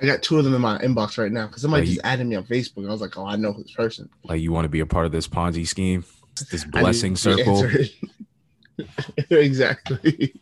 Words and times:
I 0.00 0.06
got 0.06 0.22
two 0.22 0.38
of 0.38 0.44
them 0.44 0.54
in 0.54 0.60
my 0.60 0.78
inbox 0.78 1.18
right 1.18 1.30
now 1.30 1.46
because 1.46 1.62
somebody 1.62 1.82
like 1.82 1.88
just 1.88 2.04
you, 2.04 2.10
added 2.10 2.26
me 2.26 2.36
on 2.36 2.44
Facebook. 2.44 2.88
I 2.88 2.92
was 2.92 3.00
like, 3.00 3.18
oh, 3.18 3.26
I 3.26 3.36
know 3.36 3.52
this 3.52 3.72
person. 3.72 4.08
Like 4.24 4.40
you 4.40 4.52
want 4.52 4.64
to 4.64 4.70
be 4.70 4.80
a 4.80 4.86
part 4.86 5.06
of 5.06 5.12
this 5.12 5.28
Ponzi 5.28 5.66
scheme, 5.66 6.04
this 6.50 6.64
blessing 6.64 7.16
circle. 7.16 7.68
exactly. 9.30 10.34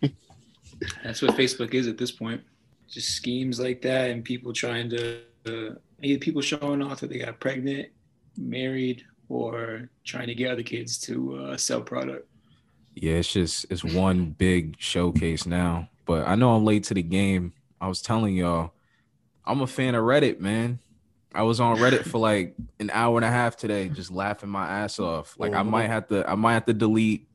That's 1.02 1.22
what 1.22 1.36
Facebook 1.36 1.74
is 1.74 1.88
at 1.88 1.98
this 1.98 2.12
point. 2.12 2.40
Just 2.88 3.10
schemes 3.10 3.58
like 3.58 3.82
that, 3.82 4.10
and 4.10 4.24
people 4.24 4.52
trying 4.52 4.88
to 4.90 5.20
uh, 5.46 5.74
either 6.02 6.18
people 6.20 6.40
showing 6.40 6.82
off 6.82 7.00
that 7.00 7.10
they 7.10 7.18
got 7.18 7.40
pregnant, 7.40 7.88
married, 8.36 9.04
or 9.28 9.90
trying 10.04 10.28
to 10.28 10.34
get 10.34 10.52
other 10.52 10.62
kids 10.62 10.98
to 10.98 11.36
uh, 11.36 11.56
sell 11.56 11.82
product. 11.82 12.26
Yeah, 12.94 13.14
it's 13.14 13.32
just 13.32 13.66
it's 13.70 13.84
one 13.84 14.30
big 14.38 14.76
showcase 14.78 15.46
now. 15.46 15.88
But 16.06 16.26
I 16.26 16.36
know 16.36 16.54
I'm 16.54 16.64
late 16.64 16.84
to 16.84 16.94
the 16.94 17.02
game. 17.02 17.52
I 17.80 17.88
was 17.88 18.00
telling 18.00 18.36
y'all, 18.36 18.72
I'm 19.48 19.62
a 19.62 19.66
fan 19.66 19.94
of 19.94 20.04
Reddit, 20.04 20.40
man. 20.40 20.78
I 21.34 21.42
was 21.42 21.58
on 21.58 21.78
Reddit 21.78 22.04
for 22.04 22.18
like 22.18 22.54
an 22.78 22.90
hour 22.92 23.16
and 23.16 23.24
a 23.24 23.30
half 23.30 23.56
today, 23.56 23.88
just 23.88 24.10
laughing 24.10 24.50
my 24.50 24.66
ass 24.66 24.98
off. 24.98 25.34
Like 25.38 25.54
I 25.54 25.62
might 25.62 25.86
oh. 25.86 25.88
have 25.88 26.08
to, 26.08 26.30
I 26.30 26.34
might 26.34 26.54
have 26.54 26.66
to 26.66 26.74
delete 26.74 27.26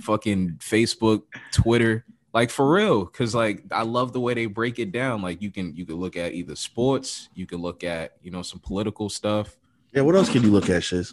fucking 0.00 0.58
Facebook, 0.60 1.22
Twitter, 1.52 2.04
like 2.32 2.50
for 2.50 2.72
real. 2.72 3.06
Cause 3.06 3.34
like 3.34 3.64
I 3.72 3.82
love 3.82 4.12
the 4.12 4.20
way 4.20 4.34
they 4.34 4.46
break 4.46 4.78
it 4.78 4.92
down. 4.92 5.20
Like 5.20 5.42
you 5.42 5.50
can 5.50 5.74
you 5.74 5.84
can 5.84 5.96
look 5.96 6.16
at 6.16 6.32
either 6.32 6.54
sports, 6.54 7.28
you 7.34 7.46
can 7.46 7.58
look 7.58 7.82
at 7.84 8.12
you 8.22 8.30
know 8.30 8.42
some 8.42 8.60
political 8.60 9.08
stuff. 9.08 9.56
Yeah, 9.92 10.02
what 10.02 10.14
else 10.14 10.30
can 10.30 10.42
you 10.42 10.50
look 10.50 10.70
at, 10.70 10.84
Shiz? 10.84 11.12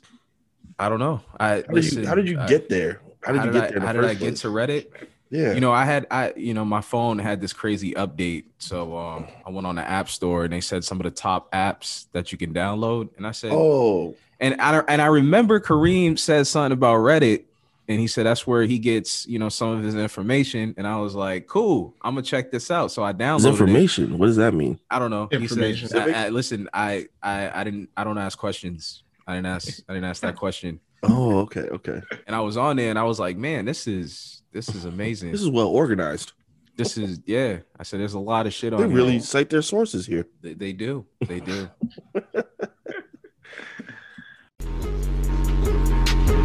I 0.77 0.89
don't 0.89 0.99
know. 0.99 1.21
I 1.39 1.63
how 1.67 1.73
did 1.73 1.91
you, 1.91 2.07
how 2.07 2.15
did 2.15 2.29
you 2.29 2.37
get 2.47 2.69
there? 2.69 3.01
How 3.23 3.31
did 3.31 3.39
how 3.39 3.45
you 3.45 3.51
get 3.51 3.69
there? 3.69 3.81
I, 3.81 3.85
how 3.85 3.93
did 3.93 4.05
I 4.05 4.13
get 4.13 4.35
to 4.37 4.47
Reddit? 4.49 4.87
Yeah. 5.29 5.53
You 5.53 5.59
know, 5.59 5.71
I 5.71 5.85
had 5.85 6.07
I 6.09 6.33
you 6.35 6.53
know 6.53 6.65
my 6.65 6.81
phone 6.81 7.19
had 7.19 7.41
this 7.41 7.53
crazy 7.53 7.93
update, 7.93 8.45
so 8.57 8.97
um 8.97 9.27
I 9.45 9.49
went 9.49 9.67
on 9.67 9.75
the 9.75 9.87
app 9.87 10.09
store 10.09 10.43
and 10.43 10.53
they 10.53 10.61
said 10.61 10.83
some 10.83 10.99
of 10.99 11.03
the 11.03 11.11
top 11.11 11.51
apps 11.51 12.05
that 12.13 12.31
you 12.31 12.37
can 12.37 12.53
download, 12.53 13.09
and 13.17 13.27
I 13.27 13.31
said, 13.31 13.51
oh, 13.53 14.15
and 14.39 14.59
I 14.61 14.79
and 14.87 15.01
I 15.01 15.07
remember 15.07 15.59
Kareem 15.59 16.17
said 16.17 16.47
something 16.47 16.71
about 16.71 16.97
Reddit, 16.97 17.43
and 17.87 17.99
he 17.99 18.07
said 18.07 18.25
that's 18.25 18.47
where 18.47 18.63
he 18.63 18.79
gets 18.79 19.27
you 19.27 19.39
know 19.39 19.49
some 19.49 19.69
of 19.69 19.83
his 19.83 19.95
information, 19.95 20.73
and 20.77 20.87
I 20.87 20.97
was 20.97 21.15
like, 21.15 21.47
cool, 21.47 21.93
I'm 22.01 22.15
gonna 22.15 22.23
check 22.23 22.51
this 22.51 22.71
out. 22.71 22.91
So 22.91 23.03
I 23.03 23.13
downloaded 23.13 23.35
his 23.35 23.45
information. 23.45 24.13
It. 24.13 24.19
What 24.19 24.27
does 24.27 24.37
that 24.37 24.53
mean? 24.53 24.79
I 24.89 24.99
don't 24.99 25.11
know. 25.11 25.27
Information. 25.31 25.87
He 25.87 25.87
said, 25.87 26.09
I, 26.09 26.25
I, 26.25 26.29
listen, 26.29 26.69
I 26.73 27.07
I 27.21 27.61
I 27.61 27.63
didn't 27.63 27.89
I 27.97 28.03
don't 28.03 28.17
ask 28.17 28.37
questions. 28.37 29.03
I 29.25 29.35
didn't 29.35 29.47
ask 29.47 29.81
I 29.89 29.93
didn't 29.93 30.09
ask 30.09 30.21
that 30.21 30.35
question. 30.35 30.79
Oh, 31.03 31.39
okay, 31.39 31.61
okay. 31.61 32.01
And 32.25 32.35
I 32.35 32.39
was 32.39 32.57
on 32.57 32.75
there, 32.75 32.89
and 32.89 32.97
I 32.97 33.03
was 33.03 33.19
like, 33.19 33.37
man, 33.37 33.65
this 33.65 33.87
is 33.87 34.36
this 34.51 34.69
is 34.69 34.85
amazing. 34.85 35.31
This 35.31 35.41
is 35.41 35.49
well 35.49 35.67
organized. 35.67 36.33
This 36.75 36.97
is 36.97 37.19
yeah. 37.25 37.59
I 37.79 37.83
said 37.83 37.99
there's 37.99 38.13
a 38.13 38.19
lot 38.19 38.45
of 38.45 38.53
shit 38.53 38.73
on. 38.73 38.81
They 38.81 38.87
really 38.87 39.13
here. 39.13 39.21
cite 39.21 39.49
their 39.49 39.61
sources 39.61 40.05
here. 40.05 40.27
They, 40.41 40.53
they 40.53 40.73
do. 40.73 41.05
They 41.27 41.39
do. 41.39 41.69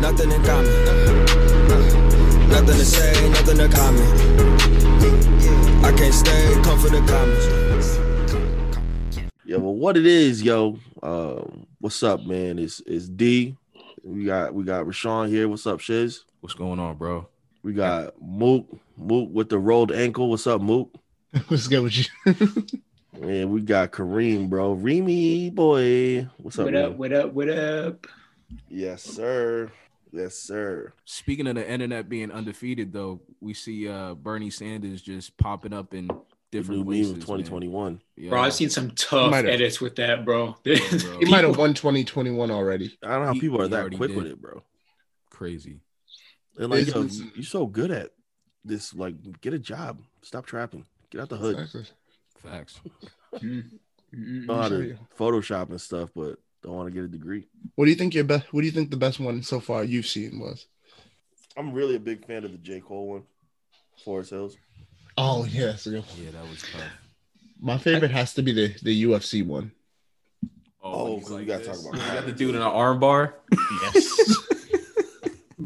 nothing 0.00 0.30
in 0.30 0.42
common. 0.42 1.24
Nothing 2.48 2.76
to 2.78 2.84
say, 2.84 3.30
nothing 3.30 3.58
to 3.58 3.68
comment. 3.68 4.32
I 5.84 5.92
can't 5.92 6.14
stay, 6.14 6.60
come 6.62 6.78
for 6.78 6.88
the 6.88 7.00
comments. 7.06 7.98
Yeah, 9.44 9.56
well, 9.56 9.74
what 9.74 9.96
it 9.96 10.06
is, 10.06 10.42
yo. 10.42 10.78
Um, 11.02 11.66
what's 11.78 12.02
up, 12.02 12.24
man? 12.24 12.58
It's 12.58 12.80
it's 12.86 13.08
D. 13.08 13.56
We 14.02 14.24
got 14.24 14.54
we 14.54 14.64
got 14.64 14.86
Rashaan 14.86 15.28
here. 15.28 15.48
What's 15.48 15.66
up, 15.66 15.80
Shiz? 15.80 16.24
What's 16.40 16.54
going 16.54 16.78
on, 16.78 16.96
bro? 16.96 17.28
We 17.62 17.72
got 17.72 18.20
Mook, 18.20 18.66
Mook 18.96 19.28
with 19.32 19.48
the 19.48 19.58
rolled 19.58 19.92
ankle. 19.92 20.28
What's 20.30 20.46
up, 20.46 20.60
Mook? 20.60 20.92
What's 21.48 21.68
good 21.68 21.82
with 21.84 21.96
you? 21.96 22.80
and 23.22 23.50
we 23.50 23.60
got 23.60 23.92
Kareem, 23.92 24.50
bro. 24.50 24.72
Remy 24.72 25.50
boy. 25.50 26.28
What's 26.38 26.58
up? 26.58 26.66
What 26.66 26.74
up? 26.74 26.90
Man? 26.90 26.98
What 26.98 27.12
up? 27.12 27.32
What 27.32 27.48
up? 27.48 28.06
Yes, 28.68 29.02
sir. 29.02 29.70
Yes, 30.10 30.34
sir. 30.34 30.92
Speaking 31.04 31.46
of 31.46 31.54
the 31.54 31.68
internet 31.68 32.08
being 32.08 32.32
undefeated, 32.32 32.92
though, 32.92 33.20
we 33.40 33.54
see 33.54 33.88
uh 33.88 34.14
Bernie 34.14 34.50
Sanders 34.50 35.00
just 35.00 35.36
popping 35.36 35.72
up 35.72 35.94
in 35.94 36.10
different 36.50 36.84
ways. 36.84 37.12
2021. 37.12 38.02
Yeah. 38.16 38.30
Bro, 38.30 38.42
I've 38.42 38.54
seen 38.54 38.70
some 38.70 38.90
tough 38.90 39.32
edits 39.32 39.80
with 39.80 39.94
that, 39.96 40.24
bro. 40.24 40.56
Yeah, 40.64 40.80
bro. 40.90 41.18
he 41.20 41.26
might 41.26 41.44
have 41.44 41.56
won 41.56 41.74
2021 41.74 42.50
already. 42.50 42.98
I 43.04 43.08
don't 43.10 43.20
know 43.20 43.26
how 43.26 43.32
people 43.34 43.62
are 43.62 43.68
that 43.68 43.94
quick 43.94 44.10
did. 44.10 44.16
with 44.16 44.26
it, 44.26 44.42
bro. 44.42 44.64
Crazy. 45.30 45.80
And 46.58 46.70
like, 46.70 46.86
yo, 46.86 47.08
you're 47.34 47.44
so 47.44 47.66
good 47.66 47.90
at 47.90 48.10
this. 48.64 48.94
Like, 48.94 49.40
get 49.40 49.54
a 49.54 49.58
job. 49.58 49.98
Stop 50.22 50.46
trapping. 50.46 50.84
Get 51.10 51.20
out 51.20 51.28
the 51.28 51.36
hood. 51.36 51.58
Exactly. 51.58 51.84
Facts. 52.38 52.80
Mm-hmm. 54.14 54.44
know 54.44 54.54
how 54.60 54.68
to 54.68 54.98
Photoshop 55.18 55.70
and 55.70 55.80
stuff, 55.80 56.10
but 56.14 56.36
don't 56.62 56.74
want 56.74 56.86
to 56.88 56.92
get 56.92 57.04
a 57.04 57.08
degree. 57.08 57.46
What 57.76 57.86
do 57.86 57.90
you 57.90 57.96
think 57.96 58.14
your 58.14 58.24
best? 58.24 58.52
What 58.52 58.60
do 58.60 58.66
you 58.66 58.72
think 58.72 58.90
the 58.90 58.96
best 58.98 59.18
one 59.18 59.42
so 59.42 59.58
far 59.58 59.84
you've 59.84 60.06
seen 60.06 60.38
was? 60.38 60.66
I'm 61.56 61.72
really 61.72 61.96
a 61.96 62.00
big 62.00 62.26
fan 62.26 62.44
of 62.44 62.52
the 62.52 62.58
J 62.58 62.80
Cole 62.80 63.08
one, 63.08 63.22
Forest 64.04 64.30
Hills. 64.30 64.56
Oh 65.16 65.46
yes, 65.46 65.86
yeah, 65.86 66.00
that 66.30 66.48
was 66.48 66.60
tough. 66.60 66.82
My 67.58 67.78
favorite 67.78 68.10
has 68.10 68.34
to 68.34 68.42
be 68.42 68.52
the 68.52 68.74
the 68.82 69.04
UFC 69.04 69.46
one. 69.46 69.72
Oh, 70.82 70.92
oh 70.92 71.14
like 71.14 71.40
we 71.40 71.44
gotta 71.46 71.64
this. 71.64 71.82
talk 71.82 71.94
about. 71.94 72.06
You 72.06 72.12
got 72.14 72.26
the 72.26 72.32
dude 72.32 72.50
in 72.50 72.56
an 72.56 72.62
arm 72.62 73.00
bar. 73.00 73.34
Yes. 73.94 74.48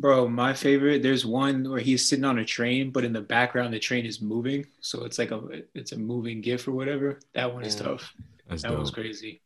Bro, 0.06 0.28
my 0.28 0.54
favorite. 0.54 1.02
There's 1.02 1.26
one 1.26 1.68
where 1.68 1.80
he's 1.80 2.08
sitting 2.08 2.24
on 2.24 2.38
a 2.38 2.44
train, 2.44 2.92
but 2.92 3.02
in 3.02 3.12
the 3.12 3.20
background 3.20 3.74
the 3.74 3.80
train 3.80 4.06
is 4.06 4.22
moving, 4.22 4.64
so 4.78 5.02
it's 5.02 5.18
like 5.18 5.32
a 5.32 5.64
it's 5.74 5.90
a 5.90 5.98
moving 5.98 6.40
GIF 6.40 6.68
or 6.68 6.70
whatever. 6.70 7.18
That 7.32 7.52
one 7.52 7.64
is 7.64 7.74
tough. 7.74 8.14
That's 8.48 8.62
that 8.62 8.68
dope. 8.68 8.78
was 8.78 8.92
crazy. 8.92 9.40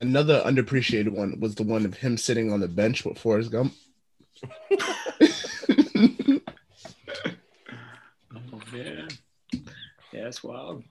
Another 0.00 0.40
underappreciated 0.46 1.10
one 1.10 1.40
was 1.40 1.56
the 1.56 1.62
one 1.62 1.84
of 1.84 1.92
him 1.92 2.16
sitting 2.16 2.50
on 2.50 2.60
the 2.60 2.68
bench 2.68 3.04
with 3.04 3.18
Forrest 3.18 3.50
Gump. 3.50 3.74
oh 4.72 4.80
man, 8.72 9.08
yeah, 9.52 9.60
that's 10.10 10.42
wild. 10.42 10.84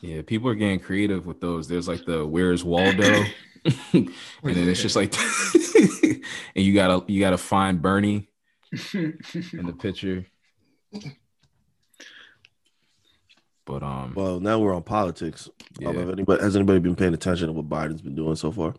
Yeah, 0.00 0.22
people 0.22 0.48
are 0.48 0.56
getting 0.56 0.80
creative 0.80 1.24
with 1.24 1.40
those. 1.40 1.68
There's 1.68 1.86
like 1.86 2.04
the 2.04 2.26
Where's 2.26 2.64
Waldo, 2.64 3.22
and 3.92 4.10
then 4.42 4.68
it's 4.68 4.82
just 4.82 4.96
like 4.96 5.14
and 6.54 6.64
you 6.64 6.74
gotta 6.74 7.10
you 7.10 7.20
gotta 7.20 7.38
find 7.38 7.80
Bernie 7.82 8.28
in 8.92 9.66
the 9.66 9.74
picture. 9.78 10.26
But 13.64 13.82
um, 13.82 14.14
well, 14.16 14.40
now 14.40 14.58
we're 14.58 14.74
on 14.74 14.82
politics. 14.82 15.48
Yeah. 15.78 15.90
anybody 15.90 16.42
has 16.42 16.56
anybody 16.56 16.78
been 16.78 16.96
paying 16.96 17.14
attention 17.14 17.48
to 17.48 17.52
what 17.52 17.68
Biden's 17.68 18.00
been 18.00 18.14
doing 18.14 18.34
so 18.34 18.50
far? 18.50 18.74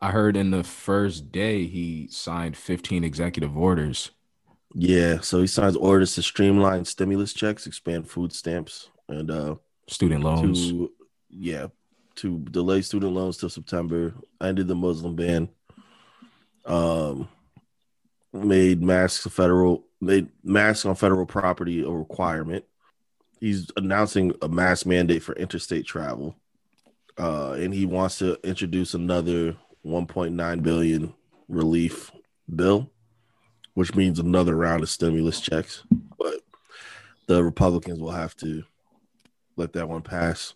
I 0.00 0.10
heard 0.10 0.36
in 0.36 0.50
the 0.50 0.64
first 0.64 1.30
day 1.30 1.66
he 1.66 2.08
signed 2.10 2.56
15 2.56 3.04
executive 3.04 3.56
orders. 3.56 4.10
Yeah, 4.74 5.20
so 5.20 5.40
he 5.40 5.46
signs 5.46 5.76
orders 5.76 6.16
to 6.16 6.22
streamline 6.22 6.84
stimulus 6.84 7.32
checks, 7.32 7.66
expand 7.66 8.10
food 8.10 8.32
stamps, 8.32 8.90
and 9.08 9.30
uh 9.30 9.54
student 9.86 10.24
loans. 10.24 10.70
To, 10.70 10.90
yeah, 11.30 11.68
to 12.16 12.38
delay 12.50 12.82
student 12.82 13.12
loans 13.12 13.36
till 13.36 13.48
September, 13.48 14.14
ended 14.40 14.68
the 14.68 14.74
Muslim 14.74 15.16
ban, 15.16 15.48
um, 16.64 17.28
made 18.32 18.82
masks 18.82 19.26
a 19.26 19.30
federal 19.30 19.84
made 20.00 20.28
masks 20.42 20.84
on 20.84 20.94
federal 20.94 21.26
property 21.26 21.82
a 21.82 21.88
requirement. 21.88 22.64
He's 23.40 23.70
announcing 23.76 24.34
a 24.42 24.48
mask 24.48 24.86
mandate 24.86 25.22
for 25.22 25.34
interstate 25.34 25.86
travel, 25.86 26.34
uh, 27.18 27.52
and 27.52 27.74
he 27.74 27.86
wants 27.86 28.18
to 28.18 28.38
introduce 28.46 28.94
another 28.94 29.56
1.9 29.84 30.62
billion 30.62 31.14
relief 31.48 32.10
bill, 32.54 32.90
which 33.74 33.94
means 33.94 34.18
another 34.18 34.56
round 34.56 34.82
of 34.82 34.88
stimulus 34.88 35.40
checks. 35.40 35.82
But 36.18 36.40
the 37.26 37.42
Republicans 37.42 38.00
will 38.00 38.12
have 38.12 38.36
to 38.36 38.64
let 39.56 39.72
that 39.74 39.88
one 39.88 40.02
pass. 40.02 40.54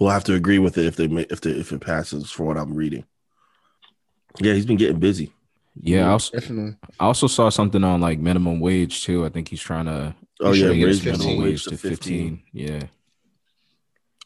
We'll 0.00 0.10
have 0.10 0.24
to 0.24 0.34
agree 0.34 0.58
with 0.58 0.76
it 0.78 0.86
if 0.86 0.96
they 0.96 1.04
if 1.04 1.40
they, 1.40 1.50
if 1.50 1.72
it 1.72 1.80
passes. 1.80 2.30
For 2.30 2.44
what 2.44 2.56
I'm 2.56 2.74
reading, 2.74 3.04
yeah, 4.40 4.54
he's 4.54 4.66
been 4.66 4.76
getting 4.76 4.98
busy. 4.98 5.32
Yeah, 5.80 6.08
I 6.08 6.12
also, 6.12 6.38
definitely. 6.38 6.76
I 7.00 7.04
also 7.04 7.26
saw 7.26 7.48
something 7.48 7.82
on 7.82 8.00
like 8.00 8.18
minimum 8.18 8.60
wage 8.60 9.04
too. 9.04 9.24
I 9.24 9.28
think 9.28 9.48
he's 9.48 9.60
trying 9.60 9.86
to. 9.86 10.14
Oh 10.40 10.52
yeah, 10.52 10.68
raise 10.68 11.04
minimum 11.04 11.42
wage 11.42 11.64
to 11.64 11.76
15. 11.76 11.90
15. 11.90 12.42
Yeah. 12.52 12.82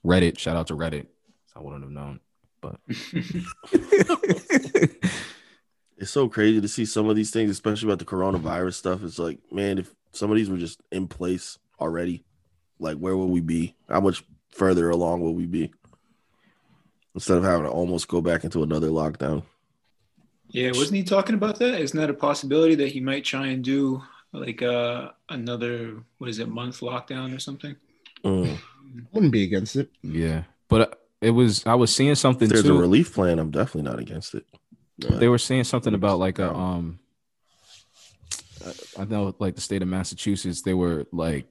Reddit, 0.05 0.39
shout 0.39 0.57
out 0.57 0.69
to 0.69 0.75
Reddit. 0.75 1.07
I 1.55 1.61
wouldn't 1.61 1.83
have 1.83 1.91
known, 1.91 2.21
but 2.61 2.77
it's 5.99 6.11
so 6.11 6.29
crazy 6.29 6.61
to 6.61 6.69
see 6.69 6.85
some 6.85 7.09
of 7.09 7.17
these 7.17 7.31
things, 7.31 7.51
especially 7.51 7.89
about 7.89 7.99
the 7.99 8.05
coronavirus 8.05 8.75
stuff. 8.75 9.03
It's 9.03 9.19
like, 9.19 9.41
man, 9.51 9.79
if 9.79 9.93
some 10.13 10.31
of 10.31 10.37
these 10.37 10.49
were 10.49 10.57
just 10.57 10.81
in 10.93 11.09
place 11.09 11.59
already, 11.81 12.25
like 12.79 12.97
where 12.99 13.17
would 13.17 13.27
we 13.27 13.41
be? 13.41 13.75
How 13.89 14.01
much 14.01 14.23
further 14.51 14.91
along 14.91 15.21
will 15.21 15.35
we 15.35 15.47
be? 15.47 15.73
Instead 17.15 17.39
of 17.39 17.45
having 17.45 17.65
to 17.65 17.71
almost 17.71 18.09
go 18.09 18.21
back 18.21 18.45
into 18.45 18.63
another 18.63 18.89
lockdown. 18.89 19.43
Yeah, 20.51 20.69
wasn't 20.69 20.97
he 20.97 21.03
talking 21.03 21.35
about 21.35 21.59
that? 21.59 21.81
Isn't 21.81 21.99
that 21.99 22.11
a 22.11 22.15
possibility 22.15 22.75
that 22.77 22.89
he 22.93 23.01
might 23.01 23.25
try 23.25 23.49
and 23.49 23.63
do 23.65 24.03
like 24.33 24.63
uh 24.63 25.11
another 25.29 25.97
what 26.19 26.31
is 26.31 26.39
it 26.39 26.49
month 26.49 26.81
lockdown 26.81 27.35
or 27.35 27.39
something? 27.39 27.77
Mm. 28.25 28.59
Wouldn't 29.13 29.33
be 29.33 29.43
against 29.45 29.77
it. 29.77 29.91
Yeah, 30.03 30.45
but 30.69 31.03
it 31.21 31.31
was 31.31 31.67
I 31.67 31.75
was 31.75 31.95
seeing 31.95 32.15
something 32.15 32.47
If 32.47 32.53
there's 32.53 32.65
too. 32.65 32.77
a 32.77 32.81
relief 32.81 33.13
plan, 33.15 33.39
I'm 33.39 33.51
definitely 33.51 33.91
not 33.91 33.99
against 33.99 34.35
it. 34.35 34.45
they 34.99 35.29
were 35.29 35.39
saying 35.39 35.65
something 35.65 35.95
about 35.95 36.19
like 36.19 36.39
a 36.39 36.55
um 36.55 36.99
I- 38.65 39.03
I 39.03 39.05
know 39.05 39.35
like 39.39 39.55
the 39.55 39.61
state 39.61 39.83
of 39.83 39.89
Massachusetts 39.89 40.63
they 40.63 40.75
were 40.75 41.07
like 41.13 41.47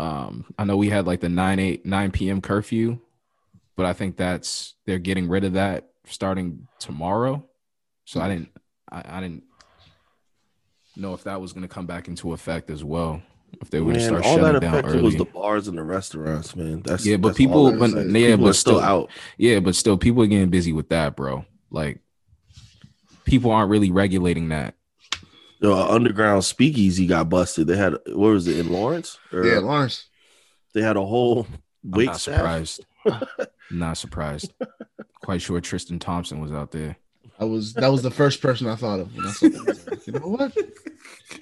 um 0.00 0.46
I 0.58 0.64
know 0.64 0.76
we 0.76 0.88
had 0.88 1.06
like 1.06 1.20
the 1.20 1.28
9 1.28 1.58
8 1.58 1.84
9 1.86 2.10
p.m. 2.10 2.40
curfew 2.40 2.98
but 3.76 3.86
I 3.86 3.92
think 3.92 4.16
that's 4.16 4.74
they're 4.86 4.98
getting 4.98 5.28
rid 5.28 5.44
of 5.44 5.52
that 5.54 5.90
starting 6.06 6.66
tomorrow 6.78 7.44
so 8.04 8.20
I 8.20 8.28
didn't 8.28 8.48
I, 8.90 9.02
I 9.06 9.20
didn't 9.20 9.44
know 10.96 11.14
if 11.14 11.24
that 11.24 11.40
was 11.40 11.52
going 11.52 11.62
to 11.62 11.68
come 11.68 11.86
back 11.86 12.08
into 12.08 12.32
effect 12.32 12.70
as 12.70 12.82
well 12.82 13.22
if 13.60 13.68
they 13.70 13.80
were 13.80 13.92
to 13.94 14.00
start 14.00 14.24
all 14.24 14.36
shutting 14.36 14.60
that 14.60 14.60
down 14.60 14.84
early 14.84 15.02
was 15.02 15.16
the 15.16 15.24
bars 15.24 15.66
and 15.66 15.76
the 15.76 15.82
restaurants, 15.82 16.54
man. 16.54 16.82
That's 16.82 17.04
Yeah, 17.04 17.16
but 17.16 17.28
that's 17.30 17.38
people- 17.38 17.76
but- 17.76 17.90
yeah, 17.90 18.30
People 18.30 18.46
but 18.46 18.52
still 18.54 18.74
still- 18.74 18.80
out. 18.80 19.10
yeah 19.38 19.58
but 19.60 19.74
still 19.74 19.98
people 19.98 20.22
are 20.22 20.26
getting 20.28 20.50
busy 20.50 20.72
with 20.72 20.88
that 20.90 21.16
bro 21.16 21.44
like 21.70 21.98
people 23.24 23.50
aren't 23.50 23.70
really 23.70 23.90
regulating 23.90 24.48
that 24.50 24.74
Yo, 25.60 25.72
a 25.72 25.90
underground 25.90 26.44
speakeasy 26.44 27.06
got 27.06 27.28
busted. 27.28 27.66
They 27.66 27.76
had 27.76 27.94
where 28.06 28.32
was 28.32 28.48
it 28.48 28.58
in 28.58 28.72
Lawrence? 28.72 29.18
Or 29.32 29.44
Yeah, 29.44 29.58
Lawrence. 29.58 30.06
they 30.72 30.80
had 30.80 30.96
a 30.96 31.04
whole 31.04 31.46
I'm 31.84 31.90
wait 31.90 32.06
not 32.06 32.20
surprised. 32.20 32.84
not 33.70 33.98
surprised. 33.98 34.52
Quite 35.20 35.42
sure 35.42 35.60
Tristan 35.60 35.98
Thompson 35.98 36.40
was 36.40 36.52
out 36.52 36.70
there. 36.70 36.96
I 37.38 37.44
was 37.44 37.74
that 37.74 37.88
was 37.88 38.02
the 38.02 38.10
first 38.10 38.40
person 38.40 38.66
I 38.68 38.76
thought 38.76 39.00
of 39.00 39.14
when 39.14 39.26
I 39.26 39.30
saw 39.32 39.48
that. 39.48 39.86
I 39.86 39.90
like, 39.90 40.06
you 40.06 40.12
know 40.14 40.28
what? 40.28 40.56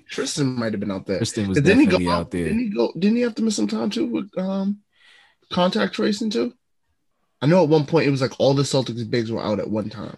Tristan 0.09 0.55
might 0.56 0.73
have 0.73 0.81
been 0.81 0.91
out 0.91 1.06
there. 1.06 1.19
Tristan 1.19 1.49
was 1.49 1.56
Didn't 1.61 1.81
he 1.81 1.87
definitely 1.87 2.06
go 2.06 2.12
out 2.12 2.31
there. 2.31 2.44
Didn't 2.44 2.59
he 2.59 2.69
go? 2.70 2.93
Didn't 2.99 3.17
he 3.17 3.23
have 3.23 3.35
to 3.37 3.43
miss 3.43 3.56
some 3.56 3.69
time 3.69 3.91
too 3.91 4.06
with 4.06 4.31
um 4.37 4.79
contact 5.53 5.94
tracing 5.94 6.31
too? 6.31 6.55
I 7.41 7.47
know 7.47 7.62
at 7.62 7.69
one 7.69 7.87
point 7.87 8.09
it 8.09 8.11
was 8.11 8.20
like 8.20 8.32
all 8.41 8.55
the 8.55 8.65
Celtics 8.65 9.09
bigs 9.09 9.31
were 9.31 9.43
out 9.43 9.61
at 9.61 9.70
one 9.70 9.91
time. 9.91 10.17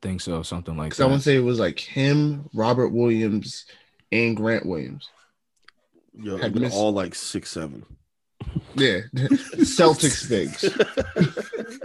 I 0.00 0.06
think 0.06 0.20
so, 0.20 0.42
something 0.42 0.76
like 0.76 0.90
Because 0.90 1.00
I 1.00 1.04
want 1.06 1.14
that. 1.14 1.18
to 1.18 1.22
say 1.24 1.36
it 1.36 1.40
was 1.44 1.58
like 1.58 1.80
him, 1.80 2.48
Robert 2.54 2.88
Williams, 2.90 3.64
and 4.12 4.36
Grant 4.36 4.64
Williams. 4.64 5.08
Yo, 6.14 6.36
Had 6.36 6.54
they're 6.54 6.62
missed- 6.62 6.76
all 6.76 6.92
like 6.92 7.14
six 7.14 7.50
seven. 7.50 7.84
Yeah, 8.76 9.00
Celtics 9.14 10.28
bigs. 10.28 10.64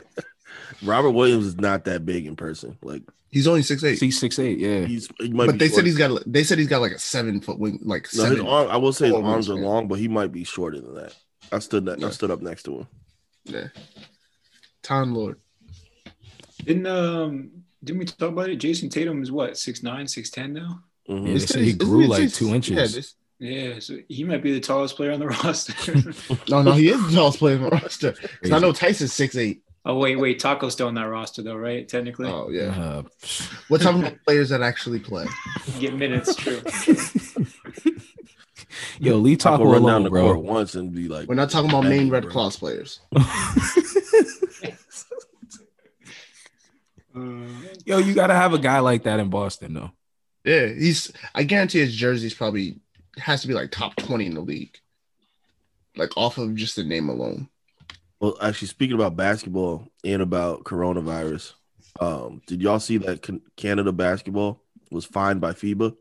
Robert 0.84 1.12
Williams 1.12 1.46
is 1.46 1.56
not 1.58 1.86
that 1.86 2.06
big 2.06 2.26
in 2.28 2.36
person. 2.36 2.78
Like 2.82 3.02
He's 3.32 3.48
only 3.48 3.64
six 3.64 3.84
eight. 3.84 3.96
C 3.96 4.12
six 4.12 4.38
eight, 4.38 4.60
yeah. 4.60 4.86
he's 4.86 5.10
he 5.20 5.30
might 5.32 5.48
But 5.48 5.54
be 5.54 5.58
they 5.60 5.68
short. 5.70 5.76
said 5.78 5.86
he's 5.88 5.98
got. 5.98 6.22
They 6.32 6.44
said 6.44 6.60
he's 6.60 6.68
got 6.68 6.82
like 6.82 6.92
a 6.92 7.00
seven 7.00 7.42
foot 7.42 7.58
wing, 7.58 7.80
like 7.82 8.08
no, 8.14 8.26
his 8.26 8.34
seven. 8.38 8.48
arm. 8.48 8.68
I 8.70 8.78
will 8.78 8.94
say 8.94 9.08
his 9.08 9.16
arms 9.16 9.50
are 9.50 9.54
wingspan. 9.56 9.64
long, 9.64 9.88
but 9.88 9.98
he 9.98 10.08
might 10.08 10.32
be 10.32 10.44
shorter 10.44 10.80
than 10.80 10.94
that. 10.96 11.16
I 11.52 11.58
stood 11.60 11.86
that. 11.86 12.04
I 12.04 12.12
stood 12.12 12.30
up 12.30 12.42
next 12.42 12.64
to 12.64 12.80
him. 12.80 12.88
Yeah. 13.46 13.68
Time 14.84 15.16
Lord. 15.16 15.40
Didn't 16.64 16.86
um 16.86 17.63
didn't 17.84 18.00
we 18.00 18.06
talk 18.06 18.30
about 18.30 18.50
it? 18.50 18.60
Jayson 18.60 18.90
Tatum 18.90 19.22
is 19.22 19.32
what 19.32 19.58
six 19.58 19.84
nine, 19.84 20.08
six 20.08 20.30
ten 20.30 20.54
now. 20.54 20.84
Mhm. 21.10 21.20
Yeah, 21.20 21.26
They 21.28 21.34
they 21.34 21.40
said 21.40 21.50
said 21.50 21.64
he 21.64 21.74
grew 21.74 22.08
like 22.08 22.22
six- 22.30 22.38
two 22.38 22.48
Yeah, 22.48 22.56
inches. 22.56 22.96
this- 22.96 23.14
Yeah, 23.40 23.80
so 23.80 23.98
he 24.08 24.24
might 24.24 24.42
be 24.42 24.54
the 24.54 24.60
tallest 24.62 24.96
player 24.96 25.12
on 25.12 25.20
the 25.20 25.28
roster. 25.44 25.74
no, 26.50 26.62
no, 26.62 26.72
he 26.74 26.90
is 26.90 27.06
the 27.08 27.12
tallest 27.16 27.40
player 27.40 27.58
on 27.58 27.64
the 27.64 27.70
roster. 27.70 28.16
I 28.46 28.60
know 28.60 28.72
Tyson's 28.72 29.12
six 29.14 29.36
eight. 29.36 29.64
oh 29.86 29.98
wait, 29.98 30.16
wait, 30.18 30.40
Tacko's 30.42 30.72
still 30.74 30.88
on 30.88 30.94
that 30.96 31.10
roster 31.10 31.42
though, 31.42 31.56
right? 31.58 31.86
Technically, 31.88 32.28
Oh 32.30 32.50
yeah. 32.50 32.70
Uh, 32.80 33.04
We're 33.70 33.80
talking 33.80 34.02
about 34.02 34.18
players 34.26 34.48
that 34.50 34.62
actually 34.62 35.00
play. 35.00 35.26
get 35.80 35.94
minutes. 35.96 36.36
True. 36.36 36.62
yo, 39.00 39.18
Lee 39.18 39.36
Tacko 39.36 39.58
Tacko 39.58 39.72
run 39.74 39.82
down 39.82 39.84
alone, 39.84 40.04
the 40.04 40.10
court 40.10 40.40
once 40.42 40.76
and 40.76 40.94
be 40.94 41.10
like, 41.10 41.28
We're 41.28 41.36
not 41.36 41.50
talking 41.50 41.70
about 41.70 41.84
main 41.84 42.10
Red 42.10 42.24
bro. 42.24 42.32
Cross 42.32 42.58
players. 42.58 43.02
Yo, 47.16 47.98
you 47.98 48.14
gotta 48.14 48.34
have 48.34 48.54
a 48.54 48.60
guy 48.60 48.80
like 48.80 49.04
that 49.04 49.20
in 49.20 49.30
Boston, 49.30 49.74
though. 49.74 49.92
Yeah, 50.44 50.68
he's. 50.68 51.12
I 51.36 51.44
guarantee 51.44 51.80
his 51.80 51.96
jersey's 51.96 52.34
probably 52.34 52.80
has 53.18 53.42
to 53.42 53.48
be 53.48 53.54
like 53.54 53.72
top 53.72 53.96
twenty 53.96 54.26
in 54.26 54.34
the 54.34 54.42
league, 54.42 54.78
like 55.96 56.16
off 56.18 56.38
of 56.38 56.56
just 56.56 56.76
the 56.76 56.84
name 56.84 57.10
alone. 57.10 57.50
Well, 58.20 58.38
actually, 58.42 58.70
speaking 58.70 58.96
about 58.96 59.16
basketball 59.16 59.88
and 60.04 60.22
about 60.22 60.64
coronavirus, 60.64 61.54
um, 62.00 62.42
did 62.48 62.62
y'all 62.62 62.80
see 62.80 62.98
that 62.98 63.28
Canada 63.58 63.92
basketball 63.92 64.62
was 64.92 65.06
fined 65.06 65.42
by 65.42 65.52
FIBA 65.54 65.96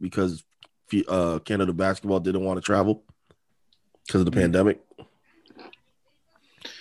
because 0.00 0.42
uh, 1.08 1.38
Canada 1.40 1.72
basketball 1.72 2.20
didn't 2.20 2.44
want 2.44 2.56
to 2.58 2.62
travel 2.62 3.04
because 4.06 4.20
of 4.22 4.24
the 4.26 4.30
Mm. 4.32 4.42
pandemic? 4.42 4.80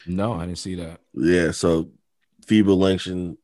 No, 0.08 0.34
I 0.34 0.46
didn't 0.46 0.60
see 0.60 0.76
that. 0.76 1.02
Yeah, 1.14 1.52
so 1.52 1.90
FIBA 2.46 2.81
sanctioned, 2.81 3.38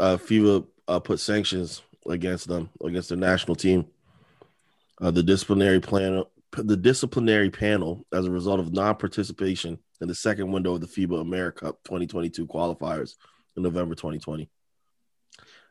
uh, 0.00 0.16
FIBA 0.16 0.66
uh, 0.88 1.00
put 1.00 1.20
sanctions 1.20 1.82
against 2.06 2.48
them 2.48 2.70
against 2.84 3.08
their 3.08 3.18
national 3.18 3.56
team. 3.56 3.86
Uh, 5.00 5.10
the 5.10 5.22
disciplinary 5.22 5.80
plan, 5.80 6.22
the 6.52 6.76
disciplinary 6.76 7.50
panel, 7.50 8.04
as 8.12 8.26
a 8.26 8.30
result 8.30 8.60
of 8.60 8.72
non-participation 8.72 9.78
in 10.00 10.08
the 10.08 10.14
second 10.14 10.52
window 10.52 10.74
of 10.74 10.80
the 10.80 10.86
FIBA 10.86 11.24
AmeriCup 11.24 11.76
2022 11.84 12.46
qualifiers 12.46 13.14
in 13.56 13.62
November 13.62 13.94
2020. 13.94 14.48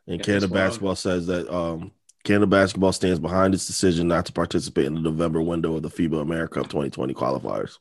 And 0.06 0.18
Yeah, 0.18 0.24
Canada 0.24 0.48
basketball 0.48 0.96
says 0.96 1.26
that 1.28 1.52
um, 1.52 1.92
Canada 2.24 2.46
basketball 2.46 2.92
stands 2.92 3.20
behind 3.20 3.54
its 3.54 3.66
decision 3.66 4.08
not 4.08 4.26
to 4.26 4.32
participate 4.32 4.86
in 4.86 4.94
the 4.94 5.00
November 5.00 5.40
window 5.40 5.76
of 5.76 5.82
the 5.82 5.90
FIBA 5.90 6.24
AmeriCup 6.24 6.64
2020 6.64 7.14
qualifiers. 7.14 7.78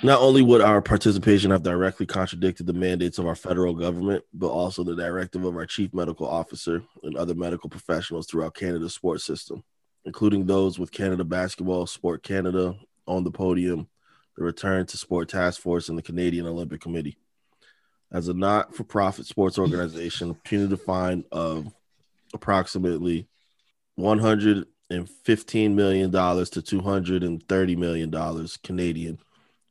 Not 0.00 0.20
only 0.20 0.42
would 0.42 0.60
our 0.60 0.80
participation 0.80 1.50
have 1.50 1.64
directly 1.64 2.06
contradicted 2.06 2.66
the 2.66 2.72
mandates 2.72 3.18
of 3.18 3.26
our 3.26 3.34
federal 3.34 3.74
government, 3.74 4.22
but 4.32 4.48
also 4.48 4.84
the 4.84 4.94
directive 4.94 5.44
of 5.44 5.56
our 5.56 5.66
chief 5.66 5.92
medical 5.92 6.28
officer 6.28 6.84
and 7.02 7.16
other 7.16 7.34
medical 7.34 7.68
professionals 7.68 8.28
throughout 8.28 8.54
Canada's 8.54 8.94
sports 8.94 9.24
system, 9.24 9.64
including 10.04 10.46
those 10.46 10.78
with 10.78 10.92
Canada 10.92 11.24
Basketball, 11.24 11.84
Sport 11.86 12.22
Canada 12.22 12.76
Own 13.08 13.24
the 13.24 13.32
Podium, 13.32 13.88
the 14.36 14.44
Return 14.44 14.86
to 14.86 14.96
Sport 14.96 15.30
Task 15.30 15.60
Force, 15.60 15.88
and 15.88 15.98
the 15.98 16.02
Canadian 16.02 16.46
Olympic 16.46 16.80
Committee. 16.80 17.16
As 18.12 18.28
a 18.28 18.34
not 18.34 18.76
for 18.76 18.84
profit 18.84 19.26
sports 19.26 19.58
organization, 19.58 20.36
punitive 20.44 20.82
fine 20.82 21.24
of 21.32 21.66
approximately 22.32 23.26
$115 23.98 24.64
million 25.74 26.12
to 26.12 26.18
$230 26.18 27.76
million 27.76 28.48
Canadian 28.62 29.18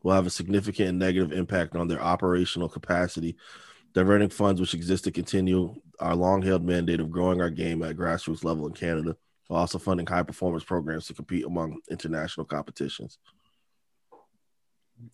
will 0.04 0.14
have 0.14 0.26
a 0.26 0.32
significant 0.32 0.90
and 0.90 1.00
negative 1.00 1.32
impact 1.32 1.76
on 1.76 1.88
their 1.88 2.02
operational 2.02 2.70
capacity, 2.70 3.36
diverting 3.94 4.30
funds 4.30 4.62
which 4.62 4.74
exist 4.74 5.04
to 5.06 5.12
continue 5.12 5.76
our 6.00 6.16
long 6.16 6.42
held 6.42 6.64
mandate 6.64 7.00
of 7.00 7.12
growing 7.12 7.42
our 7.42 7.50
game 7.50 7.82
at 7.84 7.98
grassroots 7.98 8.44
level 8.44 8.68
in 8.68 8.74
Canada, 8.74 9.16
while 9.48 9.62
also 9.62 9.80
funding 9.80 10.06
high 10.06 10.24
performance 10.24 10.64
programs 10.64 11.08
to 11.08 11.14
compete 11.14 11.46
among 11.46 11.80
international 11.90 12.46
competitions. 12.46 13.18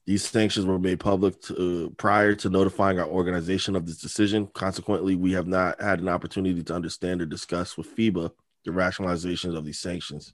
These 0.06 0.26
sanctions 0.26 0.66
were 0.66 0.80
made 0.80 1.00
public 1.00 1.42
to, 1.44 1.94
prior 1.98 2.36
to 2.36 2.50
notifying 2.50 3.00
our 3.00 3.08
organization 3.08 3.76
of 3.76 3.86
this 3.86 3.98
decision. 3.98 4.48
Consequently, 4.54 5.16
we 5.16 5.34
have 5.34 5.48
not 5.48 5.82
had 5.82 6.00
an 6.00 6.08
opportunity 6.08 6.64
to 6.64 6.74
understand 6.74 7.22
or 7.22 7.26
discuss 7.26 7.78
with 7.78 7.94
FIBA 7.96 8.32
the 8.64 8.72
rationalizations 8.72 9.58
of 9.58 9.66
these 9.66 9.80
sanctions. 9.80 10.34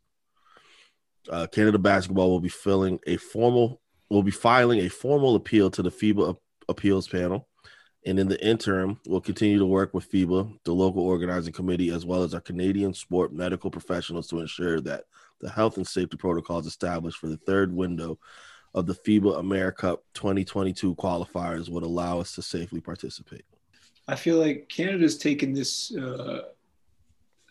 Uh, 1.29 1.47
Canada 1.47 1.79
basketball 1.79 2.29
will 2.29 2.39
be 2.39 2.49
filling 2.49 2.99
a 3.07 3.17
formal 3.17 3.81
will 4.09 4.23
be 4.23 4.31
filing 4.31 4.79
a 4.79 4.89
formal 4.89 5.35
appeal 5.35 5.69
to 5.71 5.83
the 5.83 5.91
FIBA 5.91 6.35
appeals 6.67 7.07
panel. 7.07 7.47
And 8.05 8.17
in 8.17 8.27
the 8.27 8.43
interim, 8.43 8.99
we'll 9.05 9.21
continue 9.21 9.59
to 9.59 9.65
work 9.65 9.93
with 9.93 10.09
FIBA, 10.09 10.59
the 10.63 10.71
local 10.71 11.03
organizing 11.03 11.53
committee, 11.53 11.91
as 11.91 12.05
well 12.05 12.23
as 12.23 12.33
our 12.33 12.39
Canadian 12.39 12.93
sport 12.93 13.33
medical 13.33 13.69
professionals 13.69 14.27
to 14.27 14.39
ensure 14.39 14.79
that 14.81 15.03
the 15.41 15.49
health 15.49 15.77
and 15.77 15.87
safety 15.87 16.17
protocols 16.17 16.65
established 16.65 17.17
for 17.17 17.27
the 17.27 17.37
third 17.37 17.73
window 17.73 18.17
of 18.73 18.85
the 18.85 18.95
FIBA 18.95 19.39
America 19.39 19.97
2022 20.13 20.95
qualifiers 20.95 21.69
would 21.69 21.83
allow 21.83 22.19
us 22.19 22.33
to 22.35 22.41
safely 22.41 22.79
participate. 22.79 23.43
I 24.07 24.15
feel 24.15 24.37
like 24.37 24.69
Canada's 24.69 25.17
taken 25.17 25.53
this 25.53 25.95
uh, 25.95 26.41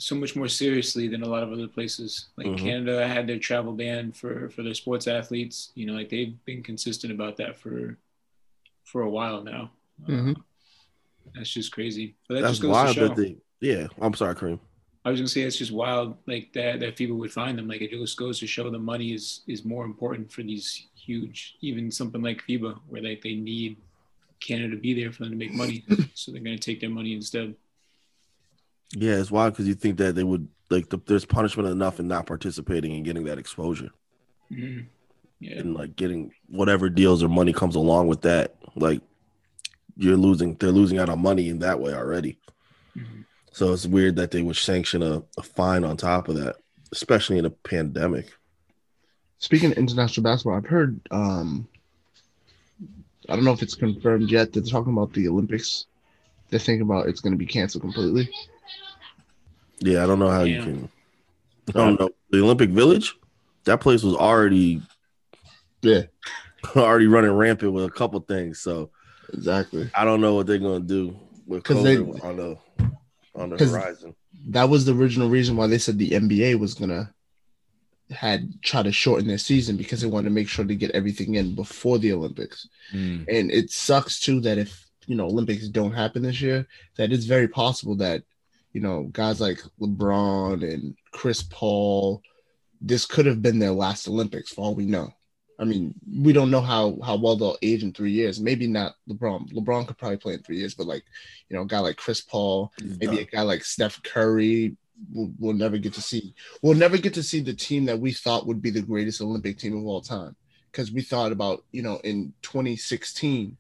so 0.01 0.15
much 0.15 0.37
more 0.37 0.49
seriously 0.49 1.09
than 1.09 1.23
a 1.23 1.29
lot 1.29 1.43
of 1.43 1.53
other 1.53 1.67
places. 1.67 2.27
Like 2.37 2.47
Mhm. 2.47 2.59
Canada 2.59 3.07
had 3.07 3.27
their 3.27 3.39
travel 3.39 3.73
ban 3.73 4.13
for 4.13 4.49
for 4.51 4.63
their 4.63 4.75
sports 4.75 5.07
athletes. 5.09 5.73
You 5.75 5.87
know, 5.87 5.95
like 5.95 6.09
they've 6.09 6.37
been 6.45 6.63
consistent 6.63 7.13
about 7.13 7.37
that 7.39 7.57
for 7.59 7.99
for 8.85 9.03
a 9.03 9.11
while 9.11 9.43
now. 9.43 9.73
Uh, 10.07 10.11
Mhm. 10.11 10.37
that's 11.35 11.51
just 11.53 11.73
crazy. 11.73 12.15
But 12.29 12.37
that 12.37 12.41
That's 12.43 12.53
just 12.55 12.63
goes 12.63 12.71
wild 12.71 12.89
to 12.89 12.95
show. 12.95 13.09
that 13.09 13.17
they, 13.17 13.37
yeah, 13.61 13.89
I'm 14.01 14.15
sorry, 14.15 14.35
Kareem. 14.35 14.61
I 15.05 15.11
was 15.11 15.21
gonna 15.21 15.29
say 15.29 15.43
it's 15.43 15.57
just 15.57 15.73
wild, 15.73 16.17
like 16.27 16.53
that 16.53 16.81
that 16.81 16.97
people 16.97 17.17
would 17.17 17.33
find 17.33 17.59
them. 17.59 17.67
Like 17.69 17.81
it 17.83 17.91
just 17.91 18.17
goes 18.17 18.39
to 18.41 18.47
show 18.47 18.71
the 18.71 18.79
money 18.79 19.13
is 19.13 19.43
is 19.47 19.65
more 19.65 19.85
important 19.85 20.31
for 20.31 20.43
these 20.43 20.87
huge, 20.95 21.57
even 21.61 21.91
something 21.91 22.23
like 22.23 22.43
FIBA, 22.47 22.79
where 22.89 23.03
like 23.03 23.23
they 23.23 23.35
need 23.35 23.79
Canada 24.41 24.71
to 24.77 24.81
be 24.81 24.93
there 24.95 25.11
for 25.11 25.25
them 25.25 25.33
to 25.33 25.37
make 25.39 25.53
money, 25.55 25.85
so 26.15 26.31
they're 26.31 26.41
gonna 26.43 26.59
take 26.59 26.81
their 26.81 26.91
money 26.91 27.15
instead. 27.15 27.57
Yeah, 28.93 29.17
it's 29.17 29.31
wild 29.31 29.53
because 29.53 29.69
you 29.69 29.75
think 29.75 29.99
that 29.99 30.15
they 30.15 30.25
would 30.25 30.49
like 30.71 30.89
the, 30.89 30.99
there's 31.07 31.25
punishment 31.25 31.69
enough 31.69 32.01
in 32.01 32.09
not 32.09 32.27
participating 32.27 32.93
and 32.95 33.05
getting 33.05 33.25
that 33.25 33.39
exposure. 33.39 33.91
Mhm. 34.51 34.87
Yeah. 35.41 35.59
and 35.61 35.75
like 35.75 35.95
getting 35.95 36.33
whatever 36.49 36.89
deals 36.91 37.23
or 37.23 37.29
money 37.29 37.53
comes 37.53 37.77
along 37.77 38.09
with 38.09 38.23
that. 38.23 38.57
Like 38.75 39.01
you're 39.97 40.17
losing, 40.17 40.55
they're 40.57 40.73
losing 40.73 40.99
out 40.99 41.09
on 41.09 41.21
money 41.23 41.49
in 41.49 41.61
that 41.61 41.79
way 41.81 41.95
already. 41.95 42.39
Mhm. 42.97 43.25
So 43.53 43.73
it's 43.73 43.87
weird 43.87 44.17
that 44.17 44.31
they 44.33 44.43
would 44.43 44.57
sanction 44.57 45.03
a, 45.03 45.23
a 45.37 45.43
fine 45.43 45.85
on 45.85 45.97
top 45.97 46.29
of 46.29 46.37
that, 46.37 46.57
especially 46.93 47.39
in 47.39 47.45
a 47.45 47.51
pandemic. 47.51 48.33
Speaking 49.39 49.71
of 49.71 49.79
international 49.79 50.25
basketball, 50.25 50.57
I've 50.57 50.67
heard 50.67 51.01
um 51.11 51.69
I 53.29 53.37
don't 53.37 53.45
know 53.45 53.53
if 53.53 53.63
it's 53.63 53.75
confirmed 53.75 54.31
yet. 54.31 54.53
They're 54.53 54.63
talking 54.63 54.93
about 54.93 55.13
the 55.13 55.29
Olympics. 55.29 55.87
They're 56.49 56.59
thinking 56.59 56.83
about 56.83 57.09
it's 57.09 57.21
going 57.21 57.35
to 57.35 57.39
be 57.39 57.45
canceled 57.47 57.83
completely. 57.83 58.31
Yeah, 59.81 60.03
I 60.03 60.07
don't 60.07 60.19
know 60.19 60.31
how 60.31 60.43
you 60.43 60.63
can. 60.63 60.89
I 61.69 61.73
don't 61.73 62.01
know 62.01 62.11
the 62.31 62.43
Olympic 62.43 62.71
Village. 62.71 63.15
That 63.65 63.81
place 63.81 64.03
was 64.03 64.15
already 64.15 64.83
Yeah, 65.83 66.03
already 66.77 67.07
running 67.07 67.33
rampant 67.33 67.73
with 67.73 67.85
a 67.85 67.91
couple 67.91 68.19
things. 68.21 68.61
So 68.61 68.91
exactly. 69.33 69.91
I 69.95 70.05
don't 70.05 70.21
know 70.21 70.35
what 70.35 70.47
they're 70.47 70.59
gonna 70.59 70.81
do 70.81 71.17
with 71.47 71.63
'Cause 71.65 71.83
they- 71.85 71.97
COVID 71.97 72.25
on 72.25 72.37
the 72.37 72.57
on 73.35 73.51
the 73.51 73.57
'Cause- 73.57 73.71
horizon. 73.71 74.15
That 74.51 74.69
was 74.71 74.85
the 74.85 74.95
original 74.95 75.29
reason 75.29 75.57
why 75.57 75.67
they 75.67 75.79
said 75.79 75.99
the 75.99 76.11
NBA 76.15 76.55
was 76.59 76.75
gonna 76.75 77.13
had 78.11 78.63
try 78.63 78.83
to 78.83 78.91
shorten 78.93 79.27
their 79.29 79.37
season 79.37 79.77
because 79.77 80.01
they 80.01 80.07
wanted 80.09 80.29
to 80.31 80.35
make 80.35 80.49
sure 80.49 80.65
to 80.65 80.75
get 80.75 80.91
everything 80.93 81.35
in 81.35 81.55
before 81.55 81.99
the 81.99 82.13
Olympics. 82.13 82.67
Mm. 82.95 83.27
And 83.29 83.51
it 83.51 83.71
sucks 83.71 84.19
too 84.19 84.41
that 84.41 84.57
if 84.57 84.87
you 85.07 85.15
know 85.15 85.27
Olympics 85.27 85.69
don't 85.69 85.93
happen 85.93 86.23
this 86.23 86.41
year, 86.41 86.67
that 86.97 87.13
it's 87.13 87.27
very 87.27 87.49
possible 87.49 87.95
that 87.97 88.23
you 88.73 88.81
know 88.81 89.05
guys 89.05 89.41
like 89.41 89.61
LeBron 89.81 90.63
and 90.63 90.95
Chris 91.13 91.43
Paul, 91.43 92.23
this 92.81 93.07
could 93.07 93.27
have 93.27 93.43
been 93.43 93.59
their 93.59 93.73
last 93.73 94.09
Olympics 94.09 94.53
for 94.53 94.63
all 94.63 94.75
we 94.75 94.87
know. 94.87 95.13
I 95.61 95.65
mean, 95.65 95.95
we 96.09 96.33
don't 96.33 96.51
know 96.51 96.61
how 96.61 96.99
how 97.05 97.17
well 97.17 97.37
they'll 97.37 97.59
age 97.63 97.83
in 97.83 97.93
three 97.93 98.13
years. 98.13 98.41
Maybe 98.41 98.67
not 98.67 98.95
LeBron. 99.09 99.53
LeBron 99.53 99.87
could 99.87 99.99
probably 99.99 100.19
play 100.19 100.35
in 100.35 100.43
three 100.43 100.59
years, 100.59 100.75
but 100.75 100.87
like 100.87 101.05
you 101.49 101.57
know, 101.57 101.63
a 101.63 101.67
guy 101.67 101.81
like 101.81 101.97
Chris 101.97 102.21
Paul, 102.21 102.73
maybe 102.81 103.21
a 103.21 103.25
guy 103.25 103.43
like 103.43 103.65
Steph 103.65 104.01
Curry, 104.03 104.77
we'll, 105.13 105.33
we'll 105.39 105.55
never 105.55 105.79
get 105.79 105.95
to 105.95 106.03
see. 106.03 106.35
We'll 106.63 106.77
never 106.77 106.97
get 106.97 107.15
to 107.15 107.23
see 107.23 107.41
the 107.41 107.55
team 107.55 107.87
that 107.87 107.99
we 107.99 108.13
thought 108.13 108.47
would 108.47 108.63
be 108.63 108.71
the 108.71 108.83
greatest 108.83 109.21
Olympic 109.21 109.59
team 109.59 109.77
of 109.77 109.85
all 109.85 110.01
time 110.01 110.37
because 110.71 110.93
we 110.93 111.03
thought 111.03 111.33
about 111.33 111.65
you 111.73 111.83
know 111.83 112.01
in 112.05 112.33
2016 112.43 113.57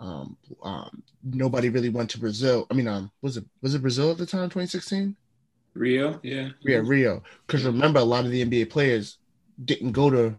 um, 0.00 0.36
um, 0.62 1.02
nobody 1.22 1.68
really 1.68 1.88
went 1.88 2.10
to 2.10 2.20
Brazil. 2.20 2.66
I 2.70 2.74
mean, 2.74 2.88
um, 2.88 3.10
was 3.22 3.36
it 3.36 3.44
was 3.62 3.74
it 3.74 3.82
Brazil 3.82 4.10
at 4.10 4.18
the 4.18 4.26
time? 4.26 4.48
2016? 4.48 5.16
Rio, 5.74 6.20
yeah. 6.22 6.50
Yeah, 6.62 6.80
Rio. 6.84 7.22
Because 7.46 7.64
remember, 7.64 8.00
a 8.00 8.04
lot 8.04 8.24
of 8.24 8.30
the 8.30 8.44
NBA 8.44 8.70
players 8.70 9.18
didn't 9.64 9.92
go 9.92 10.10
to 10.10 10.36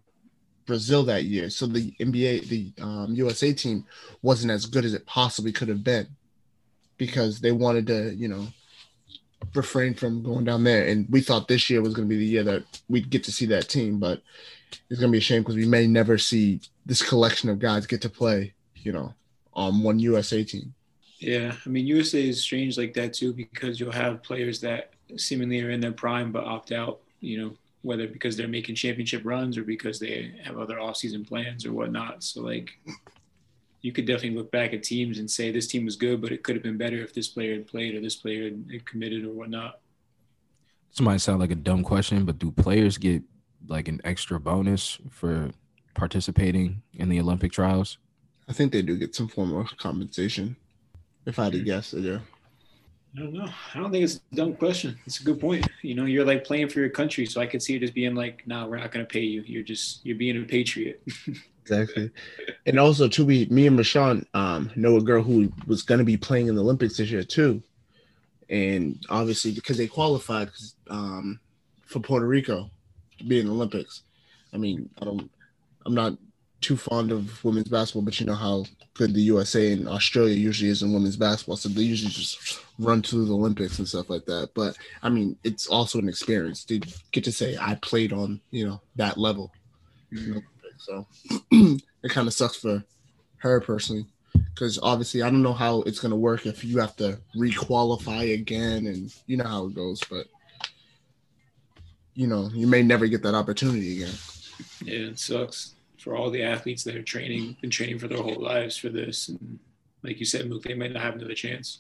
Brazil 0.66 1.04
that 1.04 1.26
year, 1.26 1.50
so 1.50 1.68
the 1.68 1.92
NBA, 2.00 2.48
the 2.48 2.74
um, 2.82 3.14
USA 3.16 3.54
team, 3.54 3.86
wasn't 4.22 4.52
as 4.52 4.66
good 4.66 4.86
as 4.86 4.94
it 4.94 5.06
possibly 5.06 5.52
could 5.52 5.68
have 5.68 5.84
been 5.84 6.08
because 6.98 7.42
they 7.42 7.52
wanted 7.52 7.88
to, 7.88 8.16
you 8.16 8.28
know, 8.28 8.48
refrain 9.54 9.94
from 9.94 10.24
going 10.24 10.46
down 10.46 10.64
there. 10.64 10.88
And 10.88 11.08
we 11.10 11.22
thought 11.22 11.48
this 11.48 11.70
year 11.70 11.82
was 11.82 11.94
going 11.94 12.08
to 12.08 12.14
be 12.14 12.18
the 12.18 12.26
year 12.26 12.44
that 12.44 12.64
we'd 12.90 13.10
get 13.10 13.24
to 13.26 13.32
see 13.32 13.46
that 13.48 13.70
team, 13.70 14.00
but 14.00 14.22
it's 14.90 15.00
going 15.00 15.12
to 15.12 15.16
be 15.16 15.20
a 15.20 15.22
shame 15.22 15.42
because 15.42 15.56
we 15.56 15.66
may 15.66 15.88
never 15.88 16.18
see 16.18 16.62
this 16.86 17.08
collection 17.08 17.50
of 17.50 17.60
guys 17.60 17.86
get 17.86 18.02
to 18.02 18.10
play, 18.10 18.54
you 18.76 18.92
know, 18.92 19.14
on 19.56 19.82
one 19.82 20.00
USA 20.00 20.44
team. 20.44 20.74
Yeah, 21.20 21.56
I 21.66 21.70
mean 21.70 21.88
USA 21.88 22.28
is 22.28 22.42
strange 22.42 22.78
like 22.78 22.94
that 22.96 23.14
too 23.14 23.34
because 23.34 23.80
you'll 23.80 23.92
have 23.92 24.22
players 24.22 24.60
that 24.62 24.92
seemingly 25.18 25.62
are 25.62 25.70
in 25.70 25.80
their 25.80 25.94
prime 25.94 26.32
but 26.32 26.44
opt 26.44 26.72
out. 26.72 27.00
You 27.22 27.42
know, 27.42 27.58
whether 27.82 28.08
because 28.08 28.36
they're 28.36 28.48
making 28.48 28.76
championship 28.76 29.22
runs 29.24 29.58
or 29.58 29.64
because 29.64 30.00
they 30.00 30.34
have 30.44 30.58
other 30.58 30.80
off-season 30.80 31.24
plans 31.24 31.66
or 31.66 31.74
whatnot. 31.74 32.24
So 32.24 32.42
like, 32.42 32.72
you 33.82 33.92
could 33.92 34.06
definitely 34.06 34.38
look 34.38 34.52
back 34.52 34.74
at 34.74 34.84
teams 34.84 35.20
and 35.20 35.30
say 35.30 35.52
this 35.52 35.68
team 35.68 35.86
was 35.86 35.96
good, 35.96 36.22
but 36.22 36.32
it 36.32 36.44
could 36.44 36.56
have 36.56 36.64
been 36.64 36.78
better 36.78 36.98
if 36.98 37.14
this 37.14 37.28
player 37.28 37.54
had 37.54 37.68
played 37.68 37.96
or 37.96 38.02
this 38.02 38.16
player 38.16 38.46
had 38.46 38.66
had 38.72 38.86
committed 38.86 39.24
or 39.24 39.32
whatnot. 39.32 39.80
This 40.90 41.02
might 41.02 41.22
sound 41.22 41.40
like 41.40 41.52
a 41.52 41.56
dumb 41.56 41.84
question, 41.84 42.26
but 42.26 42.40
do 42.40 42.52
players 42.52 42.98
get 42.98 43.22
like 43.68 43.88
an 43.88 44.02
extra 44.04 44.40
bonus 44.40 44.98
for 45.10 45.52
participating 45.94 46.82
in 46.94 47.10
the 47.10 47.20
Olympic 47.20 47.52
trials? 47.52 47.98
I 48.48 48.54
think 48.54 48.72
they 48.72 48.82
do 48.82 48.98
get 48.98 49.16
some 49.16 49.28
form 49.28 49.56
of 49.56 49.76
compensation. 49.78 50.56
If 51.26 51.40
I 51.40 51.46
had 51.46 51.54
to 51.54 51.64
guess, 51.64 51.92
they 51.92 52.02
do. 52.02 52.22
I 53.16 53.20
don't 53.20 53.34
know. 53.34 53.48
I 53.74 53.80
don't 53.80 53.92
think 53.92 54.04
it's 54.04 54.20
a 54.32 54.36
dumb 54.36 54.56
question. 54.56 55.00
It's 55.06 55.22
a 55.22 55.24
good 55.24 55.40
point. 55.40 55.68
You 55.82 55.96
know, 55.96 56.06
you're 56.06 56.26
like 56.26 56.44
playing 56.44 56.70
for 56.70 56.80
your 56.80 56.90
country, 56.90 57.26
so 57.26 57.40
I 57.42 57.48
could 57.48 57.64
see 57.64 57.76
it 57.76 57.84
as 57.84 57.92
being 57.92 58.14
like, 58.14 58.46
"No, 58.46 58.68
we're 58.68 58.78
not 58.78 58.92
going 58.92 59.06
to 59.06 59.12
pay 59.12 59.22
you. 59.22 59.42
You're 59.46 59.64
just 59.64 60.06
you're 60.06 60.18
being 60.18 60.42
a 60.42 60.46
patriot." 60.46 61.02
Exactly. 61.66 62.12
And 62.68 62.80
also, 62.80 63.08
too, 63.08 63.26
we, 63.26 63.48
me 63.48 63.66
and 63.66 63.80
Rashaan 63.80 64.24
um, 64.36 64.70
know 64.76 64.98
a 64.98 65.02
girl 65.02 65.24
who 65.24 65.52
was 65.66 65.82
going 65.82 65.98
to 65.98 66.06
be 66.06 66.16
playing 66.16 66.48
in 66.48 66.54
the 66.54 66.62
Olympics 66.62 66.98
this 66.98 67.10
year, 67.10 67.24
too. 67.24 67.64
And 68.52 69.04
obviously, 69.10 69.52
because 69.52 69.76
they 69.76 69.88
qualified 69.88 70.50
um, 70.92 71.40
for 71.88 72.00
Puerto 72.02 72.28
Rico 72.28 72.70
to 73.18 73.24
be 73.24 73.40
in 73.40 73.48
the 73.48 73.52
Olympics. 73.52 74.04
I 74.54 74.58
mean, 74.58 74.92
I 75.02 75.06
don't, 75.06 75.32
I'm 75.88 75.96
not 75.96 76.14
too 76.62 76.78
fond 76.78 77.12
of 77.12 77.44
women's 77.44 77.68
basketball, 77.68 78.02
but 78.02 78.20
you 78.20 78.26
know 78.26 78.34
how 78.34 78.66
good 78.96 79.14
the 79.14 79.22
USA 79.22 79.72
and 79.72 79.88
Australia 79.88 80.36
usually 80.36 80.70
is 80.70 80.82
in 80.82 80.94
women's 80.94 81.18
basketball. 81.18 81.58
So 81.58 81.70
they 81.70 81.82
usually 81.82 82.12
just 82.12 82.60
run 82.80 83.02
to 83.04 83.26
the 83.26 83.34
Olympics 83.34 83.78
and 83.78 83.88
stuff 83.88 84.10
like 84.10 84.26
that. 84.26 84.50
But 84.56 84.78
I 85.04 85.10
mean, 85.10 85.38
it's 85.44 85.68
also 85.68 86.00
an 86.00 86.10
experience 86.10 86.64
to 86.66 86.80
get 87.12 87.24
to 87.26 87.32
say 87.32 87.58
I 87.60 87.76
played 87.76 88.14
on, 88.14 88.42
you 88.52 88.68
know, 88.68 88.82
that 88.96 89.18
level. 89.18 89.52
So 90.78 91.06
it 91.52 92.10
kind 92.10 92.28
of 92.28 92.34
sucks 92.34 92.58
for 92.58 92.84
her 93.38 93.62
personally 93.62 94.06
because 94.54 94.80
obviously 94.82 95.22
I 95.22 95.30
don't 95.30 95.44
know 95.44 95.54
how 95.54 95.82
it's 95.84 96.00
gonna 96.00 96.16
work 96.16 96.46
if 96.46 96.64
you 96.64 96.80
have 96.80 96.96
to 96.98 97.20
requalify 97.36 98.34
again 98.34 98.88
and 98.88 99.14
you 99.28 99.38
know 99.38 99.46
how 99.46 99.68
it 99.68 99.76
goes, 99.76 100.02
but 100.10 100.28
you 102.14 102.28
know 102.28 102.50
you 102.54 102.66
may 102.66 102.82
never 102.82 103.08
get 103.08 103.24
that 103.24 103.36
opportunity 103.36 104.02
again. 104.02 104.16
Yeah, 104.84 105.10
it 105.10 105.20
sucks 105.20 105.75
for 106.06 106.16
all 106.16 106.30
the 106.30 106.44
athletes 106.44 106.84
that 106.84 106.96
are 106.96 107.02
training, 107.02 107.58
been 107.62 107.72
training 107.72 107.98
for 107.98 108.08
their 108.08 108.22
whole 108.22 108.40
lives 108.40 108.78
for 108.78 108.90
this, 108.90 109.28
and 109.28 109.58
like 110.04 110.20
you 110.20 110.26
said, 110.26 110.48
Mook, 110.48 110.62
they 110.62 110.76
might 110.76 110.94
not 110.94 111.02
have 111.02 111.16
another 111.16 111.34
chance 111.34 111.80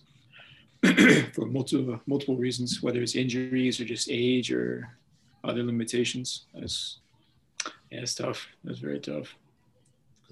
for 1.34 1.46
multiple 1.46 2.02
multiple 2.08 2.36
reasons, 2.36 2.82
whether 2.82 3.02
it's 3.04 3.16
injuries 3.16 3.80
or 3.80 3.86
just 3.86 4.10
age 4.12 4.52
or 4.52 4.98
other 5.44 5.62
limitations. 5.62 6.46
That's 6.56 6.98
yeah, 7.92 8.00
it's 8.00 8.16
tough. 8.16 8.48
That's 8.64 8.80
very 8.80 9.00
tough. 9.00 9.36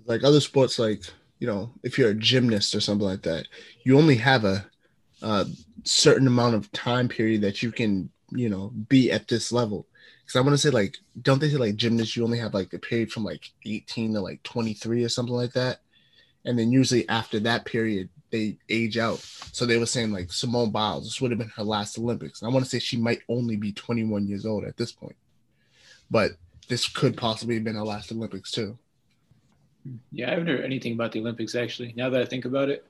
Like 0.05 0.23
other 0.23 0.41
sports, 0.41 0.79
like 0.79 1.03
you 1.37 1.45
know, 1.45 1.71
if 1.83 1.99
you're 1.99 2.09
a 2.09 2.15
gymnast 2.15 2.73
or 2.73 2.81
something 2.81 3.07
like 3.07 3.21
that, 3.21 3.47
you 3.83 3.95
only 3.95 4.15
have 4.15 4.43
a, 4.43 4.65
a 5.21 5.45
certain 5.83 6.25
amount 6.25 6.55
of 6.55 6.71
time 6.71 7.07
period 7.07 7.41
that 7.41 7.61
you 7.61 7.71
can 7.71 8.09
you 8.31 8.49
know 8.49 8.71
be 8.89 9.11
at 9.11 9.27
this 9.27 9.51
level. 9.51 9.85
Because 10.23 10.37
I 10.37 10.41
want 10.41 10.53
to 10.53 10.57
say 10.57 10.69
like, 10.69 10.97
don't 11.21 11.39
they 11.39 11.49
say 11.49 11.57
like 11.57 11.75
gymnasts 11.75 12.15
you 12.15 12.23
only 12.23 12.39
have 12.39 12.53
like 12.53 12.73
a 12.73 12.79
period 12.79 13.11
from 13.11 13.23
like 13.23 13.49
18 13.65 14.13
to 14.13 14.21
like 14.21 14.41
23 14.43 15.03
or 15.03 15.09
something 15.09 15.35
like 15.35 15.53
that, 15.53 15.79
and 16.45 16.57
then 16.57 16.71
usually 16.71 17.07
after 17.09 17.39
that 17.41 17.65
period 17.65 18.09
they 18.31 18.57
age 18.69 18.97
out. 18.97 19.19
So 19.19 19.65
they 19.65 19.77
were 19.77 19.85
saying 19.85 20.11
like 20.11 20.31
Simone 20.31 20.71
Biles, 20.71 21.05
this 21.05 21.21
would 21.21 21.31
have 21.31 21.37
been 21.37 21.51
her 21.55 21.63
last 21.63 21.97
Olympics. 21.99 22.41
And 22.41 22.49
I 22.49 22.53
want 22.53 22.65
to 22.65 22.69
say 22.69 22.79
she 22.79 22.97
might 22.97 23.21
only 23.29 23.55
be 23.55 23.71
21 23.71 24.27
years 24.27 24.45
old 24.45 24.63
at 24.65 24.77
this 24.77 24.91
point, 24.91 25.15
but 26.09 26.31
this 26.67 26.87
could 26.87 27.15
possibly 27.15 27.55
have 27.55 27.63
been 27.63 27.75
her 27.75 27.83
last 27.83 28.11
Olympics 28.11 28.51
too. 28.51 28.77
Yeah, 30.11 30.27
I 30.27 30.31
haven't 30.31 30.47
heard 30.47 30.63
anything 30.63 30.93
about 30.93 31.11
the 31.11 31.19
Olympics 31.19 31.55
actually. 31.55 31.93
Now 31.95 32.09
that 32.09 32.21
I 32.21 32.25
think 32.25 32.45
about 32.45 32.69
it, 32.69 32.85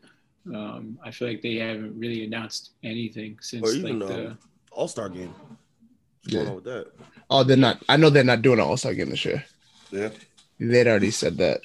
um, 0.48 1.00
I 1.04 1.12
feel 1.12 1.28
like 1.28 1.42
they 1.42 1.56
haven't 1.56 1.98
really 1.98 2.26
announced 2.26 2.72
anything 2.84 3.38
since 3.42 3.68
Or 3.68 3.74
even 3.74 4.00
like 4.00 4.10
the. 4.10 4.38
All 4.72 4.88
Star 4.88 5.10
game. 5.10 5.34
What's 6.24 6.36
going 6.36 6.48
on 6.48 6.56
with 6.56 6.64
that? 6.66 6.88
Oh, 7.30 7.44
they're 7.44 7.58
not. 7.58 7.84
I 7.90 7.98
know 7.98 8.10
they're 8.10 8.24
not 8.24 8.42
doing 8.42 8.60
an 8.60 8.66
All 8.66 8.78
Star 8.78 8.94
game 8.94 9.10
this 9.10 9.26
year. 9.26 9.44
Yeah. 9.92 10.10
They'd 10.60 10.88
already 10.88 11.12
said 11.12 11.38
that. 11.38 11.62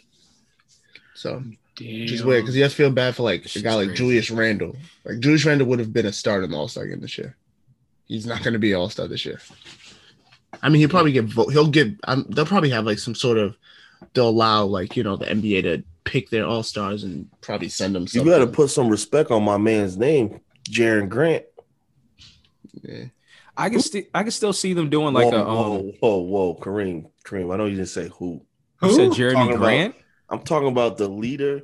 So 1.14 1.42
Damn. 1.76 2.00
which 2.00 2.12
is 2.12 2.24
weird 2.24 2.42
because 2.44 2.56
you 2.56 2.62
have 2.62 2.72
to 2.72 2.76
feel 2.76 2.90
bad 2.90 3.14
for 3.16 3.22
like 3.22 3.44
a 3.54 3.60
guy 3.60 3.74
like 3.74 3.88
crazy. 3.88 3.96
Julius 3.98 4.30
Randle. 4.30 4.76
Like 5.04 5.20
Julius 5.20 5.44
Randle 5.44 5.66
would 5.68 5.78
have 5.78 5.92
been 5.92 6.06
a 6.06 6.12
starter 6.12 6.44
in 6.44 6.50
the 6.50 6.56
All 6.56 6.68
Star 6.68 6.86
game 6.86 7.00
this 7.00 7.18
year. 7.18 7.36
He's 8.06 8.26
not 8.26 8.42
going 8.42 8.54
to 8.54 8.58
be 8.58 8.74
All 8.74 8.88
Star 8.90 9.06
this 9.08 9.24
year. 9.26 9.40
I 10.62 10.68
mean, 10.70 10.80
he'll 10.80 10.88
probably 10.88 11.12
get 11.12 11.24
vote. 11.26 11.52
He'll 11.52 11.68
get. 11.68 11.94
Um, 12.04 12.26
they'll 12.30 12.46
probably 12.46 12.70
have 12.70 12.86
like 12.86 12.98
some 12.98 13.14
sort 13.14 13.38
of. 13.38 13.56
They'll 14.14 14.28
allow 14.28 14.64
like 14.64 14.96
you 14.96 15.02
know 15.02 15.16
the 15.16 15.26
NBA 15.26 15.62
to 15.62 15.84
pick 16.04 16.30
their 16.30 16.46
All 16.46 16.62
Stars 16.62 17.04
and 17.04 17.28
probably 17.40 17.68
send 17.68 17.94
them. 17.94 18.02
You 18.04 18.08
something. 18.08 18.30
got 18.32 18.38
to 18.38 18.46
put 18.46 18.70
some 18.70 18.88
respect 18.88 19.30
on 19.30 19.42
my 19.44 19.58
man's 19.58 19.96
name, 19.96 20.40
Jaron 20.70 21.08
Grant. 21.08 21.44
Yeah. 22.82 23.04
I 23.58 23.68
can 23.70 23.80
still 23.80 24.02
I 24.14 24.22
can 24.22 24.30
still 24.30 24.52
see 24.52 24.72
them 24.72 24.88
doing 24.88 25.12
like 25.12 25.26
whoa, 25.30 25.36
a 25.36 25.40
um, 25.42 25.56
whoa, 25.56 25.92
whoa, 26.00 26.16
whoa, 26.18 26.54
Kareem, 26.56 27.10
Kareem. 27.24 27.52
I 27.52 27.56
know 27.56 27.66
you 27.66 27.76
didn't 27.76 27.88
say 27.88 28.08
who. 28.08 28.40
you 28.82 28.90
said 28.92 29.08
Who? 29.08 29.10
Jerami 29.14 29.32
Talking 29.32 29.50
about- 29.54 29.58
Grant. 29.64 29.94
I'm 30.30 30.40
talking 30.40 30.68
about 30.68 30.96
the 30.98 31.08
leader 31.08 31.62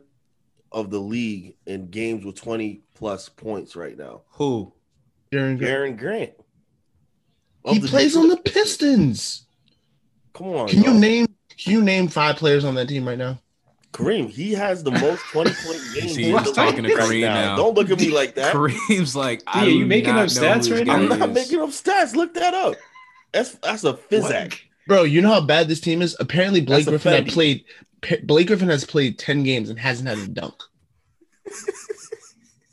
of 0.72 0.90
the 0.90 0.98
league 0.98 1.56
in 1.66 1.90
games 1.90 2.24
with 2.24 2.34
20 2.36 2.82
plus 2.94 3.28
points 3.28 3.76
right 3.76 3.96
now. 3.96 4.22
Who? 4.32 4.72
Jaren 5.32 5.58
Grant. 5.58 5.62
Aaron 5.72 5.96
Grant. 5.96 6.32
He 7.66 7.76
Of 7.76 7.82
the 7.82 7.88
plays 7.88 8.16
on 8.16 8.28
the 8.28 8.36
Pistons. 8.38 9.46
Come 10.32 10.48
on. 10.48 10.68
Can 10.68 10.78
you 10.82 10.90
y'all. 10.90 10.98
name? 10.98 11.26
Can 11.56 11.72
you 11.72 11.82
name 11.82 12.08
five 12.08 12.36
players 12.36 12.64
on 12.64 12.74
that 12.74 12.88
team 12.88 13.06
right 13.06 13.18
now? 13.18 13.38
Kareem, 13.94 14.28
he 14.28 14.52
has 14.52 14.82
the 14.82 14.90
most 14.90 15.22
20 15.32 15.50
point 15.52 15.80
games. 15.94 16.14
See, 16.14 16.24
he's 16.32 16.50
talking 16.52 16.82
to 16.82 16.88
league 16.88 16.98
right 16.98 17.08
Kareem 17.08 17.20
now. 17.22 17.56
Don't 17.56 17.74
look 17.76 17.88
at 17.90 17.98
me 18.00 18.10
like 18.10 18.34
that. 18.34 18.52
Kareem's 18.52 19.14
like, 19.14 19.42
I 19.46 19.64
Dude, 19.64 19.74
you 19.74 19.80
do 19.80 19.86
making 19.86 20.10
up 20.16 20.26
stats 20.26 20.70
right 20.74 20.84
now? 20.86 20.94
I'm 20.94 21.08
not 21.08 21.30
making 21.30 21.60
up 21.60 21.70
stats. 21.70 22.14
Look 22.16 22.34
that 22.34 22.54
up. 22.54 22.74
That's 23.32 23.52
that's 23.56 23.84
a 23.84 23.96
physic. 23.96 24.62
Bro, 24.88 25.04
you 25.04 25.20
know 25.22 25.30
how 25.32 25.40
bad 25.40 25.68
this 25.68 25.80
team 25.80 26.02
is? 26.02 26.16
Apparently, 26.20 26.60
Blake 26.60 26.84
That's 26.86 27.02
Griffin 27.04 27.24
had 27.24 27.32
played. 27.32 27.64
P- 28.02 28.20
Blake 28.20 28.48
Griffin 28.48 28.68
has 28.68 28.84
played 28.84 29.18
10 29.18 29.44
games 29.44 29.70
and 29.70 29.78
hasn't 29.78 30.08
had 30.08 30.18
a 30.18 30.26
dunk. 30.28 30.54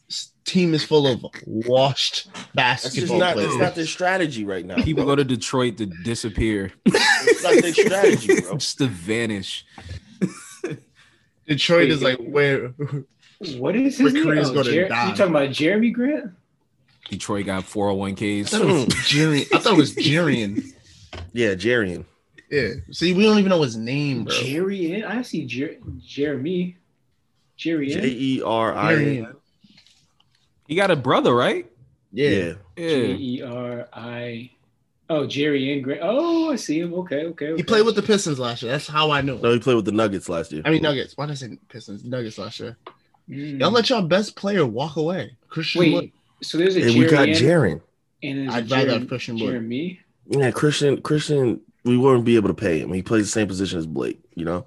this 0.07 0.31
team 0.45 0.73
is 0.73 0.83
full 0.83 1.07
of 1.07 1.23
washed 1.45 2.27
That's 2.53 2.83
just 2.83 2.95
basketball 2.95 3.19
not 3.19 3.33
players. 3.33 3.49
that's 3.49 3.61
not 3.61 3.75
their 3.75 3.85
strategy 3.85 4.43
right 4.43 4.65
now. 4.65 4.75
People 4.75 5.03
bro. 5.05 5.13
go 5.13 5.15
to 5.17 5.23
Detroit 5.23 5.77
to 5.77 5.85
disappear, 6.03 6.71
It's 6.85 7.43
not 7.43 7.61
their 7.61 7.73
strategy, 7.85 8.41
bro. 8.41 8.57
just 8.57 8.77
to 8.79 8.87
vanish. 8.87 9.65
Detroit 11.51 11.81
Wait, 11.81 11.89
is 11.91 12.01
like 12.01 12.17
where 12.19 12.69
What 13.57 13.75
is 13.75 13.97
his 13.97 14.13
Where 14.13 14.23
name? 14.35 14.45
Oh, 14.45 14.53
gonna 14.53 14.63
Jer- 14.63 14.87
die. 14.87 15.09
you 15.09 15.15
talking 15.15 15.35
about 15.35 15.49
Jerami 15.49 15.91
Grant? 15.91 16.31
Detroit 17.09 17.45
got 17.45 17.63
401ks. 17.63 18.53
I 18.53 18.57
thought 18.57 18.61
it 18.61 18.65
was 18.67 18.85
mm. 18.85 19.05
Jerry. 19.05 19.41
I 19.53 19.57
thought 19.57 19.73
it 19.73 19.77
was 19.77 19.95
Jerian. 19.95 20.63
Yeah, 21.33 21.55
Jarian. 21.55 22.05
Yeah. 22.49 22.69
See, 22.91 23.13
we 23.13 23.23
don't 23.23 23.37
even 23.37 23.49
know 23.49 23.61
his 23.63 23.75
name, 23.75 24.23
bro. 24.23 24.33
Jerry? 24.33 25.03
I 25.03 25.21
see 25.23 25.45
Jer- 25.45 25.75
Jerami. 25.99 26.75
Jerry 27.57 27.89
J 27.89 27.99
in? 27.99 28.05
E 28.05 28.41
R 28.41 28.73
I 28.73 28.93
N. 28.93 28.99
Jerian. 28.99 29.35
He 30.69 30.75
got 30.75 30.89
a 30.89 30.95
brother, 30.95 31.35
right? 31.35 31.69
Yeah. 32.13 32.29
Yeah. 32.29 32.53
J 32.77 33.07
Yeah. 33.07 33.15
E 33.17 33.41
R 33.41 33.89
I. 33.91 34.51
Oh, 35.13 35.27
Jerry 35.27 35.73
in 35.73 35.81
Grant. 35.81 35.99
Oh, 36.03 36.51
I 36.51 36.55
see 36.55 36.79
him. 36.79 36.93
Okay, 36.93 37.25
okay. 37.25 37.47
okay. 37.49 37.55
He 37.57 37.63
played 37.63 37.85
with 37.85 37.95
the 37.95 38.01
Pistons 38.01 38.39
last 38.39 38.63
year. 38.63 38.71
That's 38.71 38.87
how 38.87 39.11
I 39.11 39.19
knew. 39.21 39.37
No, 39.39 39.51
he 39.51 39.59
played 39.59 39.75
with 39.75 39.83
the 39.85 39.91
Nuggets 39.91 40.29
last 40.29 40.51
year. 40.53 40.61
I 40.63 40.69
mean 40.69 40.81
Nuggets. 40.81 41.17
Why 41.17 41.25
did 41.25 41.33
I 41.33 41.35
say 41.35 41.57
Pistons? 41.67 42.05
Nuggets 42.05 42.37
last 42.37 42.59
year. 42.61 42.77
Mm. 43.29 43.59
Y'all 43.59 43.71
let 43.71 43.89
y'all 43.89 44.01
best 44.03 44.35
player 44.37 44.65
walk 44.65 44.95
away. 44.95 45.35
Christian 45.49 45.91
Wood. 45.91 46.03
Wait, 46.03 46.13
so 46.41 46.57
there's 46.57 46.77
a 46.77 46.83
and 46.83 46.97
we 46.97 47.07
got 47.07 47.27
Jerry 47.27 47.81
and 48.23 48.47
there's 48.47 48.55
I'd 48.55 48.71
rather 48.71 48.99
have 48.99 49.07
Christian 49.07 49.35
Wood. 49.35 49.53
Jerami. 49.53 49.99
Yeah, 50.27 50.51
Christian. 50.51 51.01
Christian. 51.01 51.59
We 51.83 51.97
wouldn't 51.97 52.25
be 52.25 52.35
able 52.35 52.47
to 52.49 52.53
pay 52.53 52.79
him. 52.79 52.93
He 52.93 53.01
plays 53.01 53.25
the 53.25 53.31
same 53.31 53.47
position 53.47 53.79
as 53.79 53.87
Blake. 53.87 54.19
You 54.35 54.45
know, 54.45 54.63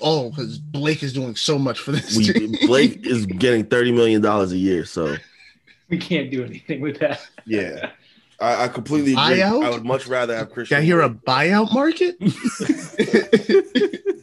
Oh, 0.00 0.30
because 0.30 0.58
Blake 0.58 1.02
is 1.02 1.12
doing 1.12 1.36
so 1.36 1.58
much 1.58 1.80
for 1.80 1.92
this 1.92 2.16
we 2.16 2.32
team. 2.32 2.54
Blake 2.66 3.06
is 3.06 3.26
getting 3.26 3.64
thirty 3.64 3.92
million 3.92 4.20
dollars 4.22 4.52
a 4.52 4.58
year. 4.58 4.84
So 4.84 5.16
We 5.88 5.98
can't 5.98 6.30
do 6.30 6.44
anything 6.44 6.80
with 6.80 6.98
that. 7.00 7.20
yeah, 7.46 7.90
I, 8.40 8.64
I 8.64 8.68
completely 8.68 9.12
agree. 9.12 9.38
Buyout? 9.38 9.64
I 9.64 9.70
would 9.70 9.84
much 9.84 10.06
rather 10.06 10.36
have 10.36 10.50
Christian. 10.50 10.78
Got 10.78 10.84
here 10.84 11.00
a 11.00 11.10
buyout 11.10 11.72
market? 11.72 12.16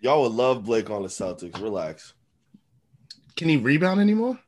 Y'all 0.00 0.22
would 0.22 0.32
love 0.32 0.64
Blake 0.64 0.90
on 0.90 1.02
the 1.02 1.08
Celtics. 1.08 1.60
Relax. 1.62 2.12
Can 3.36 3.48
he 3.48 3.56
rebound 3.56 4.00
anymore? 4.00 4.38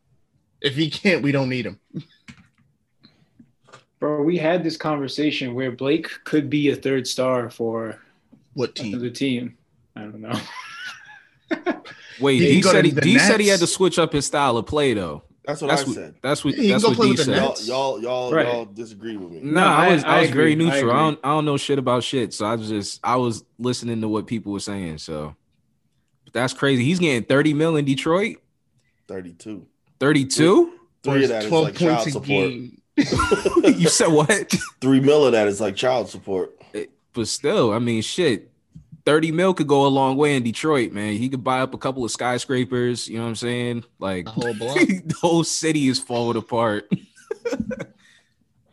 If 0.60 0.74
he 0.74 0.90
can't, 0.90 1.22
we 1.22 1.32
don't 1.32 1.48
need 1.48 1.66
him. 1.66 1.80
Bro, 3.98 4.22
we 4.22 4.36
had 4.36 4.62
this 4.62 4.76
conversation 4.76 5.54
where 5.54 5.72
Blake 5.72 6.08
could 6.24 6.50
be 6.50 6.70
a 6.70 6.76
third 6.76 7.06
star 7.06 7.48
for 7.48 7.98
What 8.52 8.74
team? 8.74 8.92
another 8.94 9.10
team. 9.10 9.56
I 9.94 10.00
don't 10.02 10.20
know. 10.20 10.38
Wait, 12.20 12.40
He 12.40 12.46
D 12.56 12.60
go 12.60 12.70
to 12.72 12.76
said 12.76 12.84
he, 12.84 12.90
the 12.90 13.18
said 13.18 13.40
he 13.40 13.48
had 13.48 13.60
to 13.60 13.66
switch 13.66 13.98
up 13.98 14.12
his 14.12 14.26
style 14.26 14.56
of 14.58 14.66
play 14.66 14.92
though. 14.94 15.22
That's 15.46 15.60
what 15.62 15.68
That's 15.68 15.82
I 15.82 15.86
what 15.86 15.94
said. 15.94 16.14
that's 16.22 16.44
what 16.44 16.56
Yeah, 16.58 16.72
that's 16.72 16.84
what 16.84 16.96
play 16.96 17.10
D 17.10 17.16
said. 17.18 17.36
Y'all, 17.36 17.54
y'all, 17.62 18.02
y'all, 18.02 18.32
Right. 18.32 18.46
y'all 18.46 18.64
disagree 18.64 19.16
with 19.16 19.30
me. 19.30 19.40
No, 19.42 19.60
No, 19.60 19.66
I 19.66 19.86
I- 19.86 19.92
was 19.94 20.04
I, 20.04 20.08
I 20.16 20.20
was 20.22 20.30
very 20.30 20.52
agree. 20.52 20.66
I 20.66 20.68
neutral. 20.70 20.74
I, 20.74 20.78
agree. 20.78 20.92
don't 20.92 21.20
I 21.22 21.28
don't 21.28 21.44
know 21.44 21.56
shit 21.56 21.78
about 21.78 22.02
shit. 22.02 22.34
So 22.34 22.46
I 22.46 22.56
was 22.56 22.68
just 22.68 23.00
I 23.04 23.14
was 23.16 23.44
listening 23.58 24.00
to 24.00 24.08
what 24.08 24.26
people 24.26 24.52
were 24.52 24.60
saying. 24.60 24.98
So 24.98 25.36
but 26.24 26.32
that's 26.32 26.52
crazy. 26.52 26.84
He's 26.84 26.98
getting 26.98 27.22
30 27.22 27.54
mil 27.54 27.76
in 27.76 27.84
Detroit. 27.84 28.38
Thirty-two. 29.06 29.66
32? 30.00 30.72
Three 31.04 31.22
of 31.22 31.28
that 31.30 31.44
is 31.44 31.48
12 31.48 31.64
like 31.64 31.74
child 31.76 32.10
support. 32.10 32.50
you 33.78 33.88
said 33.88 34.08
what? 34.08 34.52
Three 34.80 34.98
mil 35.00 35.24
of 35.26 35.32
that 35.32 35.46
is 35.46 35.60
like 35.60 35.76
child 35.76 36.08
support. 36.08 36.60
but 37.12 37.28
still, 37.28 37.72
I 37.72 37.78
mean 37.78 38.02
shit. 38.02 38.50
30 39.06 39.32
mil 39.32 39.54
could 39.54 39.68
go 39.68 39.86
a 39.86 39.88
long 39.88 40.16
way 40.16 40.36
in 40.36 40.42
Detroit, 40.42 40.92
man. 40.92 41.14
He 41.14 41.28
could 41.28 41.42
buy 41.44 41.60
up 41.60 41.72
a 41.74 41.78
couple 41.78 42.04
of 42.04 42.10
skyscrapers, 42.10 43.08
you 43.08 43.16
know 43.16 43.22
what 43.22 43.28
I'm 43.30 43.36
saying? 43.36 43.84
Like 43.98 44.24
The 44.26 44.30
whole 44.32 44.54
block. 44.58 44.76
the 44.78 45.14
whole 45.20 45.44
city 45.44 45.86
is 45.88 45.98
falling 45.98 46.36
apart. 46.36 46.90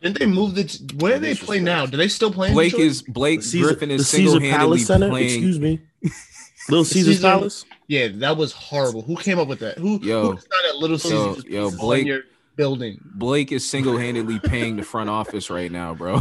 Didn't 0.02 0.18
they 0.18 0.26
move 0.26 0.54
the? 0.54 0.64
T- 0.64 0.96
where 0.98 1.14
do 1.14 1.20
they 1.20 1.34
play 1.34 1.60
now? 1.60 1.86
Do 1.86 1.96
they 1.96 2.08
still 2.08 2.30
play? 2.30 2.48
in 2.48 2.54
Blake 2.54 2.72
Detroit? 2.72 2.86
is 2.90 3.02
Blake 3.02 3.42
Caesar, 3.42 3.66
Griffin 3.68 3.88
the 3.88 3.94
is 3.94 4.08
single-handedly 4.08 4.84
playing. 4.84 5.24
Excuse 5.24 5.58
me. 5.58 5.80
Little 6.68 6.84
Caesar's 6.84 7.16
Caesar- 7.16 7.28
Palace. 7.28 7.64
Yeah, 7.86 8.08
that 8.14 8.36
was 8.36 8.52
horrible. 8.52 9.00
Who 9.02 9.16
came 9.16 9.38
up 9.38 9.48
with 9.48 9.60
that? 9.60 9.78
Who? 9.78 9.98
Yo. 10.02 10.32
who 10.32 10.38
started 10.40 10.68
at 10.70 10.76
Little 10.76 10.96
Yo, 10.98 11.32
Caesars? 11.34 11.44
yo, 11.46 11.66
on 11.68 11.76
Blake- 11.76 12.06
your 12.06 12.20
building. 12.56 13.00
Blake 13.14 13.50
is 13.52 13.66
single-handedly 13.68 14.40
paying 14.40 14.76
the 14.76 14.82
front 14.82 15.08
office 15.10 15.48
right 15.48 15.70
now, 15.72 15.94
bro. 15.94 16.20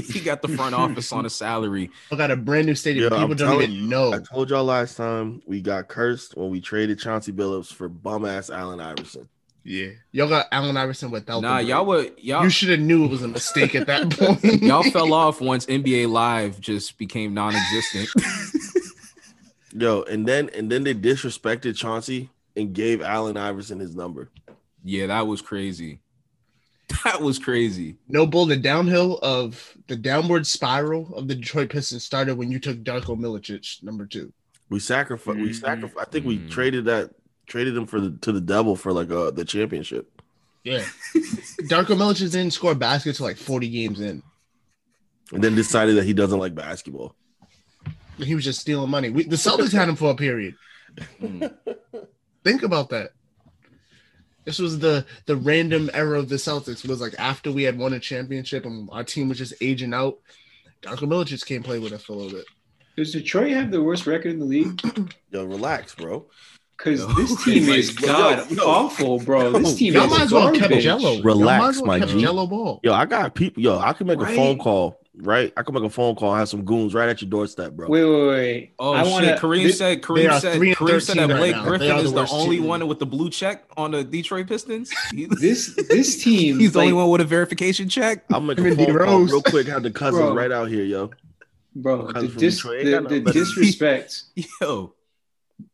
He 0.00 0.20
got 0.20 0.42
the 0.42 0.48
front 0.48 0.74
office 0.74 1.12
on 1.12 1.26
a 1.26 1.30
salary. 1.30 1.90
I 2.12 2.16
got 2.16 2.30
a 2.30 2.36
brand 2.36 2.66
new 2.66 2.74
stadium. 2.74 3.04
Yeah, 3.04 3.08
People 3.10 3.22
I'm 3.32 3.36
don't 3.36 3.48
telling 3.48 3.70
even 3.72 3.88
know. 3.88 4.12
I 4.12 4.18
told 4.20 4.50
y'all 4.50 4.64
last 4.64 4.96
time 4.96 5.42
we 5.46 5.60
got 5.60 5.88
cursed 5.88 6.36
when 6.36 6.50
we 6.50 6.60
traded 6.60 6.98
Chauncey 6.98 7.32
Billups 7.32 7.72
for 7.72 7.88
bum 7.88 8.24
ass 8.24 8.50
Allen 8.50 8.80
Iverson. 8.80 9.28
Yeah, 9.62 9.90
y'all 10.12 10.28
got 10.28 10.46
Allen 10.52 10.76
Iverson 10.76 11.10
without. 11.10 11.42
Nah, 11.42 11.58
the 11.58 11.64
y'all 11.64 11.84
break. 11.84 12.14
were 12.14 12.20
y'all 12.22 12.44
You 12.44 12.50
should 12.50 12.70
have 12.70 12.80
knew 12.80 13.04
it 13.04 13.10
was 13.10 13.22
a 13.22 13.28
mistake 13.28 13.74
at 13.74 13.86
that 13.88 14.08
point. 14.10 14.42
y'all 14.62 14.82
fell 14.84 15.12
off 15.12 15.40
once 15.42 15.66
NBA 15.66 16.08
Live 16.10 16.60
just 16.60 16.96
became 16.96 17.34
non-existent. 17.34 18.08
Yo, 19.72 20.02
and 20.02 20.26
then 20.26 20.48
and 20.54 20.70
then 20.70 20.82
they 20.82 20.94
disrespected 20.94 21.76
Chauncey 21.76 22.28
and 22.56 22.72
gave 22.72 23.00
Allen 23.02 23.36
Iverson 23.36 23.78
his 23.78 23.94
number. 23.94 24.28
yeah, 24.82 25.06
that 25.06 25.26
was 25.26 25.40
crazy. 25.42 26.00
That 27.04 27.20
was 27.22 27.38
crazy. 27.38 27.96
No 28.08 28.26
bull. 28.26 28.46
The 28.46 28.56
downhill 28.56 29.18
of 29.22 29.74
the 29.86 29.96
downward 29.96 30.46
spiral 30.46 31.14
of 31.14 31.28
the 31.28 31.34
Detroit 31.34 31.70
Pistons 31.70 32.04
started 32.04 32.36
when 32.36 32.50
you 32.50 32.58
took 32.58 32.78
Darko 32.82 33.18
Milicic, 33.18 33.82
number 33.82 34.06
two. 34.06 34.32
We 34.68 34.80
sacrificed. 34.80 35.38
We 35.38 35.50
Mhm. 35.50 35.60
sacrificed. 35.60 35.98
I 36.08 36.10
think 36.10 36.26
we 36.26 36.38
Mhm. 36.38 36.50
traded 36.50 36.84
that. 36.86 37.10
Traded 37.46 37.76
him 37.76 37.86
for 37.86 38.00
the 38.00 38.12
to 38.22 38.32
the 38.32 38.40
devil 38.40 38.76
for 38.76 38.92
like 38.92 39.10
uh 39.10 39.30
the 39.32 39.44
championship. 39.44 40.08
Yeah, 40.62 40.84
Darko 41.62 41.96
Milicic 41.96 42.30
didn't 42.32 42.52
score 42.52 42.74
baskets 42.74 43.18
till 43.18 43.26
like 43.26 43.36
forty 43.38 43.68
games 43.68 44.00
in. 44.00 44.22
And 45.32 45.42
then 45.42 45.54
decided 45.54 45.96
that 45.96 46.04
he 46.04 46.12
doesn't 46.12 46.38
like 46.38 46.54
basketball. 46.54 47.14
He 48.18 48.34
was 48.34 48.44
just 48.44 48.60
stealing 48.60 48.90
money. 48.90 49.10
We, 49.10 49.24
the 49.24 49.36
Celtics 49.36 49.72
had 49.72 49.88
him 49.88 49.96
for 49.96 50.10
a 50.10 50.14
period. 50.14 50.54
Mm. 51.22 51.54
Think 52.44 52.62
about 52.62 52.90
that. 52.90 53.12
This 54.50 54.58
was 54.58 54.80
the 54.80 55.06
the 55.26 55.36
random 55.36 55.88
era 55.94 56.18
of 56.18 56.28
the 56.28 56.34
Celtics. 56.34 56.82
It 56.84 56.90
was 56.90 57.00
like 57.00 57.14
after 57.20 57.52
we 57.52 57.62
had 57.62 57.78
won 57.78 57.92
a 57.92 58.00
championship 58.00 58.64
and 58.66 58.88
our 58.90 59.04
team 59.04 59.28
was 59.28 59.38
just 59.38 59.54
aging 59.60 59.94
out. 59.94 60.18
Darko 60.82 61.02
Milicic 61.06 61.46
came 61.46 61.62
play 61.62 61.78
with 61.78 61.92
us 61.92 62.02
for 62.02 62.14
a 62.14 62.16
little 62.16 62.32
bit. 62.32 62.46
Does 62.96 63.12
Detroit 63.12 63.52
have 63.52 63.70
the 63.70 63.80
worst 63.80 64.08
record 64.08 64.32
in 64.32 64.40
the 64.40 64.44
league? 64.44 64.80
Yo, 65.30 65.44
relax, 65.44 65.94
bro. 65.94 66.26
Because 66.76 67.06
No. 67.06 67.14
this 67.14 67.44
team 67.44 67.68
is 67.68 67.90
god 67.90 68.50
yo. 68.50 68.64
awful, 68.64 69.20
bro. 69.20 69.52
This 69.52 69.76
team 69.76 69.94
Y'all 69.94 70.06
is 70.06 70.10
might 70.10 70.20
as 70.22 70.32
well 70.32 70.48
kept 70.50 70.60
garbage. 70.62 70.82
Jello. 70.82 71.12
Y'all 71.12 71.22
Relax, 71.22 71.60
might 71.62 71.68
as 71.68 71.76
well 71.76 71.86
my 71.86 72.00
G. 72.06 72.20
Jello 72.20 72.46
ball. 72.48 72.80
Yo, 72.82 72.92
I 72.92 73.06
got 73.06 73.36
people. 73.36 73.62
Yo, 73.62 73.78
I 73.78 73.92
can 73.92 74.08
make 74.08 74.20
a 74.20 74.26
phone 74.34 74.58
call, 74.58 74.98
right? 75.22 75.52
I 75.56 75.62
can 75.62 75.74
make 75.74 75.82
a 75.84 75.90
phone 75.90 76.14
call, 76.14 76.30
I 76.32 76.38
have 76.40 76.48
some 76.48 76.64
goons 76.64 76.94
right 76.94 77.08
at 77.08 77.20
your 77.22 77.30
doorstep, 77.30 77.72
bro. 77.72 77.88
Wait, 77.88 78.04
wait, 78.04 78.26
wait. 78.28 78.72
Oh 78.78 78.92
I 78.92 79.02
wanna, 79.02 79.26
shit! 79.28 79.38
Kareem 79.38 79.62
this- 79.64 79.78
said 79.78 79.98
they 79.98 80.00
Kareem 80.00 80.40
said 80.40 80.54
3 80.56 80.74
Kareem 80.74 81.02
said 81.02 81.16
that 81.16 81.28
right 81.28 81.36
Blake 81.38 81.56
now. 81.56 81.64
Griffin 81.64 81.88
the 81.88 81.96
is 82.02 82.12
the 82.12 82.28
only 82.30 82.56
team. 82.58 82.66
one 82.66 82.88
with 82.88 82.98
the 82.98 83.06
blue 83.06 83.30
check 83.30 83.64
on 83.76 83.90
the 83.92 84.02
Detroit 84.04 84.46
Pistons. 84.48 84.90
This 85.40 85.74
this 85.88 86.22
team. 86.24 86.58
he's 86.58 86.72
the 86.72 86.80
only 86.80 86.92
one 86.92 87.08
with 87.10 87.20
a 87.20 87.24
verification 87.24 87.88
check. 87.88 88.24
I'll 88.32 88.40
make 88.40 88.58
Him 88.58 88.66
a 88.66 88.68
and 88.70 88.76
phone 88.78 88.98
call 88.98 89.20
real 89.20 89.42
quick. 89.42 89.66
Have 89.68 89.82
the 89.82 89.90
cousins 89.90 90.22
Bro. 90.22 90.34
right 90.34 90.50
out 90.52 90.68
here, 90.68 90.84
yo. 90.84 91.10
bro. 91.74 92.10
The, 92.12 92.28
dis, 92.28 92.56
Detroit. 92.56 92.76
Ain't 92.78 92.84
the, 92.86 92.90
the 92.90 93.00
better 93.00 93.18
to 93.20 93.20
do. 93.20 93.32
disrespect. 93.32 94.22
Yo, 94.60 94.94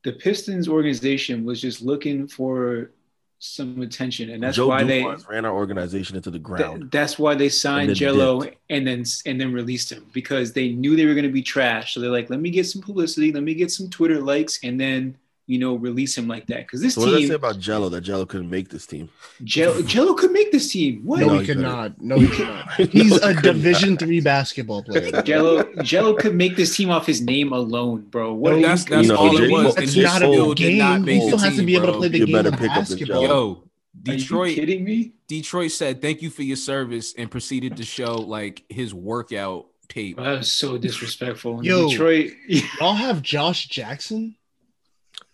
The 0.04 0.12
Pistons 0.12 0.68
organization 0.68 1.44
was 1.44 1.60
just 1.60 1.82
looking 1.82 2.26
for 2.28 2.90
some 3.38 3.80
attention, 3.82 4.30
and 4.30 4.42
that's 4.42 4.56
Joe 4.56 4.68
why 4.68 4.82
they. 4.82 5.04
Ran 5.28 5.44
our 5.44 5.54
organization 5.54 6.16
into 6.16 6.30
the 6.30 6.38
Th- 6.38 6.42
ground. 6.44 6.90
that's 6.90 7.18
why 7.18 7.34
they 7.34 7.48
signed 7.48 7.90
then 7.90 7.96
Jello 7.96 8.40
dipped. 8.42 8.56
and 8.70 8.86
then 8.86 9.04
and 9.26 9.40
then 9.40 9.52
released 9.52 9.92
him 9.92 10.06
because 10.12 10.52
they 10.52 10.70
knew 10.70 10.96
they 10.96 11.06
were 11.06 11.14
going 11.14 11.26
to 11.26 11.32
be 11.32 11.42
trash. 11.42 11.94
So 11.94 12.00
they're 12.00 12.10
like, 12.10 12.30
let 12.30 12.40
me 12.40 12.50
get 12.50 12.66
some 12.66 12.82
publicity, 12.82 13.32
let 13.32 13.42
me 13.42 13.54
get 13.54 13.70
some 13.70 13.90
Twitter 13.90 14.20
likes, 14.20 14.58
and 14.64 14.80
then 14.80 15.16
you 15.46 15.58
know 15.58 15.74
release 15.76 16.16
him 16.18 16.26
like 16.26 16.46
that. 16.46 16.58
Because 16.60 16.80
this 16.82 16.94
So 16.94 17.02
what 17.02 17.10
did 17.10 17.24
I 17.24 17.28
say 17.28 17.34
about 17.34 17.58
Jello? 17.58 17.88
That 17.88 18.00
Jello 18.00 18.26
couldn't 18.26 18.50
make 18.50 18.68
this 18.68 18.86
team. 18.86 19.08
Jello, 19.44 19.80
Jello 19.92 20.14
could 20.14 20.32
make 20.32 20.50
this 20.52 20.70
team. 20.72 21.02
What? 21.04 21.20
No, 21.20 21.26
No, 21.26 21.32
he 21.34 21.40
he 21.40 21.46
could 21.46 21.56
couldn't. 21.58 22.02
No, 22.02 22.18
he 22.18 22.28
could 22.28 22.48
not. 22.48 22.72
He's 22.90 23.10
No, 23.20 23.28
a 23.28 23.34
he 23.34 23.40
Division 23.42 23.90
not. 23.90 23.98
three 24.00 24.20
basketball 24.20 24.82
player. 24.82 25.22
Jello, 25.22 25.62
Jello 25.82 26.14
could 26.14 26.34
make 26.34 26.56
this 26.56 26.74
team 26.76 26.90
off 26.90 27.06
his 27.06 27.20
name 27.22 27.52
alone, 27.52 28.02
bro. 28.10 28.34
What? 28.34 28.50
No, 28.50 28.56
are 28.56 28.60
you- 28.60 28.66
that's 28.66 28.84
that's 28.84 29.06
You 29.06 29.12
know, 29.14 29.18
all 29.18 29.36
it 29.42 29.50
was. 29.50 29.74
That's 29.76 29.94
and 29.94 30.02
not 30.04 30.22
a 30.22 30.26
still 30.26 30.54
did 30.54 30.68
game. 30.70 30.78
not 30.78 31.00
make 31.02 31.20
He 31.22 31.26
still 31.28 31.38
has 31.38 31.50
to 31.52 31.56
team, 31.58 31.66
be 31.66 31.76
able 31.76 31.86
to 31.86 31.92
play 31.98 32.08
the 32.08 32.18
You 32.18 32.26
game 32.26 32.32
better 32.34 32.48
of 32.48 32.56
pick 32.58 32.68
basketball. 32.68 33.22
Jello. 33.22 33.34
Yo, 33.34 33.62
are 34.08 34.12
you 34.12 34.18
Detroit 34.18 34.54
kidding 34.54 34.84
me? 34.84 35.12
Detroit 35.28 35.70
said 35.72 36.00
thank 36.02 36.22
you 36.22 36.30
for 36.30 36.42
your 36.42 36.56
service 36.56 37.14
and 37.16 37.30
proceeded 37.30 37.76
to 37.78 37.84
show 37.84 38.14
like 38.16 38.62
his 38.68 38.92
workout 38.94 39.66
tape. 39.88 40.16
That 40.18 40.38
was 40.38 40.52
so 40.52 40.76
disrespectful. 40.78 41.64
Yo. 41.64 41.88
Detroit. 41.88 42.32
Y'all 42.80 42.94
have 42.94 43.22
Josh 43.22 43.66
Jackson. 43.68 44.36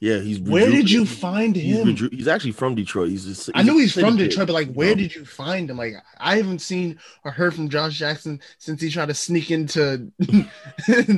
Yeah, 0.02 0.18
he's. 0.18 0.40
Where 0.40 0.68
did 0.68 0.90
you 0.90 1.04
Drew- 1.04 1.14
find 1.14 1.54
He's, 1.54 1.76
him? 1.78 1.94
Drew- 1.94 2.08
he's 2.10 2.26
actually 2.26 2.50
from 2.50 2.74
Detroit. 2.74 3.10
He's. 3.10 3.24
Just, 3.24 3.50
I 3.54 3.62
know 3.62 3.78
he's 3.78 3.92
from 3.92 4.16
kid. 4.16 4.30
Detroit, 4.30 4.48
but 4.48 4.52
like, 4.54 4.72
where 4.72 4.88
No. 4.88 4.94
did 4.96 5.14
you 5.14 5.24
find 5.24 5.70
him? 5.70 5.76
Like, 5.76 5.94
I 6.18 6.38
haven't 6.38 6.58
seen 6.58 6.98
or 7.24 7.30
heard 7.30 7.54
from 7.54 7.68
Josh 7.68 7.96
Jackson 8.00 8.40
since 8.58 8.82
he 8.82 8.90
tried 8.90 9.06
to 9.10 9.14
sneak 9.14 9.52
into 9.52 10.10
that, 10.18 10.48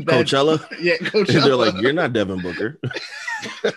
Coachella? 0.07 0.63
Yeah, 0.83 0.97
And 1.01 1.07
Coachella. 1.09 1.45
they're 1.45 1.57
like, 1.57 1.81
"You're 1.81 1.95
not 1.95 2.13
Devin 2.13 2.43
Booker." 2.43 2.79
So 2.83 3.73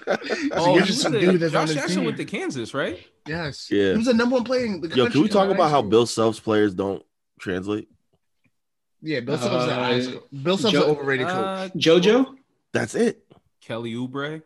Oh, 0.51 0.75
you're 0.75 0.83
just 0.85 0.89
was 0.89 1.01
some 1.03 1.13
the- 1.13 1.19
dude 1.21 1.39
that's 1.39 1.55
on 1.55 1.67
Josh 1.67 1.69
his 1.69 1.75
Jackson 1.77 1.95
team. 1.99 2.05
went 2.05 2.17
to 2.17 2.25
Kansas, 2.25 2.73
right? 2.73 2.99
yes, 3.25 3.69
Yeah. 3.71 3.91
he 3.91 3.97
was 3.99 4.07
the 4.07 4.13
number 4.13 4.33
one 4.35 4.43
player 4.43 4.65
in 4.65 4.81
the 4.81 4.89
country. 4.89 5.03
Yo, 5.05 5.09
can 5.09 5.21
we 5.21 5.29
talk 5.29 5.49
about 5.49 5.69
how. 5.71 5.81
Bill 5.81 6.05
Self's 6.05 6.41
players 6.41 6.73
don't 6.73 7.01
translate? 7.39 7.87
Yeah, 9.01 9.21
Bill 9.21 9.37
Self's 9.37 9.67
Uh, 9.67 9.71
a 9.71 9.73
high 9.73 10.01
school. 10.01 10.23
Bill 10.43 10.57
Self's 10.57 10.73
Joe- 10.73 10.83
an 10.83 10.89
overrated 10.89 11.27
coach. 11.27 11.35
Uh, 11.35 11.69
JoJo? 11.77 12.35
That's 12.73 12.93
it. 12.93 13.23
Kelly 13.61 13.93
Oubre. 13.93 14.41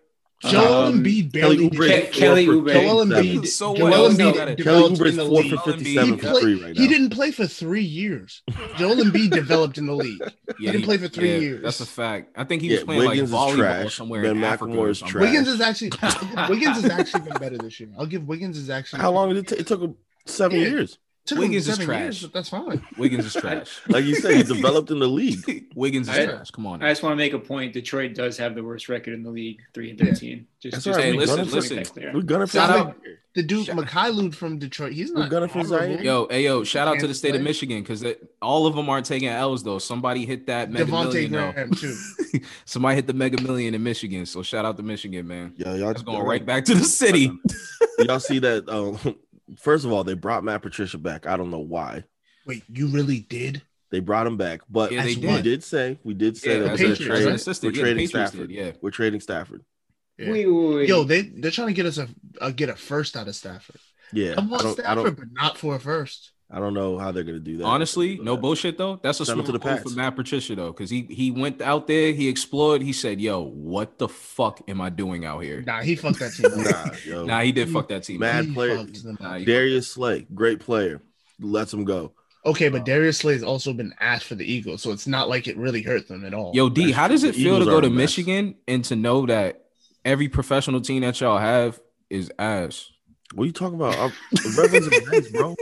Joel 0.50 0.74
um, 0.88 1.04
Embiid 1.04 1.34
Kelly 1.34 1.58
barely. 1.58 1.70
Oubre. 1.70 2.10
Ke- 2.10 2.12
Kelly 2.14 2.48
Oubre. 2.48 2.74
Joel 2.74 3.06
57. 3.06 3.42
Embiid. 3.42 3.48
So 3.48 3.76
Joel 3.76 3.90
what? 3.90 4.12
Embiid 4.12 4.34
Kelly 4.36 4.56
developed 4.56 4.94
Oubre's 5.00 5.12
in 5.12 5.18
the 5.18 5.26
four 5.26 5.42
league. 5.44 5.54
for 5.60 5.72
fifty-seven 5.72 6.14
He, 6.14 6.20
for 6.20 6.28
play- 6.30 6.42
three 6.42 6.64
right 6.64 6.76
now. 6.76 6.82
he 6.82 6.88
didn't 6.88 7.10
play 7.12 7.32
for 7.32 7.48
three 7.48 7.84
years. 7.84 8.42
Joel 8.78 8.96
Embiid 8.96 9.30
developed 9.32 9.78
in 9.78 9.86
the 9.86 9.96
league. 9.96 10.22
Yeah, 10.60 10.72
didn't 10.72 10.86
play 10.86 10.98
for 10.98 11.08
three 11.08 11.40
years. 11.40 11.64
That's 11.64 11.80
a 11.82 11.86
fact. 11.86 12.32
I 12.36 12.44
think 12.44 12.62
he 12.62 12.70
Yeah, 12.70 12.76
was 12.78 12.84
playing 12.86 13.08
Wiggins 13.10 13.32
like 13.32 13.54
volleyball 13.54 13.56
trash. 13.58 13.96
somewhere 13.96 14.22
Ben 14.24 14.38
in 14.38 14.44
Africa. 14.44 14.74
McLemore 14.74 14.78
or 14.78 14.90
is 14.90 15.00
trash. 15.00 15.14
Wiggins 15.22 15.48
is 15.48 15.62
actually 15.62 15.92
Wiggins 16.50 16.82
has 16.82 16.86
actually 16.90 17.22
been 17.30 17.38
better 17.40 17.58
this 17.58 17.80
year. 17.80 17.90
I'll 17.98 18.06
give 18.06 18.28
Wiggins 18.28 18.58
is 18.58 18.70
actually 18.70 19.02
How 19.02 19.12
long 19.12 19.30
did 19.30 19.38
it 19.38 19.48
take? 19.48 19.60
It 19.60 19.68
took 19.68 19.82
him 19.82 19.96
seven 20.26 20.60
Yeah. 20.60 20.68
years. 20.68 20.98
Took 21.24 21.38
Wiggins 21.38 21.68
is 21.68 21.78
trash. 21.78 22.00
years, 22.02 22.22
but 22.24 22.34
that's 22.34 22.50
fine. 22.50 22.82
Wiggins 22.98 23.26
is 23.28 23.34
trash. 23.42 23.80
Like 23.88 24.06
you 24.06 24.16
said, 24.16 24.36
he 24.38 24.44
developed 24.44 24.90
in 24.90 24.98
the 25.00 25.08
league. 25.08 25.68
Wiggins 25.76 26.10
is 26.10 26.18
I- 26.18 26.26
trash. 26.26 26.50
Come 26.52 26.66
on. 26.66 26.82
I 26.82 26.90
just 26.90 27.04
want 27.04 27.14
to 27.14 27.18
make 27.18 27.34
a 27.34 27.40
point. 27.40 27.74
Detroit 27.74 28.16
does 28.16 28.38
have 28.38 28.56
the 28.56 28.64
worst 28.64 28.90
record 28.90 29.14
in 29.14 29.22
the 29.22 29.30
league, 29.30 29.60
three 29.74 29.92
and 29.92 30.00
thirteen. 30.00 30.48
Just, 30.60 30.74
That's 30.74 30.84
just 30.86 30.98
right. 30.98 31.06
Hey, 31.06 31.12
that 31.12 31.18
listen, 31.18 31.38
point 31.38 31.52
listen. 31.54 32.12
We're 32.14 32.22
gonna 32.24 32.48
for 32.48 32.54
Shout 32.58 32.70
Zaire. 32.70 32.78
out- 32.80 32.98
The 33.36 33.44
dude 33.44 33.68
Shout- 33.68 33.78
Mikhailud 33.78 34.34
from 34.34 34.58
Detroit, 34.58 34.94
he's 34.94 35.12
We're 35.12 35.20
not 35.20 35.30
gunning 35.30 35.50
for 35.50 35.60
horrible. 35.64 35.78
Zaire. 35.98 36.04
Yo, 36.04 36.28
hey, 36.30 36.44
yo, 36.44 36.64
shout 36.64 36.88
out 36.88 36.94
to 36.96 37.02
the 37.02 37.02
Kansas 37.08 37.18
state 37.20 37.36
of. 37.36 37.42
Michigan 37.42 37.82
because 37.84 38.04
all 38.42 38.66
of 38.66 38.76
them 38.76 38.90
aren't 38.90 39.06
taking 39.06 39.30
L's 39.30 39.62
though. 39.64 39.78
Somebody 39.80 40.26
hit 40.26 40.48
that 40.48 40.72
mega 40.72 40.86
Devonte 40.86 41.30
million. 41.30 41.32
Graham 41.54 41.72
too. 41.72 41.96
Somebody 42.66 42.96
hit 42.96 43.06
the 43.08 43.14
mega 43.14 43.42
million 43.44 43.76
in 43.76 43.84
Michigan. 43.84 44.26
So 44.26 44.42
shout 44.42 44.66
out 44.66 44.76
to 44.78 44.84
Michigan, 44.84 45.28
man. 45.28 45.54
Yo, 45.56 45.76
y'all 45.76 45.94
just 45.94 46.06
going 46.06 46.24
right 46.26 46.44
back 46.46 46.66
to 46.66 46.74
the 46.74 46.84
city. 46.84 47.32
Y'all 48.00 48.20
see 48.20 48.40
that? 48.40 48.68
Um, 48.68 48.98
first 49.60 49.86
of 49.86 49.92
all, 49.92 50.04
they 50.04 50.14
brought 50.14 50.44
Matt 50.44 50.62
Patricia 50.62 50.98
back. 50.98 51.26
I 51.28 51.38
don't 51.38 51.52
know 51.52 51.60
why 51.60 52.04
Wait, 52.46 52.64
you 52.68 52.88
really 52.88 53.20
did? 53.20 53.62
they 53.92 54.00
brought 54.00 54.26
him 54.28 54.38
back, 54.38 54.62
but 54.70 54.92
Yeah, 54.92 55.04
they 55.04 55.16
we 55.16 55.22
did. 55.22 55.44
did 55.44 55.64
say 55.64 56.00
we 56.04 56.14
did 56.14 56.38
say 56.38 56.54
Yeah, 56.58 56.64
that 56.64 56.72
as 56.74 56.82
we're 56.82 56.94
a- 56.94 56.96
trading, 56.96 57.26
we're 57.64 57.72
yeah, 57.72 57.82
trading 57.82 58.08
Stafford. 58.08 58.48
did, 58.48 58.52
yeah. 58.52 58.72
We're 58.82 58.92
trading 58.92 59.20
Stafford. 59.20 59.64
Yeah. 60.18 60.32
Wait, 60.32 60.46
wait, 60.48 60.76
wait. 60.76 60.90
Yo, 60.90 61.04
they 61.04 61.22
they're 61.24 61.52
trying 61.52 61.68
to 61.70 61.74
get 61.74 61.86
us 61.86 61.98
a, 61.98 62.08
a 62.40 62.52
get 62.52 62.70
a 62.70 62.76
first 62.76 63.16
out 63.18 63.28
of 63.28 63.36
Stafford. 63.36 63.80
Yeah, 64.14 64.36
I 64.38 64.42
I 64.42 64.46
want 64.46 64.62
don't, 64.64 64.80
I 64.80 64.84
Stafford, 64.84 65.04
don't, 65.06 65.16
but 65.18 65.28
not 65.34 65.58
for 65.58 65.76
a 65.76 65.80
first. 65.80 66.31
I 66.54 66.60
don't 66.60 66.74
know 66.74 66.98
how 66.98 67.12
they're 67.12 67.24
gonna 67.24 67.40
do 67.40 67.58
that. 67.58 67.64
Honestly, 67.64 68.20
no 68.22 68.36
bullshit 68.36 68.78
though. 68.78 69.00
That's 69.02 69.20
a 69.22 69.26
Send 69.26 69.40
him 69.40 69.46
smart 69.46 69.64
move 69.64 69.82
for 69.84 69.90
Matt 69.98 70.16
Patricia 70.18 70.54
though, 70.56 70.72
because 70.72 70.90
he 70.90 71.04
he 71.04 71.32
went 71.32 71.62
out 71.62 71.88
there, 71.88 72.12
he 72.12 72.28
explored, 72.28 72.82
he 72.82 72.92
said, 72.92 73.22
"Yo, 73.22 73.42
what 73.42 73.98
the 73.98 74.10
fuck 74.10 74.62
am 74.68 74.82
I 74.82 74.90
doing 74.90 75.26
out 75.26 75.40
here?" 75.40 75.62
Nah, 75.62 75.82
he 75.82 75.96
fucked 75.96 76.20
that 76.20 76.34
team. 76.34 76.52
Nah, 76.64 76.90
yo, 77.06 77.26
Nah, 77.26 77.42
he 77.42 77.52
did 77.54 77.70
fuck 77.70 77.88
that 77.88 78.04
team. 78.04 78.20
Mad 78.20 78.54
player. 78.54 78.78
fucked 78.78 79.02
them 79.04 79.14
up. 79.16 79.22
Nah, 79.22 79.40
Darius 79.40 79.90
Slay, 79.90 80.28
great 80.36 80.60
player, 80.60 81.02
lets 81.40 81.74
him 81.74 81.86
go. 81.86 82.12
Okay, 82.46 82.70
but 82.70 82.86
Darius 82.86 83.20
Slay 83.20 83.34
has 83.34 83.44
also 83.44 83.72
been 83.72 83.94
asked 84.00 84.26
for 84.26 84.36
the 84.36 84.46
Eagles, 84.46 84.82
so 84.82 84.92
it's 84.92 85.08
not 85.08 85.30
like 85.30 85.48
it 85.48 85.56
really 85.58 85.82
hurt 85.84 86.08
them 86.08 86.26
at 86.26 86.34
all. 86.34 86.52
Yo, 86.54 86.70
D, 86.70 86.86
That's 86.88 86.98
how 86.98 87.08
does 87.08 87.24
it 87.24 87.36
The 87.36 87.44
feel 87.44 87.60
to 87.60 87.66
go 87.66 87.80
to. 87.80 87.90
Michigan 87.90 88.56
and 88.68 88.84
to 88.86 88.96
know 88.96 89.26
that 89.28 89.66
every 90.04 90.28
professional 90.28 90.82
team 90.82 91.02
that 91.04 91.22
y'all 91.22 91.38
have 91.38 91.80
is 92.10 92.32
ass? 92.38 92.91
What 93.34 93.44
are 93.44 93.48
you 93.48 93.54
talking 93.54 93.76
about? 93.76 93.96
I'm- 93.96 94.14
the 94.32 94.56
Red 94.62 94.72
Wings 94.72 94.88
are 94.88 95.12
nice, 95.12 95.30
bro. 95.30 95.56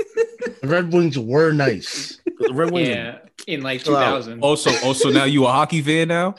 the 0.62 0.68
Red 0.68 0.94
Wings 0.94 1.18
were 1.20 1.52
nice. 1.52 2.20
The 2.40 2.54
Red 2.54 2.72
Wings. 2.72 2.90
Yeah, 2.90 3.18
in 3.48 3.62
like 3.62 3.84
2000. 3.84 4.42
Also, 4.42 4.72
also 4.86 5.10
now 5.10 5.26
you 5.26 5.46
a 5.46 5.52
hockey 5.52 5.82
fan 5.82 6.08
now? 6.08 6.36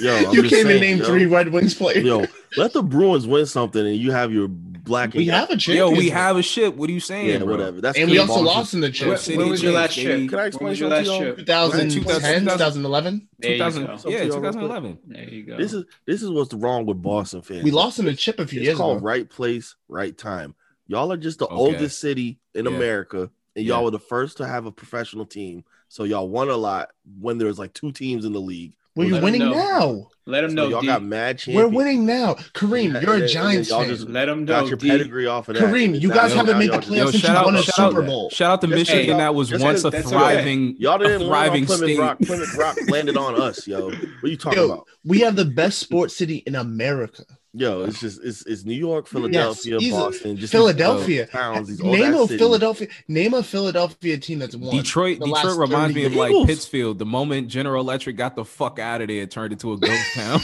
yo, 0.00 0.16
I'm 0.16 0.34
you 0.34 0.42
just 0.42 0.54
can't 0.54 0.68
even 0.68 0.80
name 0.80 0.98
yo. 0.98 1.04
three 1.04 1.26
Red 1.26 1.50
Wings 1.52 1.74
players. 1.74 2.04
Yo, 2.04 2.26
let 2.56 2.72
the 2.72 2.82
Bruins 2.82 3.26
win 3.26 3.46
something, 3.46 3.86
and 3.86 3.96
you 3.96 4.10
have 4.10 4.32
your 4.32 4.48
black. 4.86 5.12
we 5.12 5.26
have 5.26 5.50
a 5.50 5.56
chip. 5.56 5.74
Yo, 5.76 5.90
we 5.90 6.08
have 6.08 6.36
a 6.36 6.42
ship. 6.42 6.74
What 6.74 6.88
are 6.88 6.92
you 6.92 7.00
saying? 7.00 7.28
yeah, 7.28 7.38
bro? 7.38 7.46
whatever. 7.56 7.80
That's 7.82 7.98
and 7.98 8.10
we 8.10 8.18
also 8.18 8.34
ball. 8.36 8.44
lost 8.44 8.72
in 8.72 8.80
the 8.80 8.86
What 8.88 8.94
chip. 8.94 9.18
city 9.18 9.36
When 9.38 9.50
was 9.50 9.62
your 9.62 9.72
last 9.72 9.96
baby? 9.96 10.06
trip? 10.26 10.30
Can 10.30 10.38
I 10.38 10.46
explain 10.46 10.74
your 10.76 10.88
last 10.88 11.04
to 11.06 11.10
y'all? 11.12 11.20
trip? 11.34 11.46
2010, 11.46 12.44
2011. 12.44 13.28
2000, 13.42 13.82
yeah, 13.82 13.96
Something 13.96 14.12
to 14.12 14.26
y'all 14.26 14.40
real 14.40 14.52
quick. 14.52 14.52
2011. 14.62 14.98
There 15.06 15.24
you 15.28 15.42
go. 15.44 15.56
This 15.58 15.72
is 15.72 15.84
this 16.06 16.22
is 16.22 16.30
what's 16.30 16.54
wrong 16.54 16.86
with 16.86 17.02
Boston 17.02 17.42
fans. 17.42 17.62
We 17.64 17.70
lost 17.70 17.98
in 17.98 18.04
the 18.06 18.14
chip 18.14 18.38
a 18.38 18.46
few 18.46 18.60
It's 18.60 18.66
years 18.66 18.76
called 18.78 18.98
ago. 18.98 19.06
right 19.06 19.28
place, 19.28 19.74
right 19.88 20.16
time. 20.16 20.54
Y'all 20.86 21.12
are 21.12 21.16
just 21.16 21.38
the 21.40 21.46
Okay. 21.46 21.54
oldest 21.54 21.98
city 22.00 22.38
in 22.54 22.64
Yeah. 22.66 22.70
America, 22.72 23.30
and 23.56 23.64
y'all 23.64 23.78
Yeah. 23.78 23.84
were 23.84 23.90
the 23.90 23.98
first 23.98 24.36
to 24.38 24.46
have 24.46 24.66
a 24.66 24.72
professional 24.72 25.26
team. 25.26 25.64
So 25.88 26.04
y'all 26.04 26.28
won 26.28 26.48
a 26.48 26.56
lot 26.56 26.90
when 27.20 27.38
there 27.38 27.48
was 27.48 27.58
like 27.58 27.72
two 27.72 27.92
teams 27.92 28.24
in 28.24 28.32
the 28.32 28.40
league. 28.40 28.74
Well, 28.96 29.06
you're 29.06 29.20
winning 29.20 29.42
know. 29.42 29.52
now. 29.54 30.08
Let 30.28 30.40
them 30.40 30.50
So 30.50 30.56
know. 30.56 30.68
y'all 30.68 30.80
D. 30.80 30.88
got 30.88 31.04
mad 31.04 31.38
champions. 31.38 31.70
We're 31.70 31.76
winning 31.78 32.04
now. 32.04 32.34
Kareem, 32.52 32.94
Yeah, 32.94 33.00
you're 33.00 33.12
and 33.14 33.22
a 33.22 33.26
then 33.26 33.28
Giants 33.28 33.70
y'all 33.70 33.80
fan. 33.82 33.88
just 33.90 34.08
Let 34.08 34.24
them 34.24 34.40
know. 34.44 34.52
got 34.54 34.62
know. 34.62 34.68
your 34.70 34.76
D. 34.76 34.88
pedigree 34.88 35.26
off 35.28 35.48
of 35.48 35.54
that. 35.54 35.62
Kareem, 35.62 36.00
you 36.00 36.08
guys 36.08 36.30
y'all- 36.34 36.38
haven't 36.44 36.58
made 36.58 36.70
the 36.70 36.72
y'all 36.72 36.82
playoffs 36.82 37.10
since 37.12 37.22
shout 37.22 37.30
you 37.30 37.36
out, 37.36 37.44
won 37.44 37.54
a 37.56 37.62
shout 37.62 37.74
Super 37.90 38.02
out, 38.02 38.06
Bowl. 38.08 38.30
shout 38.30 38.50
out 38.50 38.60
to 38.62 38.66
That's 38.66 38.78
Michigan. 38.80 39.10
okay. 39.10 39.18
That 39.18 39.34
was 39.36 39.52
once 39.52 39.84
a 39.84 39.86
okay. 39.88 39.98
That's 39.98 40.10
thriving, 40.10 40.74
Y'all 40.80 40.98
didn't 40.98 41.12
land 41.12 41.22
on 41.22 41.28
thriving 41.28 41.66
Plymouth 41.66 41.84
state. 41.84 41.98
Rock. 42.00 42.18
Plymouth 42.18 42.56
Rock 42.56 42.76
landed 42.88 43.16
on 43.16 43.40
us, 43.40 43.68
yo. 43.68 43.84
What 43.90 43.94
are 44.24 44.28
you 44.28 44.36
talking 44.38 44.58
Yo, 44.58 44.64
about? 44.64 44.86
we 45.04 45.20
have 45.20 45.36
the 45.36 45.44
best 45.44 45.78
sports 45.78 46.16
city 46.16 46.42
in 46.44 46.56
America. 46.56 47.22
Yo, 47.58 47.84
it's 47.84 48.00
just 48.00 48.22
it's 48.22 48.44
it's 48.44 48.64
New 48.66 48.74
York, 48.74 49.06
Philadelphia, 49.06 49.78
easily. 49.78 49.90
Boston, 49.90 50.36
just 50.36 50.52
Philadelphia. 50.52 51.22
these 51.24 51.32
towns, 51.32 51.80
Name 51.80 52.02
a 52.14 52.22
ass 52.22 52.28
cities. 52.28 52.38
Philadelphia. 52.38 52.88
Name 53.08 53.32
a 53.32 53.42
Philadelphia 53.42 54.18
team 54.18 54.40
that's 54.40 54.54
won. 54.54 54.76
Detroit, 54.76 55.20
Detroit 55.20 55.56
reminds 55.58 55.94
me 55.94 56.04
of 56.04 56.14
like 56.14 56.32
Eagles. 56.32 56.46
Pittsfield. 56.46 56.98
The 56.98 57.06
moment 57.06 57.48
General 57.48 57.80
Electric 57.80 58.16
got 58.16 58.36
the 58.36 58.44
fuck 58.44 58.78
out 58.78 59.00
of 59.00 59.08
there, 59.08 59.22
it 59.22 59.30
turned 59.30 59.52
into 59.54 59.72
a 59.72 59.78
ghost 59.78 60.02
town. 60.14 60.40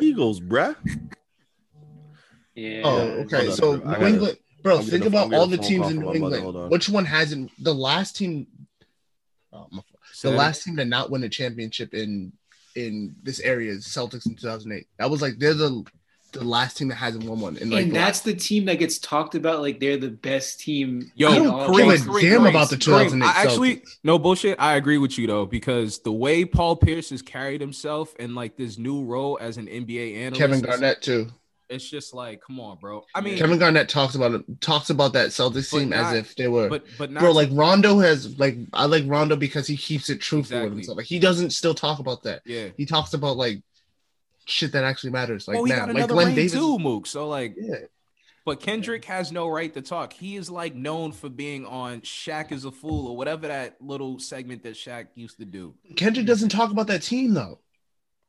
Eagles, 0.00 0.40
bruh. 0.40 0.76
Yeah. 2.54 2.82
Oh, 2.84 3.00
okay. 3.24 3.46
hold 3.46 3.48
up, 3.48 3.54
So 3.56 3.76
bro. 3.78 3.86
I 3.86 3.88
New 3.88 3.92
gotta- 3.94 4.06
England, 4.06 4.38
bro. 4.62 4.74
I'm 4.76 4.80
think 4.84 4.90
getting 5.02 5.18
a- 5.18 5.24
about 5.26 5.34
all 5.34 5.46
the 5.48 5.58
teams 5.58 5.90
in 5.90 5.96
New 5.98 6.06
my 6.06 6.06
mother. 6.06 6.16
England. 6.36 6.42
Hold 6.44 6.56
on. 6.56 6.70
Which 6.70 6.88
one 6.88 7.04
hasn't? 7.04 7.50
The 7.62 7.74
last 7.74 8.16
team. 8.16 8.46
Oh, 9.52 9.66
my, 9.72 9.82
the 10.22 10.30
last 10.30 10.62
team 10.62 10.76
to 10.76 10.84
not 10.84 11.10
win 11.10 11.24
a 11.24 11.28
championship 11.28 11.92
in 11.92 12.32
in 12.74 13.14
this 13.22 13.40
area 13.40 13.72
is 13.72 13.86
Celtics 13.86 14.26
in 14.26 14.34
2008. 14.34 14.86
That 14.98 15.10
was 15.10 15.22
like 15.22 15.38
they're 15.38 15.54
the 15.54 15.84
the 16.34 16.44
last 16.44 16.76
team 16.76 16.88
that 16.88 16.96
hasn't 16.96 17.24
won 17.24 17.40
one. 17.40 17.56
And 17.56 17.70
like 17.70 17.84
and 17.84 17.94
that's 17.94 18.20
the 18.20 18.34
team 18.34 18.66
that 18.66 18.78
gets 18.78 18.98
talked 18.98 19.34
about 19.34 19.60
like 19.60 19.80
they're 19.80 19.96
the 19.96 20.10
best 20.10 20.60
team. 20.60 21.10
Yo, 21.14 21.30
I 21.30 21.36
in 21.36 21.44
don't 21.44 21.54
all 21.54 21.76
give 21.76 21.88
a 21.88 21.92
Kareem, 21.92 22.20
damn 22.20 22.40
Kareem, 22.42 22.50
about 22.50 22.70
the 22.70 22.76
Kareem, 22.76 23.04
2008 23.04 23.26
I 23.26 23.42
actually, 23.42 23.82
no 24.02 24.18
bullshit. 24.18 24.60
I 24.60 24.74
agree 24.74 24.98
with 24.98 25.16
you 25.16 25.26
though, 25.26 25.46
because 25.46 26.00
the 26.00 26.12
way 26.12 26.44
Paul 26.44 26.76
Pierce 26.76 27.10
has 27.10 27.22
carried 27.22 27.60
himself 27.60 28.14
in 28.16 28.34
like 28.34 28.56
this 28.56 28.76
new 28.76 29.04
role 29.04 29.38
as 29.40 29.56
an 29.56 29.66
NBA 29.66 30.16
analyst, 30.16 30.40
Kevin 30.40 30.60
Garnett 30.60 31.00
too. 31.00 31.28
It's 31.74 31.88
just 31.88 32.14
like, 32.14 32.40
come 32.46 32.60
on, 32.60 32.78
bro. 32.78 33.04
I 33.14 33.20
mean, 33.20 33.36
Kevin 33.36 33.58
Garnett 33.58 33.88
talks 33.88 34.14
about 34.14 34.32
it. 34.32 34.60
Talks 34.60 34.90
about 34.90 35.12
that 35.14 35.28
Celtics 35.28 35.70
But 35.72 35.78
team 35.80 35.88
not- 35.90 36.14
as 36.14 36.20
if 36.20 36.36
they 36.36 36.48
were. 36.48 36.68
but 36.68 36.84
but 36.98 37.10
not 37.10 37.20
Bro, 37.20 37.32
like 37.32 37.48
Rondo 37.52 37.98
has 37.98 38.38
like 38.38 38.56
I 38.72 38.86
like 38.86 39.04
Rondo 39.06 39.36
because 39.36 39.66
he 39.66 39.76
keeps 39.76 40.08
it 40.10 40.20
truthful 40.20 40.56
with 40.58 40.64
Exactly. 40.64 40.76
himself. 40.78 40.96
Like 40.98 41.06
he 41.06 41.18
doesn't 41.18 41.50
still 41.50 41.74
talk 41.74 41.98
about 41.98 42.22
that. 42.22 42.42
yeah. 42.46 42.68
He 42.76 42.86
talks 42.86 43.12
about 43.14 43.36
like 43.36 43.62
shit 44.46 44.72
that 44.72 44.84
actually 44.84 45.10
matters. 45.10 45.48
Like 45.48 45.56
oh, 45.58 45.64
he 45.64 45.72
now, 45.72 45.80
like 45.86 45.90
another 45.96 46.14
Glenn 46.14 46.26
ring 46.28 46.36
Davis. 46.36 46.52
too, 46.52 46.78
Mook. 46.78 47.06
So 47.06 47.28
like, 47.28 47.54
Yeah, 47.58 47.76
but 48.44 48.60
Kendrick 48.60 49.04
has 49.06 49.32
no 49.32 49.48
right 49.48 49.72
to 49.72 49.80
talk. 49.82 50.12
He 50.12 50.36
is 50.36 50.50
like 50.50 50.74
known 50.74 51.12
for 51.12 51.28
being 51.30 51.64
on 51.64 52.02
Shaqtin' 52.02 52.64
a 52.66 52.70
Fool 52.70 53.08
or 53.08 53.16
whatever 53.16 53.48
that 53.48 53.76
little 53.80 54.18
segment 54.18 54.62
that 54.64 54.74
Shaq 54.74 55.06
used 55.14 55.38
to 55.38 55.44
do. 55.46 55.74
Kendrick 55.96 56.26
doesn't 56.26 56.50
talk 56.50 56.70
about 56.70 56.86
that 56.88 57.02
team 57.02 57.32
though. 57.34 57.58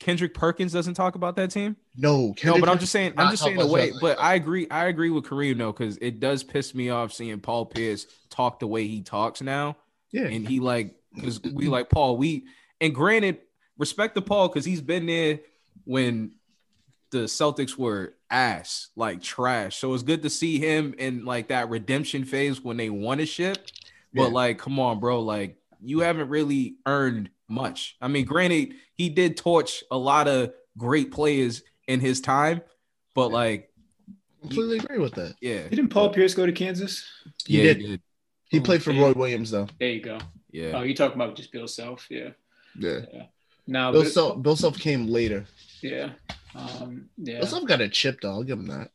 Kendrick 0.06 0.36
Perkins 0.36 0.72
doesn't 0.72 0.94
talk 0.94 1.16
about 1.16 1.36
that 1.38 1.50
team. 1.50 1.76
No, 1.96 2.36
No, 2.44 2.60
but 2.60 2.70
I'm 2.70 2.78
just 2.78 2.92
saying, 2.92 3.16
I'm 3.18 3.32
just 3.32 3.42
saying 3.42 3.58
the 3.58 3.66
way. 3.66 3.92
But 4.00 4.20
I 4.20 4.36
agree, 4.36 4.68
I 4.70 4.86
agree 4.86 5.10
with 5.10 5.24
Kareem 5.24 5.58
though, 5.58 5.72
because 5.72 5.98
it 5.98 6.20
does 6.20 6.44
piss 6.44 6.76
me 6.76 6.92
off 6.92 7.12
seeing 7.12 7.40
Paul 7.40 7.66
Pierce 7.66 8.06
talk 8.30 8.60
the 8.60 8.68
way 8.68 8.86
he 8.86 9.02
talks 9.02 9.42
now, 9.42 9.78
yeah, 10.12 10.28
and 10.28 10.48
he 10.48 10.60
like 10.60 10.96
because 11.16 11.42
we 11.42 11.70
like 11.70 11.90
Paul. 11.90 12.18
We 12.18 12.46
and 12.80 12.94
granted, 12.94 13.40
respect 13.80 14.14
to 14.14 14.22
Paul 14.22 14.48
because 14.48 14.64
he's 14.64 14.80
been 14.82 15.08
there 15.08 15.40
when 15.86 16.34
the 17.10 17.24
Celtics 17.24 17.76
were 17.76 18.14
ass, 18.30 18.90
like 18.96 19.24
trash. 19.24 19.78
So 19.78 19.92
it's 19.96 20.04
good 20.04 20.22
to 20.22 20.30
see 20.30 20.60
him 20.60 20.94
in 21.00 21.26
like 21.26 21.48
that 21.48 21.70
redemption 21.70 22.26
phase 22.26 22.64
when 22.64 22.78
they 22.78 22.92
won 22.92 23.20
a 23.20 23.26
ship. 23.26 23.58
But 24.14 24.28
Yeah. 24.28 24.28
like, 24.28 24.60
come 24.60 24.80
on, 24.80 25.00
bro, 25.00 25.22
like 25.22 25.58
you 25.82 26.02
haven't 26.02 26.30
really 26.30 26.76
earned 26.86 27.32
much. 27.48 27.96
I 28.02 28.08
mean, 28.08 28.26
granted, 28.26 28.74
he 28.94 29.10
did 29.10 29.38
torch 29.38 29.84
a 29.92 29.98
lot 29.98 30.28
of 30.28 30.52
great 30.78 31.12
players 31.12 31.64
in 31.88 32.00
his 32.00 32.22
time, 32.22 32.62
but 33.14 33.32
like, 33.32 33.70
completely 34.42 34.78
agree 34.78 35.00
with 35.00 35.14
that. 35.16 35.36
yeah, 35.42 35.68
Didn't 35.68 35.90
Paul 35.90 36.10
Pierce 36.10 36.34
go 36.34 36.46
to 36.46 36.52
Kansas? 36.52 37.04
He 37.46 37.58
yeah, 37.58 37.74
did. 37.74 37.80
did. 37.80 38.02
He 38.50 38.60
played 38.60 38.84
for 38.84 38.92
Roy 38.94 39.12
Williams 39.14 39.52
though. 39.52 39.68
There 39.80 39.90
you 39.90 40.02
go. 40.02 40.20
Yeah. 40.52 40.72
Oh, 40.76 40.84
you 40.84 40.96
talking 40.96 41.16
about 41.20 41.36
just 41.36 41.52
Bill 41.52 41.68
Self? 41.68 42.08
Yeah. 42.10 42.30
Yeah. 42.78 43.00
Now, 43.68 43.92
Bill 43.92 44.04
but- 44.04 44.12
Self, 44.12 44.42
Bill 44.42 44.56
Self 44.56 44.78
came 44.78 45.08
later. 45.08 45.46
yeah, 45.82 46.12
um, 46.56 47.10
yeah. 47.18 47.40
Bill 47.40 47.48
Self 47.48 47.66
got 47.66 47.82
a 47.82 47.90
chip 47.90 48.22
though. 48.22 48.30
I'll 48.32 48.44
give 48.44 48.60
him 48.60 48.68
that. 48.68 48.92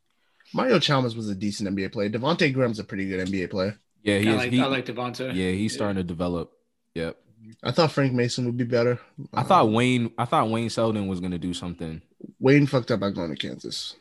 Mario 0.54 0.78
Chalmers 0.78 1.14
was 1.16 1.28
a 1.28 1.34
decent 1.34 1.68
NBA 1.68 1.92
player. 1.92 2.08
Devonte 2.10 2.52
Graham's 2.52 2.78
a 2.80 2.84
pretty 2.84 3.08
good 3.08 3.28
NBA 3.28 3.50
player. 3.50 3.78
Yeah, 4.02 4.18
he 4.18 4.28
I 4.28 4.32
is. 4.32 4.36
like, 4.38 4.50
he, 4.52 4.60
I 4.60 4.66
like 4.66 4.86
Devonta. 4.86 5.34
yeah, 5.34 5.50
he's 5.50 5.72
Yeah. 5.72 5.76
starting 5.76 5.96
to 5.96 6.04
develop. 6.04 6.52
Yep. 6.94 7.16
I 7.62 7.70
thought 7.72 7.92
Frank 7.92 8.12
Mason 8.12 8.44
would 8.46 8.56
be 8.56 8.64
better. 8.64 8.98
I 9.32 9.40
Uh, 9.40 9.44
thought 9.44 9.70
Wayne. 9.70 10.12
I 10.18 10.24
thought 10.24 10.50
Wayne 10.50 10.70
Selden 10.70 11.06
was 11.06 11.20
gonna 11.20 11.38
do 11.38 11.54
something. 11.54 12.02
Wayne 12.38 12.66
fucked 12.66 12.90
up 12.90 13.00
by 13.00 13.10
going 13.10 13.30
to 13.30 13.36
Kansas. 13.36 13.96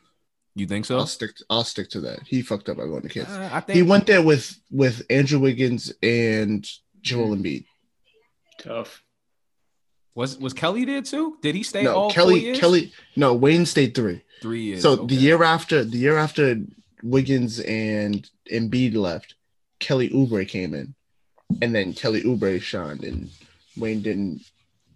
You 0.56 0.65
think 0.67 0.86
so? 0.86 0.97
I'll 0.97 1.08
stick. 1.08 1.32
I'll 1.49 1.63
stick 1.63 1.89
to 1.91 2.02
that. 2.02 2.19
He 2.28 2.41
fucked 2.41 2.67
up 2.69 2.78
by 2.78 2.84
going 2.86 3.04
to 3.04 3.10
Kansas. 3.10 3.34
Uh, 3.34 3.49
I 3.52 3.60
think 3.62 3.75
He 3.78 3.82
went 3.84 4.08
there 4.08 4.21
with 4.21 4.60
with 4.71 5.04
Andrew 5.10 5.39
Wiggins 5.39 5.93
and 6.04 6.67
Joel 7.02 7.36
Embiid. 7.36 7.65
Tough. 8.60 9.04
Was 10.15 10.38
was 10.38 10.54
Kelly 10.54 10.84
there 10.86 11.02
too? 11.02 11.38
Did 11.41 11.56
he 11.56 11.63
stay 11.63 11.84
No, 11.84 11.95
all 11.95 12.12
Kelly. 12.12 12.41
years? 12.41 12.60
Kelly. 12.60 12.91
No, 13.15 13.34
Wayne 13.34 13.65
stayed 13.65 13.95
three. 13.95 14.21
three 14.41 14.63
years. 14.63 14.82
so 14.82 14.93
okay. 14.93 15.08
the 15.15 15.15
year 15.21 15.43
after 15.43 15.84
the 15.84 15.97
year 15.97 16.17
after 16.17 16.58
Wiggins 17.04 17.60
and 17.62 18.30
Embiid 18.52 18.95
left, 18.95 19.36
Kelly 19.80 20.10
Oubre 20.10 20.45
came 20.47 20.73
in, 20.73 20.93
and 21.62 21.73
then 21.73 21.93
Kelly 21.93 22.23
Oubre 22.23 22.62
shined, 22.62 23.03
and 23.03 23.29
Wayne 23.77 24.01
didn't 24.01 24.41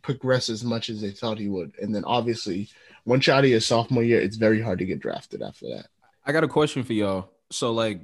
progress 0.02 0.50
as 0.50 0.64
much 0.64 0.90
as 0.90 1.02
they 1.02 1.12
thought 1.12 1.40
he 1.40 1.48
would. 1.48 1.74
And 1.82 1.94
then 1.94 2.04
obviously, 2.06 2.70
once 3.06 3.28
you're 3.28 3.36
out 3.36 3.44
of 3.44 3.50
your 3.50 3.60
sophomore 3.60 4.04
year, 4.04 4.22
it's 4.22 4.38
very 4.38 4.62
hard 4.62 4.80
to 4.80 4.86
get 4.86 5.00
drafted 5.00 5.42
after 5.42 5.68
that. 5.70 5.88
I 6.26 6.32
got 6.32 6.44
a 6.44 6.48
question 6.48 6.84
for 6.84 6.94
y'all. 6.94 7.30
So 7.52 7.74
like, 7.74 8.02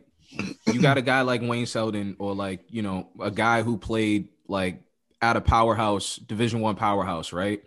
you 0.71 0.81
got 0.81 0.97
a 0.97 1.01
guy 1.01 1.21
like 1.21 1.41
Wayne 1.41 1.65
Selden, 1.65 2.15
or 2.19 2.35
like 2.35 2.61
you 2.69 2.81
know 2.81 3.09
a 3.19 3.31
guy 3.31 3.63
who 3.63 3.77
played 3.77 4.29
like 4.47 4.81
at 5.21 5.35
a 5.35 5.41
powerhouse, 5.41 6.17
Division 6.17 6.61
One 6.61 6.75
powerhouse, 6.75 7.33
right? 7.33 7.63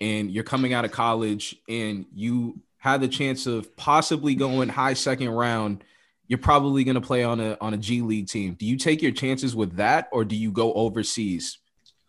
And 0.00 0.30
you're 0.30 0.44
coming 0.44 0.72
out 0.72 0.84
of 0.84 0.92
college, 0.92 1.56
and 1.68 2.06
you 2.14 2.60
had 2.78 3.00
the 3.00 3.08
chance 3.08 3.46
of 3.46 3.76
possibly 3.76 4.34
going 4.34 4.68
high 4.68 4.94
second 4.94 5.30
round. 5.30 5.82
You're 6.26 6.38
probably 6.38 6.84
going 6.84 6.94
to 6.94 7.00
play 7.00 7.22
on 7.22 7.40
a 7.40 7.56
on 7.60 7.74
a 7.74 7.78
G 7.78 8.00
League 8.00 8.28
team. 8.28 8.54
Do 8.54 8.66
you 8.66 8.76
take 8.76 9.02
your 9.02 9.12
chances 9.12 9.54
with 9.54 9.76
that, 9.76 10.08
or 10.12 10.24
do 10.24 10.36
you 10.36 10.50
go 10.50 10.72
overseas? 10.72 11.58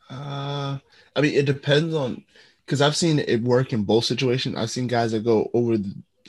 Uh, 0.10 0.78
I 1.16 1.22
mean, 1.22 1.34
it 1.34 1.46
depends 1.46 1.94
on 1.94 2.24
because 2.66 2.82
I've 2.82 2.96
seen 2.96 3.20
it 3.20 3.42
work 3.42 3.74
in 3.74 3.84
both 3.84 4.06
situations. 4.06 4.56
I've 4.58 4.72
seen 4.72 4.88
guys 4.88 5.12
that 5.12 5.24
go 5.24 5.50
over 5.54 5.78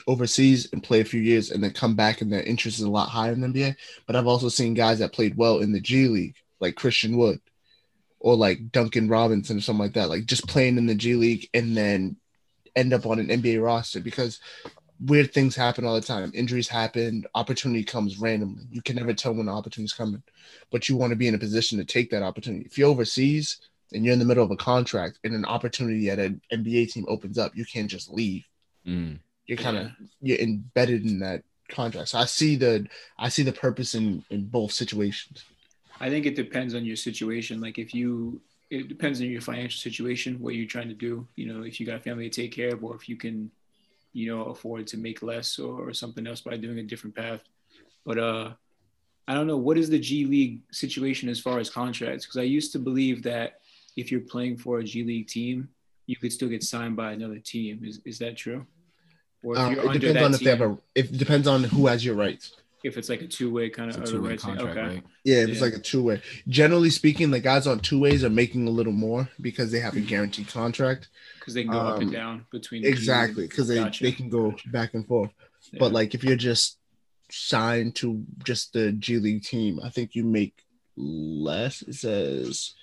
overseas 0.07 0.69
and 0.71 0.83
play 0.83 1.01
a 1.01 1.05
few 1.05 1.21
years 1.21 1.51
and 1.51 1.63
then 1.63 1.71
come 1.71 1.95
back 1.95 2.21
and 2.21 2.31
their 2.31 2.43
interest 2.43 2.79
is 2.79 2.85
a 2.85 2.89
lot 2.89 3.09
higher 3.09 3.31
in 3.31 3.41
the 3.41 3.47
NBA. 3.47 3.75
But 4.05 4.15
I've 4.15 4.27
also 4.27 4.49
seen 4.49 4.73
guys 4.73 4.99
that 4.99 5.13
played 5.13 5.35
well 5.35 5.59
in 5.59 5.71
the 5.71 5.81
G 5.81 6.07
League, 6.07 6.35
like 6.59 6.75
Christian 6.75 7.17
Wood 7.17 7.39
or 8.19 8.35
like 8.35 8.71
Duncan 8.71 9.07
Robinson 9.07 9.57
or 9.57 9.61
something 9.61 9.83
like 9.83 9.93
that, 9.93 10.09
like 10.09 10.25
just 10.25 10.47
playing 10.47 10.77
in 10.77 10.85
the 10.85 10.95
G 10.95 11.15
League 11.15 11.49
and 11.53 11.75
then 11.75 12.17
end 12.75 12.93
up 12.93 13.05
on 13.05 13.19
an 13.19 13.27
NBA 13.27 13.63
roster 13.63 13.99
because 13.99 14.39
weird 14.99 15.33
things 15.33 15.55
happen 15.55 15.85
all 15.85 15.95
the 15.95 16.01
time. 16.01 16.31
Injuries 16.33 16.67
happen, 16.67 17.25
opportunity 17.35 17.83
comes 17.83 18.17
randomly. 18.17 18.63
You 18.71 18.81
can 18.81 18.95
never 18.95 19.13
tell 19.13 19.33
when 19.33 19.45
the 19.45 19.51
opportunity's 19.51 19.93
coming, 19.93 20.23
but 20.71 20.89
you 20.89 20.95
want 20.95 21.11
to 21.11 21.15
be 21.15 21.27
in 21.27 21.35
a 21.35 21.39
position 21.39 21.77
to 21.77 21.85
take 21.85 22.09
that 22.11 22.23
opportunity. 22.23 22.65
If 22.65 22.77
you're 22.77 22.89
overseas 22.89 23.59
and 23.93 24.03
you're 24.03 24.13
in 24.13 24.19
the 24.19 24.25
middle 24.25 24.43
of 24.43 24.51
a 24.51 24.57
contract 24.57 25.19
and 25.23 25.33
an 25.33 25.45
opportunity 25.45 26.09
at 26.09 26.19
an 26.19 26.41
NBA 26.51 26.91
team 26.91 27.05
opens 27.07 27.37
up, 27.37 27.55
you 27.55 27.65
can't 27.65 27.89
just 27.89 28.09
leave. 28.09 28.45
Mm. 28.85 29.19
You're 29.45 29.57
kind 29.57 29.77
of 29.77 29.91
you're 30.21 30.39
embedded 30.39 31.05
in 31.05 31.19
that 31.19 31.43
contract. 31.69 32.09
So 32.09 32.17
I 32.17 32.25
see 32.25 32.55
the 32.55 32.87
I 33.17 33.29
see 33.29 33.43
the 33.43 33.53
purpose 33.53 33.95
in 33.95 34.23
in 34.29 34.45
both 34.45 34.73
situations. 34.73 35.43
I 35.99 36.09
think 36.09 36.25
it 36.25 36.35
depends 36.35 36.75
on 36.75 36.85
your 36.85 36.95
situation. 36.95 37.59
Like 37.61 37.77
if 37.77 37.93
you, 37.93 38.41
it 38.69 38.87
depends 38.87 39.21
on 39.21 39.27
your 39.27 39.41
financial 39.41 39.79
situation, 39.79 40.39
what 40.39 40.55
you're 40.55 40.67
trying 40.67 40.89
to 40.89 40.93
do. 40.93 41.27
You 41.35 41.53
know, 41.53 41.63
if 41.63 41.79
you 41.79 41.85
got 41.85 41.95
a 41.95 41.99
family 41.99 42.29
to 42.29 42.41
take 42.41 42.51
care 42.51 42.73
of, 42.73 42.83
or 42.83 42.95
if 42.95 43.09
you 43.09 43.15
can, 43.15 43.51
you 44.13 44.33
know, 44.33 44.45
afford 44.45 44.87
to 44.87 44.97
make 44.97 45.21
less 45.21 45.59
or, 45.59 45.89
or 45.89 45.93
something 45.93 46.25
else 46.25 46.41
by 46.41 46.57
doing 46.57 46.79
a 46.79 46.83
different 46.83 47.15
path. 47.15 47.41
But 48.05 48.17
uh, 48.17 48.51
I 49.27 49.33
don't 49.33 49.47
know 49.47 49.57
what 49.57 49.77
is 49.77 49.89
the 49.89 49.99
G 49.99 50.25
League 50.25 50.61
situation 50.71 51.29
as 51.29 51.39
far 51.39 51.59
as 51.59 51.69
contracts 51.69 52.25
because 52.25 52.37
I 52.37 52.43
used 52.43 52.71
to 52.73 52.79
believe 52.79 53.23
that 53.23 53.59
if 53.95 54.11
you're 54.11 54.21
playing 54.21 54.57
for 54.57 54.79
a 54.79 54.83
G 54.83 55.03
League 55.03 55.27
team, 55.27 55.69
you 56.05 56.15
could 56.15 56.31
still 56.31 56.47
get 56.47 56.63
signed 56.63 56.95
by 56.95 57.11
another 57.11 57.39
team. 57.39 57.83
Is 57.83 57.99
is 58.05 58.19
that 58.19 58.37
true? 58.37 58.65
Or 59.43 59.53
if 59.53 59.59
Um, 59.59 59.73
it 59.95 59.99
depends 59.99 60.23
on 60.23 60.33
if 60.33 60.39
they 60.39 60.49
have 60.49 60.61
a. 60.61 60.77
It 60.95 61.17
depends 61.17 61.47
on 61.47 61.63
who 61.65 61.87
has 61.87 62.03
your 62.03 62.15
rights. 62.15 62.55
If 62.83 62.97
it's 62.97 63.09
like 63.09 63.21
a 63.21 63.27
two 63.27 63.51
way 63.51 63.69
kind 63.69 63.89
It's 63.89 63.97
of 63.97 64.03
a 64.03 64.07
two 64.07 64.21
way 64.21 64.37
contract, 64.37 64.77
okay. 64.77 64.81
right? 64.87 65.03
Yeah, 65.23 65.37
if 65.43 65.49
it's 65.49 65.61
like 65.61 65.73
a 65.73 65.79
two 65.79 66.03
way. 66.03 66.21
Generally 66.47 66.91
speaking, 66.91 67.31
the 67.31 67.39
guys 67.39 67.67
on 67.67 67.79
two 67.79 67.99
ways 67.99 68.23
are 68.23 68.29
making 68.29 68.67
a 68.67 68.71
little 68.71 68.93
more 68.93 69.29
because 69.41 69.71
they 69.71 69.79
have 69.79 69.95
a 69.95 69.99
guaranteed 70.01 70.47
contract. 70.47 71.09
because 71.39 71.53
they 71.53 71.63
can 71.63 71.71
go 71.71 71.79
up 71.79 71.99
and 71.99 72.07
Um, 72.09 72.13
down 72.13 72.45
between 72.51 72.83
the 72.83 72.89
Exactly, 72.89 73.47
because 73.47 73.67
they, 73.67 73.75
Gotcha. 73.75 74.03
they 74.03 74.11
can 74.11 74.29
go 74.29 74.55
back 74.71 74.93
and 74.93 75.05
forth. 75.07 75.31
Yeah. 75.71 75.79
But 75.79 75.91
like 75.93 76.13
if 76.13 76.23
you're 76.23 76.35
just 76.35 76.77
signed 77.29 77.95
to 77.95 78.23
just 78.43 78.73
the 78.73 78.91
G 78.93 79.17
League 79.17 79.43
team, 79.43 79.79
I 79.83 79.89
think 79.89 80.15
you 80.15 80.23
make 80.23 80.63
less. 80.95 81.81
It 81.81 81.95
says 81.95 82.73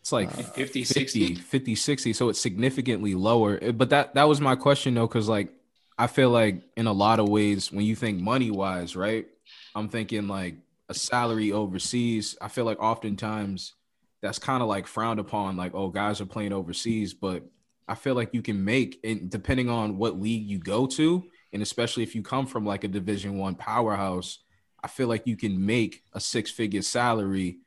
It's 0.00 0.12
like 0.12 0.28
Uh, 0.28 0.42
50, 0.42 0.82
50, 0.82 0.84
60. 0.84 1.34
50, 1.36 1.74
60. 1.74 2.12
So 2.12 2.28
it's 2.28 2.40
significantly 2.40 3.14
lower. 3.14 3.62
Uh, 3.62 3.72
But 3.72 3.90
that 3.90 4.14
that 4.14 4.24
was 4.28 4.40
my 4.40 4.56
question 4.56 4.94
though, 4.94 5.06
because 5.06 5.28
like 5.28 5.52
I 5.98 6.06
feel 6.06 6.30
like 6.30 6.62
in 6.76 6.86
a 6.86 6.92
lot 6.92 7.20
of 7.20 7.28
ways, 7.28 7.70
when 7.70 7.84
you 7.84 7.94
think 7.94 8.20
money 8.20 8.50
wise, 8.50 8.96
right? 8.96 9.26
I'm 9.74 9.88
thinking 9.88 10.28
like 10.28 10.56
a 10.88 10.94
salary 10.94 11.52
overseas. 11.52 12.36
I 12.40 12.48
feel 12.48 12.64
like 12.64 12.80
oftentimes 12.80 13.74
that's 14.20 14.38
kind 14.38 14.62
of 14.62 14.68
like 14.68 14.86
frowned 14.86 15.20
upon, 15.20 15.56
like, 15.56 15.74
oh, 15.74 15.88
guys 15.88 16.20
are 16.20 16.26
playing 16.26 16.52
overseas, 16.52 17.14
but 17.14 17.44
I 17.88 17.94
feel 17.94 18.14
like 18.14 18.30
you 18.32 18.42
can 18.42 18.64
make 18.64 19.00
and 19.04 19.30
depending 19.30 19.68
on 19.68 19.98
what 19.98 20.20
league 20.20 20.46
you 20.46 20.58
go 20.58 20.86
to, 20.86 21.24
and 21.52 21.62
especially 21.62 22.02
if 22.02 22.14
you 22.14 22.22
come 22.22 22.46
from 22.46 22.64
like 22.64 22.84
a 22.84 22.88
division 22.88 23.38
one 23.38 23.54
powerhouse, 23.56 24.38
I 24.82 24.88
feel 24.88 25.08
like 25.08 25.26
you 25.26 25.36
can 25.36 25.64
make 25.64 26.02
a 26.12 26.20
six-figure 26.20 26.82
salary 26.82 27.58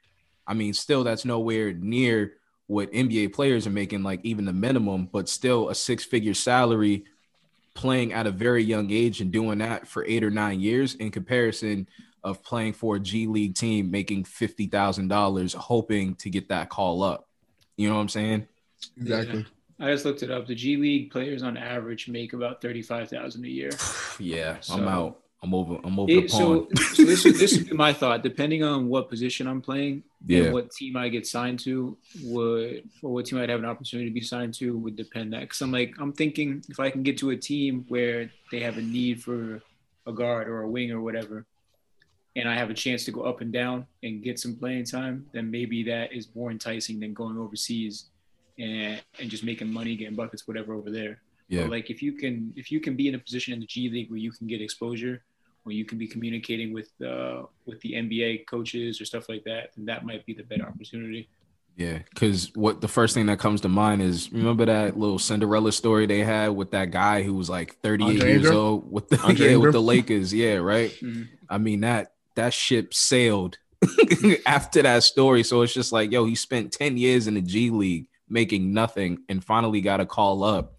I 0.48 0.54
mean, 0.54 0.74
still 0.74 1.04
that's 1.04 1.26
nowhere 1.26 1.74
near 1.74 2.34
what 2.68 2.92
NBA 2.92 3.34
players 3.34 3.68
are 3.68 3.72
making, 3.72 4.04
like 4.04 4.22
even 4.24 4.46
the 4.46 4.54
minimum, 4.54 5.10
but 5.12 5.30
still 5.30 5.70
a 5.70 5.76
six 5.76 6.04
figure 6.04 6.34
salary 6.34 7.06
playing 7.76 8.14
at 8.14 8.26
a 8.26 8.32
very 8.32 8.64
young 8.64 8.90
age 8.90 9.22
and 9.22 9.32
doing 9.32 9.60
that 9.60 9.88
for 9.88 10.04
eight 10.06 10.24
or 10.24 10.32
nine 10.32 10.60
years 10.60 10.96
in 10.96 11.12
comparison 11.12 11.88
of 12.24 12.42
playing 12.42 12.74
for 12.74 12.96
a 12.96 13.00
G 13.00 13.28
League 13.28 13.54
team 13.56 13.92
making 13.92 14.24
fifty 14.24 14.66
thousand 14.68 15.10
dollars 15.10 15.54
hoping 15.54 16.16
to 16.16 16.30
get 16.32 16.50
that 16.50 16.70
call 16.70 17.04
up. 17.04 17.28
You 17.78 17.90
know 17.90 17.96
what 17.96 18.02
I'm 18.02 18.10
saying? 18.10 18.48
exactly. 18.98 19.46
I 19.80 19.92
just 19.92 20.06
looked 20.06 20.24
it 20.24 20.32
up. 20.32 20.48
The 20.48 20.56
G 20.56 20.78
League 20.78 21.12
players 21.12 21.44
on 21.44 21.58
average 21.58 22.08
make 22.08 22.34
about 22.34 22.62
thirty 22.62 22.82
five 22.82 23.10
thousand 23.10 23.46
a 23.46 23.50
year. 23.50 23.70
Yeah, 24.20 24.60
So- 24.62 24.76
I'm 24.76 24.88
out. 24.88 25.20
I'm 25.46 25.54
over. 25.54 25.76
I'm 25.84 26.00
over 26.00 26.12
It- 26.12 26.32
so, 26.32 26.68
so 26.94 27.04
this 27.06 27.26
is 27.26 27.40
this 27.40 27.54
is 27.60 27.72
my 27.72 27.94
thought. 27.94 28.24
Depending 28.24 28.64
on 28.64 28.88
what 28.88 29.10
position 29.10 29.46
I'm 29.48 29.62
playing, 29.62 30.04
Yeah. 30.26 30.46
and 30.46 30.54
what 30.54 30.72
team 30.72 30.98
I 30.98 31.08
get 31.10 31.26
signed 31.28 31.60
to 31.68 31.96
would, 32.24 32.84
or 33.04 33.14
what 33.14 33.26
team 33.28 33.38
I'd 33.40 33.50
have 33.50 33.60
an 33.60 33.66
opportunity 33.74 34.10
to 34.10 34.14
be 34.14 34.22
signed 34.22 34.54
to 34.56 34.76
would 34.78 34.96
depend 34.96 35.34
that. 35.34 35.42
Because 35.42 35.62
I'm 35.62 35.72
like, 35.72 35.94
I'm 36.00 36.14
thinking 36.14 36.64
if 36.70 36.80
I 36.80 36.90
can 36.90 37.04
get 37.04 37.18
to 37.20 37.30
a 37.30 37.38
team 37.38 37.86
where 37.90 38.32
they 38.52 38.60
have 38.62 38.78
a 38.78 38.82
need 38.82 39.22
for 39.24 39.62
a 40.08 40.14
guard 40.14 40.48
or 40.48 40.62
a 40.64 40.70
wing 40.70 40.92
or 40.92 41.02
whatever, 41.02 41.46
and 42.36 42.50
I 42.50 42.56
have 42.56 42.70
a 42.70 42.74
chance 42.74 43.06
to 43.06 43.12
go 43.12 43.22
up 43.22 43.42
and 43.42 43.52
down 43.54 43.86
and 44.04 44.24
get 44.24 44.40
some 44.40 44.56
playing 44.56 44.86
time, 44.86 45.26
then 45.32 45.50
maybe 45.52 45.84
that 45.84 46.12
is 46.12 46.28
more 46.36 46.50
enticing 46.52 47.00
than 47.00 47.14
going 47.14 47.38
overseas 47.38 48.06
and 48.58 49.02
and 49.20 49.30
just 49.30 49.44
making 49.44 49.72
money, 49.72 49.96
getting 49.96 50.16
buckets, 50.16 50.48
whatever 50.48 50.74
over 50.74 50.90
there. 50.90 51.22
Yeah, 51.48 51.62
But 51.64 51.72
like 51.72 51.90
if 51.92 52.02
you 52.02 52.14
can 52.14 52.54
if 52.56 52.72
you 52.72 52.80
can 52.80 52.96
be 52.96 53.08
in 53.08 53.14
a 53.16 53.20
position 53.20 53.54
in 53.54 53.60
the 53.60 53.68
G 53.68 53.90
League 53.90 54.10
where 54.10 54.18
you 54.28 54.32
can 54.32 54.48
get 54.48 54.62
exposure, 54.62 55.24
where 55.66 55.76
you 55.76 55.84
can 55.84 55.98
be 55.98 56.08
communicating 56.08 56.72
with 56.74 56.90
uh 57.06 57.44
with 57.66 57.82
the 57.82 57.94
NBA 57.94 58.46
coaches 58.48 59.02
or 59.02 59.06
stuff 59.06 59.28
like 59.28 59.44
that, 59.44 59.72
then 59.76 59.86
that 59.86 60.06
might 60.06 60.26
be 60.26 60.34
the 60.34 60.44
better 60.44 60.66
opportunity. 60.66 61.28
Yeah, 61.78 62.00
because 62.14 62.52
what 62.56 62.80
the 62.80 62.88
first 62.88 63.14
thing 63.14 63.26
that 63.26 63.38
comes 63.40 63.60
to 63.62 63.68
mind 63.70 64.02
is 64.02 64.32
remember 64.32 64.66
that 64.66 64.98
little 64.98 65.20
Cinderella 65.20 65.74
story 65.74 66.06
they 66.06 66.20
had 66.24 66.50
with 66.50 66.72
that 66.72 66.92
guy 66.92 67.22
who 67.22 67.34
was 67.34 67.50
like 67.50 67.76
38 67.82 68.06
Andre 68.08 68.30
years 68.30 68.38
Ingram? 68.46 68.56
old 68.56 68.92
with 68.92 69.10
the 69.10 69.20
Andre 69.24 69.50
yeah 69.52 69.56
with 69.58 69.74
the 69.74 69.82
Lakers, 69.82 70.34
yeah, 70.34 70.54
right. 70.56 70.92
Mhm. 71.02 71.28
I 71.50 71.58
mean 71.58 71.82
that 71.82 72.14
that 72.36 72.54
ship 72.54 72.94
sailed 72.94 73.58
after 74.46 74.82
that 74.84 75.04
story, 75.04 75.44
so 75.44 75.62
it's 75.64 75.74
just 75.74 75.92
like 75.92 76.12
yo, 76.12 76.26
he 76.26 76.36
spent 76.36 76.72
10 76.72 76.98
years 76.98 77.28
in 77.28 77.34
the 77.34 77.42
G 77.42 77.70
League 77.72 78.08
making 78.30 78.74
nothing 78.74 79.20
and 79.30 79.44
finally 79.44 79.82
got 79.82 80.00
a 80.00 80.06
call 80.06 80.44
up, 80.44 80.76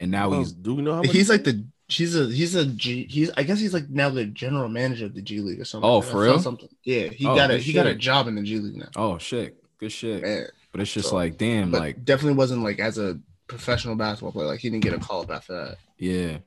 and 0.00 0.10
now 0.10 0.32
Oh, 0.32 0.38
he's 0.40 0.52
do 0.52 0.74
we 0.74 0.82
know 0.82 0.94
how 0.94 1.02
much? 1.02 1.12
He's 1.12 1.30
like 1.30 1.44
the 1.44 1.64
he's 1.92 2.16
a 2.16 2.26
he's 2.26 2.54
a 2.54 2.66
G 2.66 3.06
he's 3.08 3.30
I 3.36 3.42
guess 3.42 3.58
he's 3.60 3.74
like 3.74 3.88
now 3.90 4.08
the 4.10 4.24
general 4.26 4.68
manager 4.68 5.06
of 5.06 5.14
the 5.14 5.22
G 5.22 5.40
League 5.40 5.60
or 5.60 5.64
something. 5.64 5.88
Oh, 5.88 6.00
for 6.00 6.22
real? 6.22 6.38
Something. 6.38 6.68
Yeah, 6.84 7.08
he 7.08 7.26
Oh, 7.26 7.34
got 7.34 7.50
a 7.50 7.54
good 7.54 7.62
he 7.62 7.72
got 7.72 7.86
a 7.86 7.94
job 7.94 8.28
in 8.28 8.34
the 8.36 8.42
G 8.42 8.58
League 8.58 8.76
now. 8.76 8.88
oh 8.96 9.18
shit, 9.18 9.62
good 9.78 9.92
shit. 9.92 10.22
Man, 10.22 10.46
But 10.72 10.80
it's 10.82 10.92
just 10.92 11.10
So- 11.10 11.16
like 11.16 11.36
damn, 11.38 11.70
but 11.70 11.80
like 11.80 12.04
definitely 12.04 12.36
wasn't 12.38 12.62
like 12.62 12.78
as 12.80 12.98
a 12.98 13.18
professional 13.48 13.96
basketball 13.96 14.32
player. 14.32 14.46
Like 14.46 14.60
he 14.60 14.70
didn't 14.70 14.84
get 14.84 14.94
a 14.94 14.98
call 14.98 15.22
up 15.22 15.30
after 15.30 15.52
that. 15.66 15.78
yeah. 15.98 16.38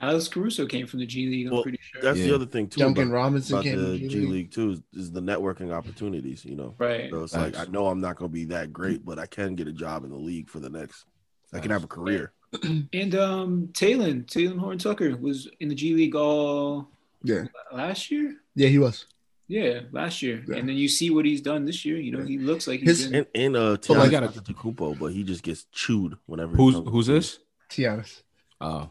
Alex 0.00 0.28
Caruso 0.28 0.64
came 0.66 0.86
from 0.86 1.00
the 1.00 1.06
G 1.06 1.26
League. 1.28 1.46
I'm 1.48 1.54
Well, 1.54 1.62
pretty 1.64 1.78
sure. 1.82 2.00
That's 2.00 2.20
the 2.20 2.32
other 2.32 2.46
thing 2.46 2.68
too 2.68 2.78
Duncan 2.78 3.08
about, 3.08 3.14
Robinson 3.14 3.54
about 3.56 3.64
came 3.64 3.78
the 3.78 3.98
from 3.98 4.08
G 4.08 4.20
League 4.26 4.52
too 4.52 4.70
is, 4.70 4.82
is 4.92 5.10
the 5.10 5.20
networking 5.20 5.72
opportunities. 5.72 6.44
You 6.44 6.54
know, 6.54 6.74
right. 6.78 7.10
so 7.10 7.24
it's 7.24 7.34
like 7.34 7.58
I 7.58 7.64
know 7.64 7.88
I'm 7.88 8.00
not 8.00 8.14
going 8.14 8.30
to 8.30 8.32
be 8.32 8.44
that 8.44 8.72
great, 8.72 9.04
but 9.04 9.18
I 9.18 9.26
can 9.26 9.56
get 9.56 9.66
a 9.66 9.72
job 9.72 10.04
in 10.04 10.10
the 10.10 10.16
league 10.16 10.48
for 10.50 10.60
the 10.60 10.70
next. 10.70 11.04
I 11.52 11.58
can 11.58 11.72
have 11.72 11.82
a 11.82 11.88
career. 11.88 12.30
And 12.92 13.14
um, 13.14 13.68
Talen, 13.72 14.26
Talon 14.26 14.58
Horn 14.58 14.78
Tucker 14.78 15.16
was 15.16 15.48
in 15.60 15.68
the 15.68 15.74
G 15.74 15.94
League 15.94 16.14
all 16.14 16.88
Yeah, 17.22 17.44
last 17.72 18.10
year. 18.10 18.36
yeah, 18.54 18.68
he 18.68 18.78
was. 18.78 19.04
Yeah, 19.48 19.80
last 19.92 20.20
year. 20.22 20.44
Yeah. 20.46 20.56
And 20.56 20.68
then 20.68 20.76
you 20.76 20.88
see 20.88 21.10
what 21.10 21.24
he's 21.24 21.40
done 21.40 21.64
this 21.64 21.84
year. 21.84 21.96
You 21.96 22.12
know, 22.12 22.22
he 22.24 22.36
looks 22.38 22.66
like 22.66 22.80
he's 22.80 22.88
His- 23.00 23.06
been, 23.06 23.14
And 23.16 23.26
and 23.34 23.56
uh, 23.56 23.76
But 23.86 23.90
like- 23.96 24.10
Tiana 24.10 24.28
Antetokounmpo, 24.32 24.98
but 24.98 25.06
he 25.12 25.24
just 25.24 25.42
gets 25.42 25.64
chewed 25.72 26.16
whenever. 26.26 26.56
he 26.56 26.62
Who's 26.62 26.74
comes. 26.74 26.88
who's 26.90 27.06
this? 27.06 27.38
Tiana. 27.70 28.06
Oh, 28.60 28.90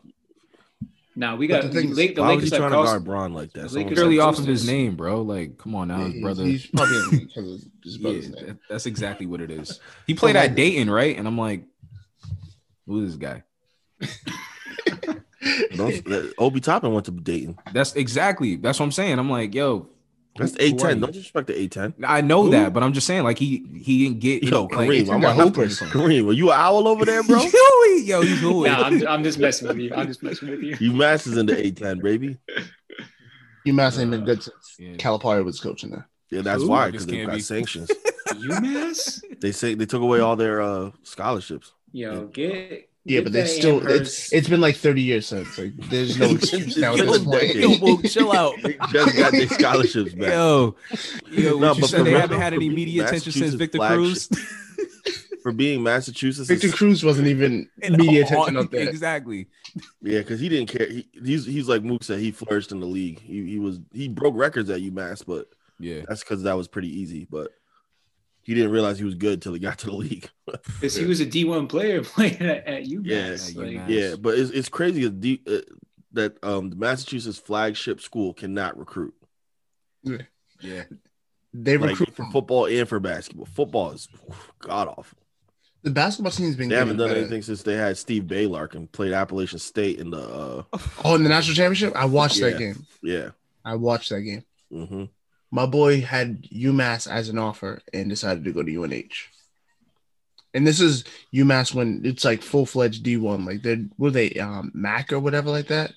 now 1.15 1.35
we 1.35 1.47
But 1.47 1.61
got 1.61 1.63
the 1.63 1.69
thing 1.79 1.85
the, 1.87 1.91
is, 1.93 1.97
Lake, 1.97 2.15
the 2.15 2.21
Why 2.21 2.35
was 2.35 2.43
he 2.43 2.49
have 2.51 2.59
trying 2.59 2.71
to 2.71 2.75
guard 2.89 3.03
Braun 3.03 3.33
like 3.33 3.53
that? 3.53 3.63
the 3.63 3.69
Someone 3.69 3.89
Lakers 3.93 4.15
said- 4.17 4.19
off 4.19 4.39
of 4.39 4.45
his 4.45 4.67
name, 4.67 4.95
bro. 4.95 5.21
Like, 5.23 5.57
come 5.57 5.73
on 5.75 5.87
now, 5.87 5.99
Yeah, 6.05 6.07
his 6.09 6.21
brother. 6.21 6.43
He's 6.45 6.65
probably 6.67 6.97
in 6.97 7.25
because 7.27 7.53
of 7.53 7.61
his 7.83 7.97
Yeah, 7.97 8.11
name. 8.11 8.31
that- 8.31 8.57
that's 8.69 8.85
exactly 8.85 9.25
what 9.25 9.41
it 9.41 9.49
is. 9.51 9.79
He 10.05 10.13
played 10.13 10.35
at 10.35 10.53
Dayton, 10.55 10.89
right? 10.91 11.17
And 11.17 11.27
I'm 11.27 11.37
like, 11.37 11.63
who's 12.85 13.09
this 13.11 13.17
guy? 13.17 13.43
Don't- 15.75 16.33
Obi 16.37 16.59
Toppin 16.59 16.93
went 16.93 17.05
to 17.05 17.11
Dayton. 17.11 17.57
That's 17.73 17.93
exactly. 17.95 18.55
That's 18.57 18.79
what 18.79 18.85
I'm 18.85 18.91
saying. 18.91 19.17
I'm 19.19 19.29
like, 19.29 19.53
yo, 19.53 19.87
That's 20.37 20.53
who- 20.53 20.59
who 20.59 20.71
A 20.71 20.73
are 20.75 20.77
ten. 20.89 20.99
Don't 20.99 21.11
disrespect 21.13 21.47
the 21.47 21.57
A 21.59 21.67
ten. 21.67 21.93
I 22.03 22.21
know 22.21 22.43
Who? 22.43 22.51
that, 22.51 22.73
but 22.73 22.83
I'm 22.83 22.93
just 22.93 23.07
saying, 23.07 23.23
like, 23.23 23.37
he 23.37 23.65
he 23.83 24.03
didn't 24.05 24.19
get 24.19 24.43
Yo, 24.43 24.63
like, 24.63 24.71
Kareem, 24.89 25.09
I'm 25.09 25.21
got 25.21 25.39
a 25.39 25.43
hoopers. 25.43 25.79
Kareem, 25.79 26.27
are 26.29 26.33
you 26.33 26.51
an 26.51 26.59
owl 26.59 26.87
over 26.87 27.05
there, 27.05 27.23
bro? 27.23 27.39
Hooey, 27.39 28.01
yo, 28.05 28.21
he's 28.21 28.39
hooey. 28.41 28.67
Nah, 28.69 28.83
I'm, 28.83 29.07
I'm 29.07 29.23
just 29.23 29.39
messing 29.39 29.67
with 29.67 29.77
you. 29.77 29.93
I'm 29.95 30.07
just 30.07 30.21
messing 30.23 30.49
with 30.49 30.61
you. 30.61 30.75
you 30.79 30.91
masters 30.93 31.37
in 31.37 31.45
the 31.45 31.57
A 31.57 31.71
ten, 31.71 31.99
baby. 31.99 32.37
UMass 33.65 33.99
ain't 33.99 34.11
been 34.11 34.23
good 34.25 34.41
since 34.43 34.75
Yeah. 34.79 34.93
Calipari 34.93 35.43
was 35.43 35.59
coaching 35.59 35.89
there. 35.91 36.07
Yeah, 36.31 36.41
that's 36.41 36.61
Who? 36.61 36.69
why 36.69 36.89
because 36.91 37.05
they 37.05 37.17
can't 37.17 37.27
got 37.27 37.35
be- 37.35 37.41
sanctions. 37.41 37.91
UMass? 38.27 39.21
they 39.39 39.51
say 39.51 39.73
they 39.75 39.85
took 39.85 40.01
away 40.01 40.19
all 40.19 40.35
their 40.35 40.61
uh 40.61 40.91
scholarships. 41.03 41.73
Yo, 41.91 42.27
get. 42.27 42.89
Yeah, 43.07 43.21
but 43.21 43.31
that 43.33 43.45
it's 43.45 43.55
still 43.55 43.87
it's, 43.87 44.33
it's 44.33 44.49
been 44.49 44.59
like 44.61 44.75
30 44.75 45.01
years 45.01 45.25
since. 45.27 45.57
Like 45.57 45.75
there's 45.89 46.17
no 46.19 46.29
excuse 46.35 46.75
now 46.77 46.93
at 46.93 46.99
It's 46.99 47.07
this 47.09 47.17
been 47.19 47.25
point. 47.25 47.41
decades. 47.41 47.79
Yo, 47.79 47.95
bro, 47.97 48.01
chill 48.09 48.31
out. 48.33 48.53
They 48.63 48.73
just 48.91 49.15
got 49.17 49.31
their 49.31 49.47
scholarships 49.47 50.13
back. 50.13 50.29
Yo, 50.29 50.75
yo, 51.31 51.57
No, 51.57 51.69
what 51.69 51.77
you 51.77 51.87
said 51.87 52.05
they 52.05 52.13
for 52.13 52.19
haven't 52.19 52.41
had 52.41 52.53
any 52.53 52.69
media 52.69 53.05
attention 53.07 53.31
since 53.31 53.53
Victor 53.53 53.79
Cruz. 53.79 54.29
For 55.43 55.53
being 55.53 55.81
Massachusetts, 55.81 56.49
Victor 56.49 56.67
Cruz 56.69 57.05
wasn't 57.05 57.27
even 57.29 57.69
And 57.81 57.95
media 57.97 58.25
all- 58.25 58.43
attention 58.43 58.57
up 58.57 58.69
there. 58.71 58.89
Exactly. 58.89 59.47
yeah, 60.01 60.17
because 60.19 60.41
he 60.41 60.49
didn't 60.49 60.67
care. 60.67 60.87
He, 60.89 61.07
he's 61.23 61.45
he's 61.45 61.69
like 61.69 61.83
Mook 61.83 62.03
said. 62.03 62.19
He 62.19 62.31
flourished 62.31 62.73
in 62.73 62.81
the 62.81 62.85
league. 62.85 63.21
He, 63.21 63.45
he 63.51 63.59
was 63.59 63.79
he 63.93 64.09
broke 64.09 64.35
records 64.35 64.69
at 64.69 64.81
UMass, 64.81 65.23
but 65.25 65.47
Yeah. 65.79 66.01
that's 66.05 66.21
because 66.21 66.43
that 66.43 66.57
was 66.57 66.67
pretty 66.67 66.89
easy. 66.89 67.27
But 67.31 67.51
he 68.47 68.55
didn't 68.55 68.71
realize 68.71 68.97
he 68.97 69.05
was 69.05 69.13
good 69.15 69.41
till 69.43 69.53
he 69.53 69.59
got 69.59 69.77
to 69.79 69.85
the 69.87 69.95
league. 69.95 70.29
Because 70.79 70.95
he 70.95 71.05
was 71.05 71.19
a 71.19 71.25
D1 71.25 71.67
player 71.69 72.01
playing 72.15 72.39
at, 72.41 72.65
at 72.65 72.83
UMass. 72.85 73.03
Yeah, 73.53 73.61
like, 73.61 73.69
UMass. 73.75 73.89
Yeah, 73.89 74.15
but 74.15 74.39
it's, 74.39 74.49
it's 74.51 74.69
crazy 74.69 75.03
that, 75.03 75.21
the, 75.21 75.41
uh, 75.45 75.57
that 76.13 76.37
um 76.43 76.69
the 76.69 76.75
Massachusetts 76.77 77.37
flagship 77.37 77.99
school 78.01 78.33
cannot 78.33 78.79
recruit 78.79 79.13
Yeah. 80.03 80.83
They 81.53 81.77
like 81.77 81.91
recruit 81.91 82.15
for 82.15 82.31
football 82.31 82.65
and 82.67 82.87
for 82.87 82.99
basketball. 82.99 83.45
Football 83.45 83.91
is 83.91 84.07
god 84.59 84.87
awful. 84.87 85.17
the 85.83 85.91
basketball 85.91 86.31
team's 86.31 86.55
been 86.55 86.69
They 86.69 86.75
haven't 86.75 86.97
done 86.97 87.09
better. 87.09 87.19
anything 87.19 87.41
since 87.41 87.63
they 87.63 87.73
had 87.75 87.97
Steve 87.97 88.23
Baylark 88.23 88.73
and 88.75 88.89
played 88.91 89.11
Appalachian 89.13 89.59
State 89.59 89.99
in 89.99 90.11
the 90.11 90.21
uh 90.21 90.63
Oh, 91.03 91.15
in 91.15 91.23
the 91.23 91.29
national 91.29 91.55
championship, 91.55 91.93
I 91.95 92.05
watched 92.05 92.37
Yeah. 92.37 92.51
that 92.51 92.59
game. 92.59 92.85
yeah. 93.03 93.29
I 93.65 93.75
watched 93.75 94.09
that 94.09 94.21
game. 94.21 94.43
hmm 94.71 95.05
My 95.51 95.65
boy 95.65 96.01
had 96.01 96.43
UMass 96.43 97.09
as 97.09 97.29
an 97.29 97.37
offer 97.37 97.81
and 97.93 98.09
decided 98.09 98.43
to 98.43 98.51
go 98.51 98.63
to 98.63 98.83
UNH. 98.83 99.29
And 100.53 100.65
this 100.65 100.79
is 100.79 101.03
UMass 101.33 101.73
when 101.73 102.01
it's 102.03 102.25
like 102.25 102.41
full 102.41 102.65
fledged 102.65 103.03
D 103.03 103.17
one, 103.17 103.45
like 103.45 103.61
they're 103.61 103.85
were 103.97 104.11
they 104.11 104.31
um 104.33 104.71
MAC 104.73 105.13
or 105.13 105.19
whatever 105.19 105.49
like 105.49 105.67
that, 105.67 105.93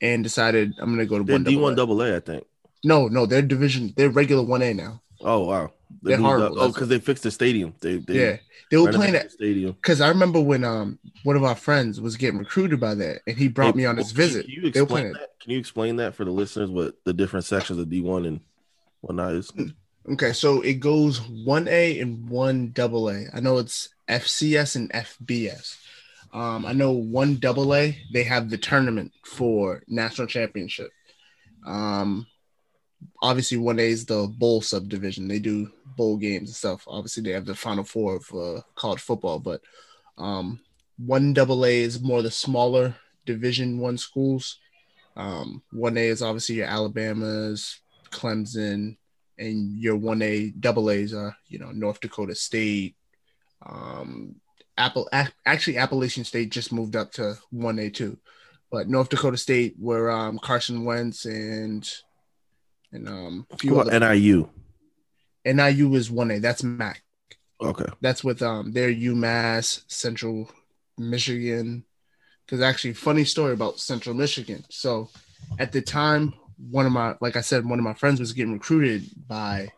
and 0.00 0.22
decided 0.24 0.72
I'm 0.78 0.90
gonna 0.90 1.06
go 1.06 1.18
to 1.18 1.24
They're 1.24 1.36
one 1.36 1.44
D 1.44 1.56
one 1.56 1.74
double. 1.76 2.00
A, 2.02 2.16
I 2.16 2.20
think. 2.20 2.44
No, 2.82 3.08
no, 3.08 3.24
they're 3.24 3.42
division. 3.42 3.94
They're 3.96 4.10
regular 4.10 4.42
one 4.42 4.62
A 4.62 4.74
now. 4.74 5.00
Oh 5.20 5.40
wow. 5.46 5.72
They 6.02 6.10
They're 6.10 6.18
horrible, 6.18 6.58
up- 6.60 6.64
Oh, 6.64 6.68
because 6.72 6.88
they 6.88 6.98
fixed 6.98 7.22
the 7.22 7.30
stadium. 7.30 7.74
They, 7.80 7.98
they 7.98 8.14
yeah, 8.14 8.36
they 8.70 8.76
were 8.78 8.92
playing 8.92 9.12
the 9.12 9.20
at 9.20 9.32
stadium. 9.32 9.72
because 9.72 10.00
I 10.00 10.08
remember 10.08 10.40
when 10.40 10.64
um 10.64 10.98
one 11.22 11.36
of 11.36 11.44
our 11.44 11.54
friends 11.54 12.00
was 12.00 12.16
getting 12.16 12.38
recruited 12.38 12.80
by 12.80 12.94
that, 12.96 13.20
and 13.26 13.36
he 13.38 13.48
brought 13.48 13.74
Hey, 13.74 13.78
me 13.78 13.86
on 13.86 13.96
his 13.96 14.08
can 14.08 14.16
visit. 14.16 14.46
Can 14.46 14.54
you 14.54 14.70
They 14.70 14.80
explain 14.80 15.12
that? 15.12 15.30
Can 15.40 15.52
you 15.52 15.58
explain 15.58 15.96
that 15.96 16.14
for 16.14 16.24
the 16.24 16.30
listeners 16.32 16.68
what 16.70 16.96
the 17.04 17.12
different 17.12 17.44
sections 17.46 17.78
of 17.78 17.88
D 17.88 18.00
one 18.00 18.24
and 18.26 18.40
whatnot 19.04 19.34
is? 19.34 19.52
Okay, 20.10 20.32
so 20.32 20.60
it 20.60 20.74
goes 20.74 21.18
one 21.20 21.66
A 21.68 21.98
and 22.00 22.28
one 22.28 22.72
double 22.72 23.08
A. 23.08 23.26
I 23.32 23.40
know 23.40 23.58
it's 23.58 23.88
FCS 24.08 24.76
and 24.76 24.92
FBS. 24.92 25.76
Um, 26.32 26.66
I 26.66 26.72
know 26.72 26.92
one 26.92 27.36
double 27.36 27.74
A, 27.74 27.96
they 28.12 28.24
have 28.24 28.50
the 28.50 28.58
tournament 28.58 29.12
for 29.24 29.82
national 29.86 30.26
championship. 30.26 30.90
Um, 31.64 32.26
obviously, 33.22 33.56
one 33.58 33.78
A 33.78 33.88
is 33.88 34.04
the 34.04 34.26
bowl 34.26 34.60
subdivision. 34.60 35.28
They 35.28 35.38
do 35.38 35.70
bowl 35.96 36.16
games 36.16 36.48
and 36.48 36.56
stuff. 36.56 36.84
Obviously, 36.88 37.22
they 37.22 37.30
have 37.30 37.46
the 37.46 37.54
final 37.54 37.84
four 37.84 38.16
of 38.16 38.34
uh, 38.34 38.60
college 38.74 39.00
football, 39.00 39.38
but 39.38 39.60
um, 40.18 40.60
one 40.98 41.32
double 41.32 41.64
A 41.64 41.82
is 41.82 42.02
more 42.02 42.20
the 42.20 42.30
smaller 42.30 42.94
division 43.26 43.78
one 43.78 43.96
schools. 43.96 44.58
Um, 45.16 45.62
one 45.70 45.96
A 45.96 46.08
is 46.08 46.20
obviously 46.20 46.56
your 46.56 46.66
Alabama's, 46.66 47.80
Clemson, 48.14 48.96
and 49.38 49.78
your 49.78 49.96
one 49.96 50.22
A 50.22 50.50
double 50.50 50.90
A's 50.90 51.12
are 51.12 51.36
you 51.48 51.58
know 51.58 51.70
North 51.72 52.00
Dakota 52.00 52.34
State, 52.34 52.96
um, 53.66 54.36
Apple 54.76 55.08
actually 55.46 55.78
Appalachian 55.78 56.24
State 56.24 56.50
just 56.50 56.72
moved 56.72 56.96
up 56.96 57.12
to 57.12 57.38
one 57.50 57.78
A 57.78 57.90
two, 57.90 58.18
but 58.70 58.88
North 58.88 59.08
Dakota 59.08 59.36
State 59.36 59.74
where 59.78 60.10
um, 60.10 60.38
Carson 60.38 60.84
Wentz 60.84 61.24
and 61.24 61.88
and 62.92 63.08
um, 63.08 63.46
a 63.50 63.56
few 63.56 63.78
other. 63.78 63.98
NIU? 63.98 64.48
NIU 65.44 65.94
is 65.94 66.10
one 66.10 66.30
A. 66.30 66.38
That's 66.38 66.62
MAC. 66.62 67.02
Okay. 67.60 67.86
That's 68.00 68.24
with 68.24 68.42
um 68.42 68.72
their 68.72 68.92
UMass, 68.92 69.82
Central 69.88 70.50
Michigan. 70.98 71.84
Because 72.44 72.60
actually, 72.60 72.92
funny 72.94 73.24
story 73.24 73.52
about 73.52 73.78
Central 73.80 74.14
Michigan. 74.14 74.64
So 74.68 75.08
at 75.58 75.72
the 75.72 75.80
time, 75.80 76.34
one 76.70 76.86
of 76.86 76.92
my 76.92 77.14
like 77.20 77.36
I 77.36 77.40
said, 77.40 77.66
one 77.66 77.78
of 77.78 77.84
my 77.84 77.94
friends 77.94 78.20
was 78.20 78.32
getting 78.32 78.52
recruited 78.52 79.04
by 79.26 79.72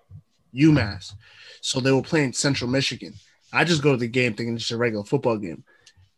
UMass. 0.55 1.13
So 1.61 1.81
they 1.81 1.93
were 1.93 2.03
playing 2.03 2.33
Central 2.33 2.71
Michigan. 2.71 3.15
I 3.53 3.65
just 3.65 3.83
go 3.83 3.93
to 3.93 3.97
the 3.97 4.09
game 4.09 4.35
thinking 4.35 4.57
it's 4.57 4.71
a 4.71 4.77
regular 4.77 5.05
football 5.05 5.37
game. 5.39 5.65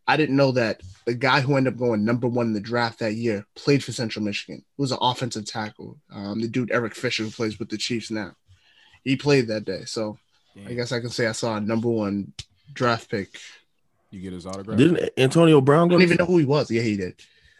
I 0.07 0.17
didn't 0.17 0.37
know 0.37 0.53
that 0.53 0.81
the 1.05 1.15
guy 1.15 1.41
who 1.43 1.57
ended 1.57 1.75
up 1.75 1.79
going 1.79 2.05
number 2.05 2.27
one 2.27 2.47
in 2.47 2.53
the 2.55 2.61
draft 2.61 2.99
that 3.01 3.15
year 3.15 3.47
played 3.55 3.85
for 3.85 3.93
Central 3.93 4.25
Michigan. 4.25 4.57
It 4.57 4.81
was 4.81 4.91
an 4.93 4.99
offensive 5.03 5.45
tackle. 5.45 5.99
Um, 6.11 6.41
the 6.41 6.49
dude 6.49 6.71
Eric 6.73 6.95
Fisher 6.95 7.25
who 7.25 7.31
plays 7.31 7.59
with 7.59 7.69
the 7.69 7.77
Chiefs 7.77 8.11
now. 8.11 8.35
He 9.05 9.17
played 9.17 9.49
that 9.49 9.65
day. 9.65 9.83
So 9.85 10.19
I 10.67 10.75
guess 10.75 10.93
I 10.93 11.01
can 11.01 11.11
say 11.11 11.27
I 11.27 11.33
saw 11.33 11.57
a 11.57 11.61
number 11.61 11.89
one 11.89 12.33
draft 12.73 13.11
pick. 13.11 13.39
you 14.11 14.21
get 14.21 14.33
his 14.33 14.47
autograph. 14.47 14.79
Didn't 14.79 15.11
Antonio 15.17 15.61
Brown 15.61 15.89
go? 15.89 15.95
I 15.97 15.99
didn't 15.99 16.13
even 16.13 16.25
know 16.25 16.33
who 16.33 16.39
he 16.39 16.45
was. 16.45 16.71
Yeah, 16.71 16.83
he 16.83 16.97
did. 16.97 17.15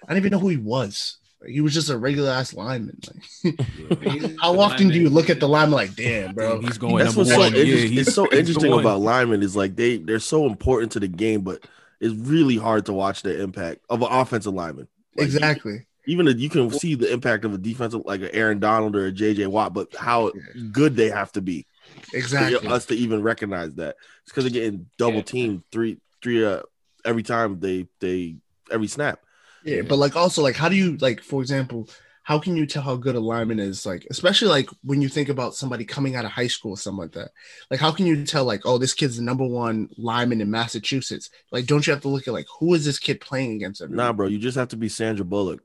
I 0.05 0.15
didn't 0.15 0.27
even 0.27 0.33
know 0.33 0.41
who 0.41 0.49
he 0.49 0.57
was. 0.57 1.19
Like, 1.41 1.51
he 1.51 1.61
was 1.61 1.73
just 1.75 1.89
a 1.91 1.97
regular 1.99 2.31
ass 2.31 2.53
lineman. 2.55 2.99
Like, 3.45 3.55
Yeah. 4.03 4.29
how 4.41 4.59
often 4.59 4.89
do 4.89 4.99
you 4.99 5.09
look 5.09 5.31
at 5.31 5.39
the 5.41 5.49
lineman 5.49 5.73
like, 5.77 5.95
damn, 5.95 6.35
bro? 6.35 6.55
Damn, 6.57 6.65
he's 6.65 6.79
going 6.79 7.05
That's 7.05 7.15
what's 7.17 7.31
so 7.31 7.39
one. 7.39 7.53
yeah, 7.55 7.61
interesting. 7.61 7.91
he's, 7.93 8.07
it's 8.09 8.15
so 8.15 8.25
he's 8.31 8.39
interesting 8.41 8.71
one. 8.73 8.81
about 8.81 9.01
linemen 9.01 9.43
is 9.43 9.55
like 9.55 9.77
they 9.77 9.99
they're 9.99 10.19
so 10.19 10.47
important 10.47 10.93
to 10.93 11.01
the 11.01 11.09
game, 11.09 11.43
but 11.43 11.65
it's 12.01 12.15
really 12.15 12.57
hard 12.57 12.87
to 12.87 12.93
watch 12.93 13.23
the 13.23 13.41
impact 13.41 13.81
of 13.89 14.03
an 14.03 14.09
offensive 14.11 14.53
lineman. 14.55 14.89
Like, 15.17 15.27
exactly. 15.27 15.87
Even 16.07 16.27
if 16.27 16.39
you 16.41 16.49
can 16.49 16.71
see 16.71 16.95
the 16.95 17.13
impact 17.13 17.45
of 17.45 17.53
a 17.53 17.59
defensive 17.59 18.03
like 18.07 18.23
an 18.23 18.31
Aaron 18.33 18.59
Donald 18.61 18.97
or 18.97 19.07
a 19.09 19.13
JJ 19.13 19.47
Watt, 19.49 19.75
but 19.75 19.95
how 19.95 20.33
good 20.73 20.97
they 20.97 21.11
have 21.11 21.31
to 21.33 21.43
be 21.43 21.67
Exactly. 22.15 22.59
for 22.67 22.73
us 22.75 22.87
to 22.87 22.95
even 22.95 23.23
recognize 23.23 23.75
that. 23.75 23.97
It's 24.23 24.33
because 24.33 24.45
they're 24.45 24.53
getting 24.53 24.87
double 24.97 25.17
Yeah. 25.17 25.23
teamed 25.23 25.63
three 25.71 25.99
three 26.23 26.45
uh, 26.45 26.63
every 27.05 27.23
time 27.23 27.61
they 27.61 27.87
they 28.01 28.37
every 28.71 28.87
snap. 28.89 29.21
Yeah, 29.69 29.83
but 29.83 29.97
like 29.97 30.17
also 30.17 30.43
like 30.43 30.57
how 30.57 30.69
do 30.69 30.77
you 30.77 30.97
like 30.99 31.23
for 31.23 31.41
example, 31.41 31.89
how 32.23 32.39
can 32.39 32.57
you 32.57 32.67
tell 32.67 32.83
how 32.83 32.97
good 32.97 33.15
a 33.15 33.21
lineman 33.21 33.59
is 33.59 33.87
like 33.87 34.07
especially 34.11 34.49
like 34.49 34.69
when 34.83 35.01
you 35.03 35.09
think 35.09 35.29
about 35.29 35.55
somebody 35.55 35.85
coming 35.85 36.17
out 36.17 36.25
of 36.25 36.31
high 36.31 36.47
school 36.47 36.73
or 36.73 36.77
something 36.77 37.03
like 37.03 37.13
that. 37.13 37.31
Like 37.71 37.81
how 37.81 37.91
can 37.91 38.07
you 38.07 38.25
tell 38.25 38.45
like 38.45 38.63
oh 38.65 38.79
this 38.79 38.95
kid's 38.95 39.17
the 39.17 39.23
number 39.23 39.47
one 39.47 39.89
lineman 39.97 40.41
in 40.41 40.51
Massachusetts? 40.51 41.31
Like 41.53 41.67
don't 41.67 41.87
you 41.87 41.93
have 41.93 42.03
to 42.03 42.09
look 42.09 42.29
at 42.29 42.35
like 42.35 42.47
who 42.59 42.75
is 42.75 42.85
this 42.85 42.99
kid 42.99 43.21
playing 43.21 43.53
against 43.53 43.83
every 43.83 43.97
Nah, 43.97 44.13
bro, 44.13 44.27
you 44.27 44.39
just 44.39 44.57
have 44.57 44.69
to 44.69 44.77
be 44.77 44.89
Sandra 44.89 45.25
Bullock. 45.25 45.61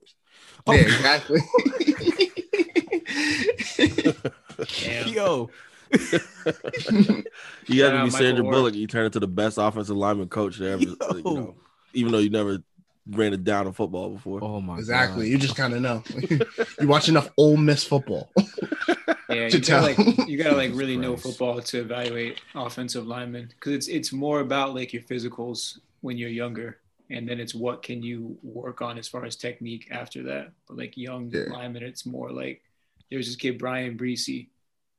Yeah, 0.67 0.73
oh. 0.73 0.77
exactly. 0.77 1.39
Damn. 4.79 5.07
Yo, 5.07 5.49
You 7.67 7.79
got 7.79 7.91
Shout 7.91 7.99
to 7.99 8.03
be 8.05 8.09
Sandra 8.09 8.43
Bullock. 8.43 8.73
You 8.73 8.87
turn 8.87 9.05
into 9.05 9.19
the 9.19 9.27
best 9.27 9.57
offensive 9.57 9.95
lineman 9.95 10.29
coach 10.29 10.57
to 10.57 10.69
ever, 10.69 10.81
Yo. 10.81 10.95
you 11.15 11.23
know, 11.23 11.55
even 11.93 12.11
though 12.11 12.19
you 12.19 12.29
never 12.29 12.59
ran 13.09 13.33
it 13.33 13.43
down 13.43 13.67
in 13.67 13.73
football 13.73 14.09
before. 14.11 14.39
Oh 14.43 14.61
my 14.61 14.77
Exactly. 14.77 15.25
God. 15.25 15.31
You 15.31 15.37
just 15.37 15.55
kind 15.55 15.73
of 15.73 15.81
know. 15.81 16.03
you 16.79 16.87
watch 16.87 17.09
enough 17.09 17.29
Ole 17.37 17.57
Miss 17.57 17.83
football. 17.83 18.31
Yeah, 19.29 19.49
to 19.49 19.57
you 19.57 19.63
gotta 19.63 19.81
like 19.81 20.27
you 20.27 20.37
gotta 20.37 20.55
like 20.55 20.71
really 20.75 20.95
know 20.97 21.15
football 21.17 21.59
to 21.59 21.79
evaluate 21.79 22.39
offensive 22.53 23.07
linemen 23.07 23.47
because 23.49 23.73
it's 23.73 23.87
it's 23.87 24.13
more 24.13 24.41
about 24.41 24.75
like 24.75 24.93
your 24.93 25.01
physicals 25.03 25.79
when 26.01 26.17
you're 26.17 26.29
younger, 26.29 26.79
and 27.09 27.27
then 27.27 27.39
it's 27.39 27.55
what 27.55 27.81
can 27.81 28.03
you 28.03 28.37
work 28.43 28.81
on 28.81 28.99
as 28.99 29.07
far 29.07 29.25
as 29.25 29.35
technique 29.35 29.87
after 29.89 30.21
that. 30.23 30.51
But 30.67 30.77
like 30.77 30.97
young 30.97 31.31
Yeah. 31.33 31.45
linemen, 31.51 31.81
it's 31.83 32.05
more 32.05 32.31
like 32.31 32.61
there's 33.09 33.25
this 33.25 33.35
kid 33.37 33.57
Bryan 33.57 33.97
Bresee. 33.97 34.49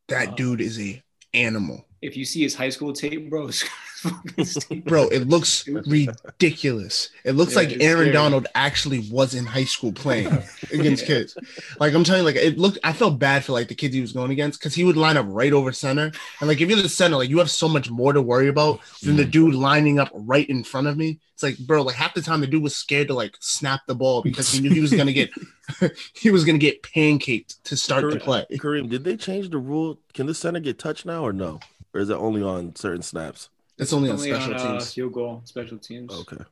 That 0.08 0.28
uh, 0.30 0.34
dude 0.34 0.62
is 0.62 0.80
a 0.80 1.00
animal. 1.32 1.86
If 2.04 2.16
you 2.16 2.24
see 2.24 2.42
his 2.42 2.54
high 2.54 2.68
school 2.68 2.92
tape, 2.92 3.30
bro, 3.30 3.48
it's. 4.36 4.64
Bro, 4.64 5.08
it 5.08 5.26
looks 5.26 5.66
ridiculous. 5.86 7.08
It 7.24 7.32
looks 7.32 7.52
Yeah, 7.52 7.60
like 7.60 7.70
Aaron 7.80 8.08
scary. 8.08 8.12
Donald 8.12 8.46
actually 8.54 9.08
was 9.10 9.34
in 9.34 9.46
high 9.46 9.64
school 9.64 9.92
playing 9.92 10.26
against 10.70 11.02
Yeah. 11.02 11.08
kids. 11.08 11.36
Like 11.80 11.94
I'm 11.94 12.04
telling 12.04 12.20
you, 12.20 12.26
like 12.26 12.36
it 12.36 12.58
looked. 12.58 12.78
I 12.84 12.92
felt 12.92 13.18
bad 13.18 13.44
for 13.44 13.52
like 13.52 13.68
the 13.68 13.74
kids 13.74 13.94
he 13.94 14.02
was 14.02 14.12
going 14.12 14.30
against 14.32 14.60
because 14.60 14.74
he 14.74 14.84
would 14.84 14.98
line 14.98 15.16
up 15.16 15.26
right 15.28 15.52
over 15.52 15.72
center, 15.72 16.12
and 16.40 16.48
like 16.48 16.60
if 16.60 16.68
you're 16.68 16.82
the 16.82 16.88
center, 16.88 17.16
like 17.16 17.30
you 17.30 17.38
have 17.38 17.50
so 17.50 17.68
much 17.68 17.90
more 17.90 18.12
to 18.12 18.20
worry 18.20 18.48
about 18.48 18.80
than 19.02 19.16
the 19.16 19.24
mm. 19.24 19.30
dude 19.30 19.54
lining 19.54 19.98
up 19.98 20.10
right 20.12 20.48
in 20.48 20.62
front 20.62 20.86
of 20.86 20.96
me. 20.98 21.18
It's 21.32 21.42
like, 21.42 21.58
bro, 21.58 21.82
like 21.82 21.96
half 21.96 22.14
the 22.14 22.22
time 22.22 22.40
the 22.40 22.46
dude 22.46 22.62
was 22.62 22.76
scared 22.76 23.08
to 23.08 23.14
like 23.14 23.36
snap 23.40 23.80
the 23.88 23.94
ball 23.94 24.22
because 24.22 24.52
he 24.52 24.60
knew 24.60 24.70
he 24.70 24.80
was 24.80 24.92
gonna 24.92 25.12
get 25.12 25.30
he 26.14 26.30
was 26.30 26.44
gonna 26.44 26.58
get 26.58 26.82
pancaked 26.82 27.56
to 27.64 27.76
start 27.76 28.08
the 28.10 28.20
play. 28.20 28.46
Kareem, 28.52 28.88
did 28.88 29.02
they 29.02 29.16
change 29.16 29.50
the 29.50 29.58
rule? 29.58 29.98
Can 30.12 30.26
the 30.26 30.34
center 30.34 30.60
get 30.60 30.78
touched 30.78 31.06
now 31.06 31.24
or 31.24 31.32
no? 31.32 31.58
Or 31.94 32.00
is 32.00 32.10
it 32.10 32.16
only 32.16 32.42
on 32.42 32.74
certain 32.76 33.02
snaps? 33.02 33.48
It's 33.78 33.92
only 33.92 34.10
on 34.10 34.16
Only 34.16 34.30
special 34.30 34.54
on 34.54 34.60
uh, 34.60 34.72
teams. 34.72 34.92
field 34.94 35.12
goal, 35.12 35.42
special 35.44 35.78
teams, 35.78 36.12
Okay. 36.12 36.44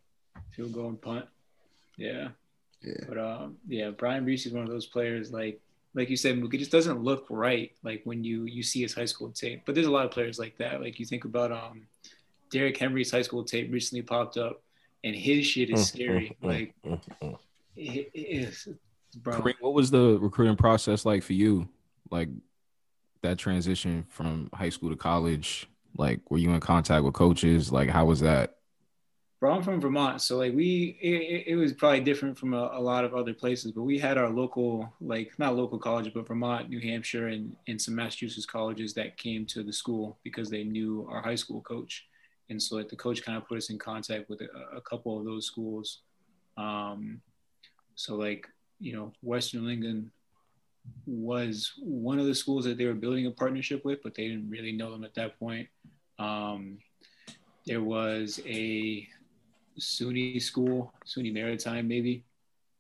field 0.53 0.73
goal 0.73 0.89
and 0.89 1.01
punt. 1.01 1.27
Yeah. 1.97 2.29
Yeah. 2.83 3.05
But 3.09 3.19
um, 3.19 3.57
yeah, 3.69 3.91
Bryan 3.91 4.25
Bresee 4.25 4.47
is 4.47 4.53
one 4.53 4.65
of 4.65 4.71
those 4.71 4.87
players 4.87 5.33
like 5.33 5.61
like 5.95 6.09
you 6.09 6.17
said, 6.17 6.39
Mook, 6.39 6.55
it 6.55 6.59
just 6.59 6.71
doesn't 6.73 7.03
look 7.03 7.27
right 7.29 7.71
like 7.85 8.01
when 8.05 8.25
you 8.25 8.45
you 8.45 8.63
see 8.63 8.81
his 8.83 8.95
high 8.95 9.05
school 9.05 9.31
tape. 9.31 9.63
But 9.67 9.75
there's 9.75 9.87
a 9.87 9.91
lot 9.91 10.05
of 10.07 10.11
players 10.11 10.39
like 10.39 10.57
that. 10.59 10.81
Like 10.81 10.99
you 10.99 11.07
think 11.07 11.25
about 11.25 11.53
um 11.53 11.83
Derrick 12.51 12.77
Henry's 12.77 13.11
high 13.11 13.23
school 13.23 13.45
tape 13.45 13.71
recently 13.73 14.03
popped 14.03 14.37
up 14.37 14.63
and 15.05 15.15
his 15.15 15.47
shit 15.47 15.71
is 15.71 15.87
scary. 15.89 16.37
Like 16.43 16.75
it, 17.77 18.11
it 18.15 18.19
is 18.19 18.69
bro. 19.17 19.41
What 19.61 19.75
was 19.75 19.91
the 19.91 20.19
recruiting 20.21 20.57
process 20.57 21.05
like 21.05 21.23
for 21.23 21.35
you? 21.35 21.69
Like 22.11 22.29
that 23.23 23.39
transition 23.39 24.05
from 24.09 24.51
high 24.55 24.69
school 24.71 24.91
to 24.91 24.97
college. 24.97 25.69
Like, 25.97 26.31
were 26.31 26.39
you 26.39 26.51
in 26.53 26.61
contact 26.61 27.05
with 27.05 27.15
coaches? 27.15 27.71
Like, 27.73 27.89
how 27.91 28.07
was 28.07 28.21
that? 28.21 28.57
Bro, 29.41 29.55
I'm 29.55 29.63
from 29.65 29.81
Vermont, 29.81 30.23
so 30.23 30.37
like 30.39 30.55
we, 30.55 30.97
it, 31.03 31.53
it- 31.53 31.57
was 31.57 31.73
probably 31.73 31.99
different 32.01 32.39
from 32.39 32.55
a, 32.55 32.71
a 32.75 32.81
lot 32.81 33.05
of 33.05 33.13
other 33.13 33.35
places, 33.35 33.73
but 33.73 33.83
we 33.83 33.99
had 33.99 34.17
our 34.17 34.31
local, 34.31 34.93
like 35.01 35.37
not 35.37 35.57
local 35.57 35.79
college, 35.81 36.13
but 36.15 36.29
Vermont, 36.29 36.69
New 36.71 36.79
Hampshire, 36.81 37.27
and, 37.27 37.57
and 37.67 37.81
some 37.81 37.97
Massachusetts 37.97 38.47
colleges 38.47 38.95
that 38.95 39.17
came 39.17 39.45
to 39.47 39.65
the 39.65 39.73
school 39.73 40.17
because 40.23 40.49
they 40.49 40.63
knew 40.63 41.09
our 41.11 41.21
high 41.21 41.35
school 41.35 41.61
coach, 41.63 42.07
and 42.51 42.63
so 42.63 42.77
like 42.77 42.89
the 42.89 42.95
coach 42.97 43.25
kind 43.25 43.37
of 43.37 43.49
put 43.49 43.59
us 43.59 43.71
in 43.71 43.79
contact 43.81 44.31
with 44.31 44.41
a, 44.43 44.77
a 44.77 44.81
couple 44.81 45.19
of 45.19 45.25
those 45.25 45.45
schools. 45.47 46.03
Um, 46.57 47.21
so 47.97 48.15
like 48.15 48.47
you 48.79 48.93
know, 48.93 49.13
Western 49.23 49.69
England 49.69 50.11
was 51.07 51.73
one 51.79 52.19
of 52.19 52.27
the 52.27 52.35
schools 52.35 52.65
that 52.65 52.79
they 52.79 52.87
were 52.87 52.95
building 52.95 53.27
a 53.27 53.31
partnership 53.31 53.85
with, 53.85 54.03
but 54.03 54.15
they 54.15 54.29
didn't 54.29 54.51
really 54.51 54.73
know 54.73 54.91
them 54.91 55.05
at 55.05 55.15
that 55.15 55.39
point. 55.39 55.69
Um, 56.19 56.79
there 57.67 57.83
was 57.83 58.41
a 58.47 59.07
SUNY 59.79 60.41
school, 60.41 60.93
SUNY 61.07 61.33
Maritime 61.33 61.89
maybe, 61.89 62.25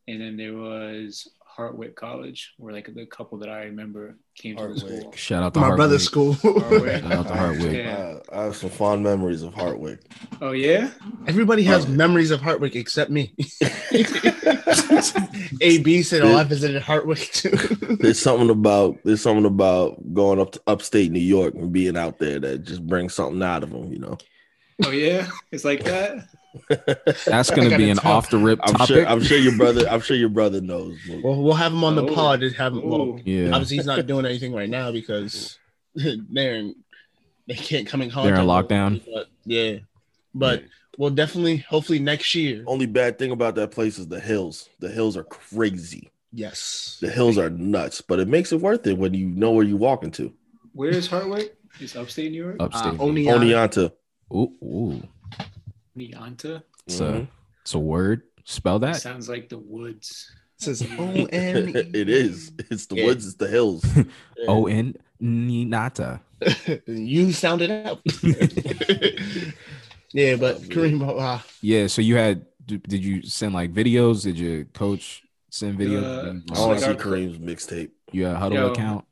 and 0.09 0.21
then 0.21 0.37
there 0.37 0.55
was 0.55 1.29
Hartwick 1.57 1.95
College, 1.95 2.55
where 2.57 2.73
like 2.73 2.93
the 2.95 3.07
couple 3.07 3.39
that 3.39 3.49
I 3.49 3.65
remember 3.65 4.17
came 4.37 4.57
to 4.57 4.69
the 4.69 4.79
school. 4.81 5.13
Shout 5.15 5.43
out 5.43 5.55
to 5.55 5.61
My 5.61 5.69
Hartwick. 5.71 5.77
brother's 5.77 6.05
school. 6.05 6.35
Hartwick. 6.37 7.01
Shout 7.03 7.13
out 7.13 7.27
to 7.29 7.35
Hartwick. 7.35 7.77
Yeah. 7.77 7.97
Uh, 7.97 8.21
I 8.41 8.43
have 8.45 8.57
some 8.57 8.71
fond 8.71 9.03
memories 9.03 9.43
of 9.43 9.53
Hartwick. 9.55 10.01
Oh 10.41 10.53
yeah, 10.53 10.91
Everybody 11.27 11.63
has 11.65 11.85
Hartwick. 11.87 11.95
memories 11.97 12.31
of 12.31 12.41
Hartwick 12.41 12.75
except 12.77 13.11
me. 13.11 13.35
AB 15.61 16.03
said, 16.03 16.23
"Oh, 16.23 16.37
I 16.37 16.45
visited 16.45 16.83
Hartwick 16.83 17.33
too." 17.33 17.97
There's 17.97 18.19
something 18.21 18.51
about 18.51 18.99
there's 19.05 19.21
something 19.23 19.45
about 19.45 19.97
going 20.15 20.41
up 20.41 20.53
to 20.53 20.63
upstate 20.67 21.11
New 21.11 21.21
York 21.21 21.55
and 21.55 21.73
being 21.73 21.97
out 21.97 22.19
there 22.19 22.39
that 22.41 22.65
just 22.65 22.87
brings 22.87 23.15
something 23.15 23.43
out 23.43 23.63
of 23.63 23.71
them, 23.71 23.93
you 23.93 23.99
know. 23.99 24.19
oh 24.85 24.91
yeah, 24.91 25.29
it's 25.51 25.65
like 25.65 25.85
that. 25.85 26.27
That's 27.27 27.51
going 27.51 27.71
to 27.71 27.77
be 27.77 27.91
an 27.91 27.99
off 28.01 28.31
the 28.31 28.39
rip 28.39 28.61
I'm 28.63 28.87
sure 28.87 29.07
I'm 29.07 29.23
sure 29.23 29.39
your 29.39 29.57
brother 29.57 29.87
I'm 29.89 30.01
sure 30.01 30.17
your 30.17 30.29
brother 30.29 30.61
knows. 30.61 30.99
well, 31.23 31.43
we'll 31.43 31.55
have 31.55 31.73
him 31.73 31.85
on 31.85 31.95
the 31.97 32.05
Oh. 32.05 32.15
pod. 32.15 32.43
And 32.43 32.55
have 32.57 32.73
him. 32.75 32.83
Well, 32.89 33.01
Ooh. 33.03 33.21
yeah. 33.25 33.51
obviously 33.53 33.77
he's 33.79 33.87
not 33.87 34.07
doing 34.07 34.27
anything 34.27 34.53
right 34.53 34.69
now 34.69 34.93
because 34.93 35.59
they're 35.95 36.55
in, 36.57 36.75
they 37.47 37.55
can't 37.55 37.87
come 37.87 38.03
in 38.03 38.11
contact. 38.11 38.35
They're 38.35 38.43
in 38.43 38.49
lockdown. 38.49 39.01
him, 39.01 39.13
But 39.15 39.29
yeah, 39.45 39.79
but 40.35 40.65
we'll 40.99 41.11
definitely, 41.11 41.57
hopefully 41.59 41.99
next 41.99 42.35
year. 42.35 42.65
Only 42.67 42.87
bad 42.87 43.19
thing 43.19 43.31
about 43.31 43.55
that 43.57 43.71
place 43.73 43.99
is 43.99 44.09
the 44.09 44.21
hills. 44.21 44.69
The 44.81 44.91
hills 44.91 45.17
are 45.17 45.25
crazy. 45.25 46.11
Yes, 46.35 46.97
The 47.03 47.11
hills 47.11 47.37
are 47.37 47.51
nuts, 47.51 48.01
but 48.01 48.19
it 48.19 48.27
makes 48.27 48.53
it 48.53 48.61
worth 48.63 48.87
it 48.87 48.97
when 48.97 49.13
you 49.13 49.27
know 49.27 49.51
where 49.51 49.67
you're 49.67 49.77
walking 49.77 50.11
to. 50.13 50.33
Where 50.73 50.89
is 50.89 51.07
Hartwick? 51.07 51.51
It's 51.79 51.95
upstate 51.95 52.31
New 52.33 52.43
York. 52.43 52.57
Upstate. 52.59 52.95
Uh, 52.99 53.03
only- 53.03 53.25
Oneonta. 53.27 53.93
Ooh, 54.33 54.51
ooh. 54.63 55.03
Nianta. 55.97 56.63
It's, 56.87 57.01
a, 57.01 57.05
Mhm. 57.05 57.29
it's 57.63 57.75
a 57.75 57.79
word. 57.79 58.23
Spell 58.45 58.79
that. 58.81 59.01
Sounds 59.01 59.29
like 59.29 59.49
the 59.49 59.59
woods. 59.59 60.31
It 60.61 60.65
says 60.65 60.83
O 60.99 61.27
N. 61.33 61.73
It 61.95 62.09
is. 62.09 62.53
It's 62.71 62.87
the 62.87 62.97
Yeah. 62.97 63.05
woods. 63.07 63.27
It's 63.27 63.37
the 63.37 63.49
hills. 63.49 63.85
O 64.49 64.67
N 64.67 64.95
Ninata. 65.23 66.21
you 66.87 67.33
sounded 67.33 67.71
out. 67.71 68.01
yeah, 70.13 70.37
but 70.37 70.63
Kareem, 70.63 71.03
uh, 71.21 71.39
Yeah. 71.61 71.87
So 71.87 72.03
you 72.03 72.17
had, 72.17 72.47
did 72.67 73.05
you 73.05 73.23
send 73.23 73.55
like 73.55 73.73
videos? 73.73 74.23
Did 74.25 74.39
your 74.39 74.65
coach 74.65 75.23
send 75.51 75.79
videos? 75.79 76.05
Uh, 76.05 76.55
I 76.55 76.67
want 76.67 76.79
to 76.81 76.85
see 76.85 76.93
Kareem's 76.95 77.39
mixtape. 77.39 77.91
you 78.11 78.25
had 78.25 78.37
a 78.37 78.41
Hudl 78.41 78.55
Yo. 78.55 78.73
account? 78.73 79.05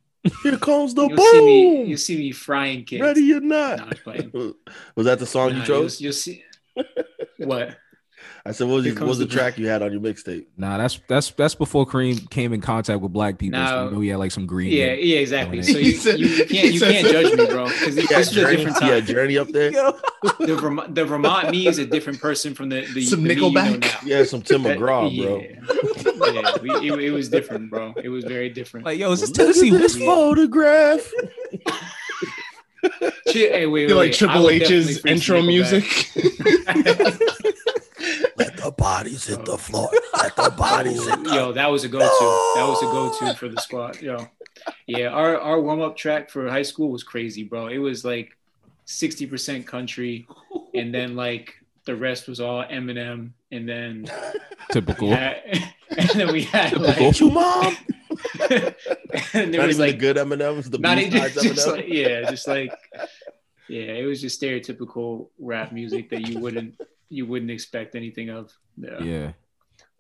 Here 0.43 0.59
comes 0.59 0.93
the 0.95 1.09
You'll 1.09 1.18
see 1.18 1.41
me. 1.47 1.76
boom. 1.78 1.87
You'll 1.89 1.99
see 1.99 2.18
me 2.18 2.33
frying 2.33 2.85
kids. 2.85 3.01
Ready 3.03 3.33
or 3.33 3.41
Nah, 3.41 3.76
not? 3.76 3.81
I'm 3.81 3.91
just 3.91 4.05
playing. 4.05 4.33
was 4.95 5.07
that 5.07 5.18
the 5.18 5.26
song 5.26 5.53
Nah, 5.53 5.61
you 5.61 5.64
chose? 5.66 6.01
You'll, 6.01 6.07
you'll 6.09 6.12
see. 6.12 6.45
What? 7.39 7.77
I 8.45 8.53
said, 8.53 8.68
what 8.68 8.75
was, 8.77 8.85
Here 8.85 8.95
what 8.95 9.05
was 9.09 9.18
the 9.18 9.25
the- 9.25 9.33
track 9.35 9.57
you 9.57 9.66
had 9.66 9.81
on 9.83 9.93
your 9.93 10.01
mixtape? 10.03 10.45
Nah, 10.59 10.77
that's 10.77 11.01
that's 11.09 11.31
that's 11.31 11.55
before 11.55 11.87
Kareem 11.87 12.29
came 12.29 12.53
in 12.53 12.61
contact 12.61 13.01
with 13.01 13.14
black 13.14 13.39
people. 13.39 13.59
so 13.66 13.85
you 13.87 13.91
know 13.93 14.01
he 14.01 14.09
had 14.09 14.18
like 14.18 14.31
some 14.31 14.45
green. 14.47 14.71
Yeah, 14.73 14.93
yeah, 14.93 15.21
exactly. 15.21 15.62
So 15.62 15.79
you, 15.79 15.93
said- 15.93 16.18
you, 16.21 16.27
you 16.27 16.45
can't 16.47 16.73
you 16.75 16.81
can't 16.81 17.07
judge 17.09 17.33
me, 17.39 17.47
bro, 17.47 17.64
because 17.68 17.95
this 17.95 18.11
Yeah, 18.11 18.18
is 18.18 18.31
a 18.31 18.35
Journey, 18.35 18.57
different 18.57 18.77
yeah. 18.83 19.01
Journey 19.01 19.39
up 19.39 19.49
there. 19.49 19.71
The 19.71 20.55
Vermont, 20.61 20.95
the 20.95 21.05
Vermont 21.07 21.51
me 21.51 21.66
is 21.66 21.79
a 21.79 21.87
different 21.87 22.21
person 22.21 22.55
from 22.55 22.68
the 22.68 22.83
the, 22.93 23.07
Some 23.07 23.23
the 23.23 23.29
me 23.31 23.35
you 23.37 23.41
know 23.41 23.49
Nickelback? 23.61 23.81
now. 23.81 23.99
Yeah, 24.05 24.25
some 24.25 24.43
Tim 24.43 24.64
McGraw, 24.64 25.16
bro. 25.16 25.39
Yeah, 25.41 26.41
yeah 26.43 26.57
we, 26.61 26.71
it, 26.91 27.01
it 27.07 27.11
was 27.12 27.31
different, 27.31 27.71
bro. 27.71 27.95
It 28.03 28.11
was 28.11 28.25
very 28.25 28.51
different. 28.51 28.85
Like, 28.85 28.99
yo, 28.99 29.12
is 29.12 29.21
this 29.21 29.31
Look 29.31 29.39
at 29.39 29.43
Tennessee 29.55 29.71
this 29.71 29.97
photograph. 29.97 31.11
Shit, 33.31 33.53
hey, 33.53 33.66
wait, 33.66 33.85
wait, 33.85 33.89
you 33.89 33.95
like 33.95 34.12
Triple 34.12 34.51
H's 34.51 35.05
intro 35.05 35.43
music. 35.43 35.85
Let 38.37 38.57
the 38.57 38.72
bodies 38.76 39.26
hit 39.26 39.45
the 39.45 39.59
floor. 39.59 39.91
Let 40.16 40.35
the 40.37 40.51
bodies 40.57 41.07
hit 41.07 41.24
the 41.24 41.35
Yo, 41.35 41.53
that 41.53 41.70
was 41.70 41.85
a 41.85 41.89
go-to. 41.89 42.05
That 42.59 42.66
was 42.66 42.83
a 42.83 42.87
go-to 42.87 43.35
for 43.37 43.49
the 43.49 43.61
spot. 43.61 44.01
Yo, 44.03 44.26
yeah, 44.87 45.09
our 45.09 45.39
our 45.39 45.61
warm-up 45.61 45.97
track 45.97 46.31
for 46.31 46.49
high 46.49 46.62
school 46.62 46.91
was 46.91 47.03
crazy, 47.03 47.45
bro. 47.45 47.66
It 47.66 47.78
was 47.78 48.05
like 48.05 48.37
sixty 48.87 49.26
percent 49.26 49.66
country, 49.66 50.26
and 50.74 50.95
then 50.95 51.14
like 51.16 51.55
the 51.85 51.95
rest 51.97 52.28
was 52.28 52.41
all 52.41 52.64
Eminem, 52.64 53.31
and 53.53 53.68
then 53.68 54.07
Typical. 54.72 55.09
yeah, 55.09 55.39
and 55.97 56.09
then 56.11 56.33
we 56.33 56.43
had 56.43 56.78
like, 56.81 56.97
Don't 56.99 57.20
you, 57.20 57.31
mom? 57.31 57.76
and 58.51 59.53
there 59.55 59.61
Not 59.61 59.67
was 59.67 59.77
even 59.77 59.79
like 59.79 59.93
the 59.93 59.97
good 59.99 60.17
Eminems, 60.17 60.71
the 60.71 60.79
not 60.79 60.97
B 60.97 61.05
even 61.07 61.21
sides 61.21 61.35
just 61.43 61.67
Eminems. 61.69 61.73
like, 61.73 61.85
yeah, 61.89 62.31
just 62.31 62.49
like 62.49 62.73
yeah, 63.69 63.83
it 63.83 64.05
was 64.07 64.21
just 64.21 64.41
stereotypical 64.41 65.29
rap 65.39 65.73
music 65.73 66.11
that 66.11 66.27
you 66.29 66.39
wouldn't 66.41 66.81
you 67.09 67.27
wouldn't 67.27 67.51
expect 67.51 67.95
anything 67.95 68.31
of. 68.31 68.53
Yeah. 68.77 69.03
Yeah. 69.03 69.33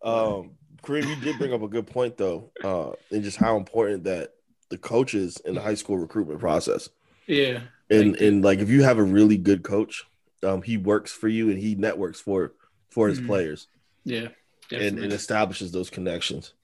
Um, 0.02 0.52
Kareem, 0.82 1.06
you 1.08 1.16
did 1.22 1.38
bring 1.38 1.52
up 1.52 1.62
a 1.62 1.68
good 1.68 1.86
point 1.86 2.16
though, 2.16 2.50
uh, 2.64 2.92
and 3.10 3.22
just 3.22 3.36
how 3.36 3.56
important 3.56 4.04
that 4.04 4.34
the 4.70 4.78
coaches 4.78 5.36
in 5.44 5.54
the 5.54 5.60
high 5.60 5.74
school 5.74 5.98
recruitment 5.98 6.40
process. 6.40 6.88
Yeah. 7.26 7.60
And 7.90 8.12
Like- 8.12 8.20
and 8.20 8.44
like 8.44 8.58
if 8.60 8.70
you 8.70 8.82
have 8.84 8.98
a 8.98 9.02
really 9.02 9.36
good 9.36 9.62
coach, 9.62 10.04
um, 10.42 10.62
he 10.62 10.76
works 10.76 11.12
for 11.12 11.28
you 11.28 11.50
and 11.50 11.58
he 11.58 11.74
networks 11.74 12.20
for 12.20 12.54
for 12.88 13.08
his 13.08 13.20
Mhm. 13.20 13.26
players 13.26 13.66
Yeah. 14.04 14.28
and, 14.72 14.98
and 14.98 15.12
establishes 15.12 15.70
those 15.70 15.90
connections. 15.90 16.54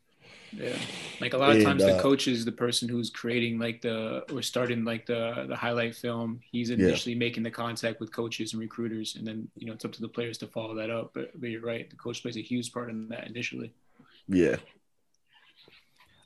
Yeah, 0.52 0.76
like 1.20 1.34
a 1.34 1.38
lot 1.38 1.50
of 1.50 1.56
And, 1.56 1.64
times 1.64 1.82
uh, 1.82 1.96
the 1.96 2.02
coach 2.02 2.28
is 2.28 2.44
the 2.44 2.52
person 2.52 2.88
who's 2.88 3.10
creating 3.10 3.58
like 3.58 3.82
the 3.82 4.24
or 4.32 4.42
starting 4.42 4.84
like 4.84 5.06
the 5.06 5.46
the 5.48 5.56
highlight 5.56 5.94
film. 5.94 6.40
He's 6.50 6.70
initially 6.70 7.14
making 7.14 7.42
the 7.42 7.50
contact 7.50 8.00
with 8.00 8.12
coaches 8.12 8.52
and 8.52 8.60
recruiters, 8.60 9.16
and 9.16 9.26
then 9.26 9.48
you 9.56 9.66
know 9.66 9.72
it's 9.72 9.84
up 9.84 9.92
to 9.92 10.00
the 10.00 10.08
players 10.08 10.38
to 10.38 10.46
follow 10.46 10.74
that 10.76 10.90
up. 10.90 11.10
But, 11.14 11.38
but 11.40 11.50
you're 11.50 11.62
right, 11.62 11.88
the 11.88 11.96
coach 11.96 12.22
plays 12.22 12.36
a 12.36 12.42
huge 12.42 12.72
part 12.72 12.90
in 12.90 13.08
that 13.08 13.26
initially. 13.26 13.72
Yeah. 14.28 14.56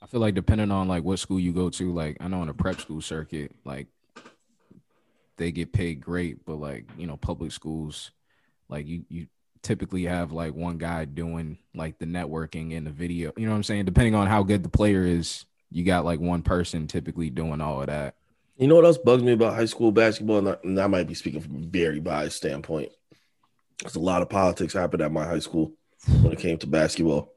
I 0.03 0.07
feel 0.07 0.21
like 0.21 0.35
depending 0.35 0.71
on 0.71 0.89
like 0.89 1.05
what 1.05 1.19
school 1.19 1.39
you 1.39 1.53
go 1.53 1.69
to, 1.71 1.93
like 1.93 2.17
I 2.21 2.29
know 2.29 2.43
in 2.43 2.49
a 2.49 2.55
prep 2.55 2.81
school 2.81 3.01
circuit, 3.01 3.53
like 3.65 3.87
they 5.37 5.53
get 5.53 5.73
paid 5.73 6.01
great, 6.01 6.45
but 6.45 6.57
like 6.57 6.87
you 6.97 7.07
know 7.07 7.17
public 7.17 7.53
schools, 7.53 8.11
like 8.69 8.87
you 8.87 9.05
you 9.09 9.27
typically 9.63 10.05
have 10.05 10.33
like 10.33 10.55
one 10.55 10.79
guy 10.79 11.05
doing 11.05 11.59
like 11.75 11.99
the 11.99 12.07
networking 12.07 12.77
and 12.77 12.87
the 12.87 12.91
video. 12.91 13.33
You 13.37 13.47
know 13.47 13.53
what 13.53 13.57
I'm 13.57 13.63
saying? 13.63 13.85
Depending 13.85 14.15
on 14.15 14.27
how 14.27 14.43
good 14.43 14.63
the 14.63 14.69
player 14.69 15.05
is, 15.05 15.45
you 15.71 15.85
got 15.85 16.05
like 16.05 16.21
one 16.21 16.43
person 16.43 16.87
typically 16.87 17.31
doing 17.31 17.61
all 17.61 17.81
of 17.81 17.87
that. 17.89 18.15
You 18.57 18.69
know 18.69 18.77
what 18.77 18.85
else 18.85 18.99
bugs 18.99 19.23
me 19.23 19.33
about 19.33 19.55
high 19.55 19.65
school 19.65 19.91
basketball? 19.93 20.39
And 20.39 20.49
I, 20.51 20.57
and 20.65 20.81
I 20.81 20.87
might 20.87 21.07
be 21.07 21.15
speaking 21.15 21.41
from 21.41 21.57
a 21.57 21.67
very 21.67 22.01
biased 22.01 22.37
standpoint. 22.37 22.91
There's 23.81 23.97
a 23.97 24.01
lot 24.01 24.21
of 24.21 24.29
politics 24.29 24.75
happened 24.75 25.03
at 25.03 25.13
my 25.13 25.25
high 25.25 25.39
school 25.39 25.73
when 26.21 26.33
it 26.33 26.39
came 26.39 26.59
to 26.59 26.67
basketball. 26.67 27.33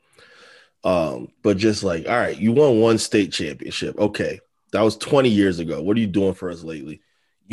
Um, 0.84 1.30
but 1.42 1.58
just 1.58 1.84
like, 1.84 2.08
all 2.08 2.18
right, 2.18 2.38
you 2.38 2.52
won 2.52 2.82
one 2.82 2.98
state 2.98 3.32
championship. 3.32 3.98
Okay. 3.98 4.42
That 4.74 4.82
was 4.82 4.98
20 4.98 5.30
years 5.30 5.60
ago. 5.60 5.82
What 5.82 5.96
are 5.96 6.02
you 6.02 6.08
doing 6.08 6.34
for 6.34 6.50
us 6.50 6.64
lately? 6.64 7.02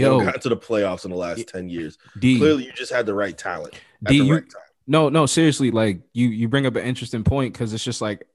You 0.01 0.07
Yo, 0.07 0.25
got 0.25 0.41
to 0.43 0.49
the 0.49 0.57
playoffs 0.57 1.05
in 1.05 1.11
the 1.11 1.17
last 1.17 1.47
10 1.49 1.69
years. 1.69 1.99
D, 2.19 2.39
Clearly, 2.39 2.65
you 2.67 2.73
just 2.73 2.93
had 2.93 3.07
the 3.07 3.15
right 3.15 3.37
talent 3.37 3.75
at 3.75 4.11
D, 4.11 4.19
the 4.21 4.25
you- 4.25 4.35
right 4.35 4.43
time. 4.43 4.63
No, 4.87 5.09
no, 5.09 5.27
seriously, 5.27 5.71
like 5.71 6.01
you 6.15 6.29
you 6.29 6.49
bring 6.49 6.67
up 6.67 6.75
an 6.75 6.85
interesting 6.85 7.23
point 7.23 7.53
because 7.53 7.73
it's 7.73 7.85
just 7.85 8.01
like, 8.01 8.27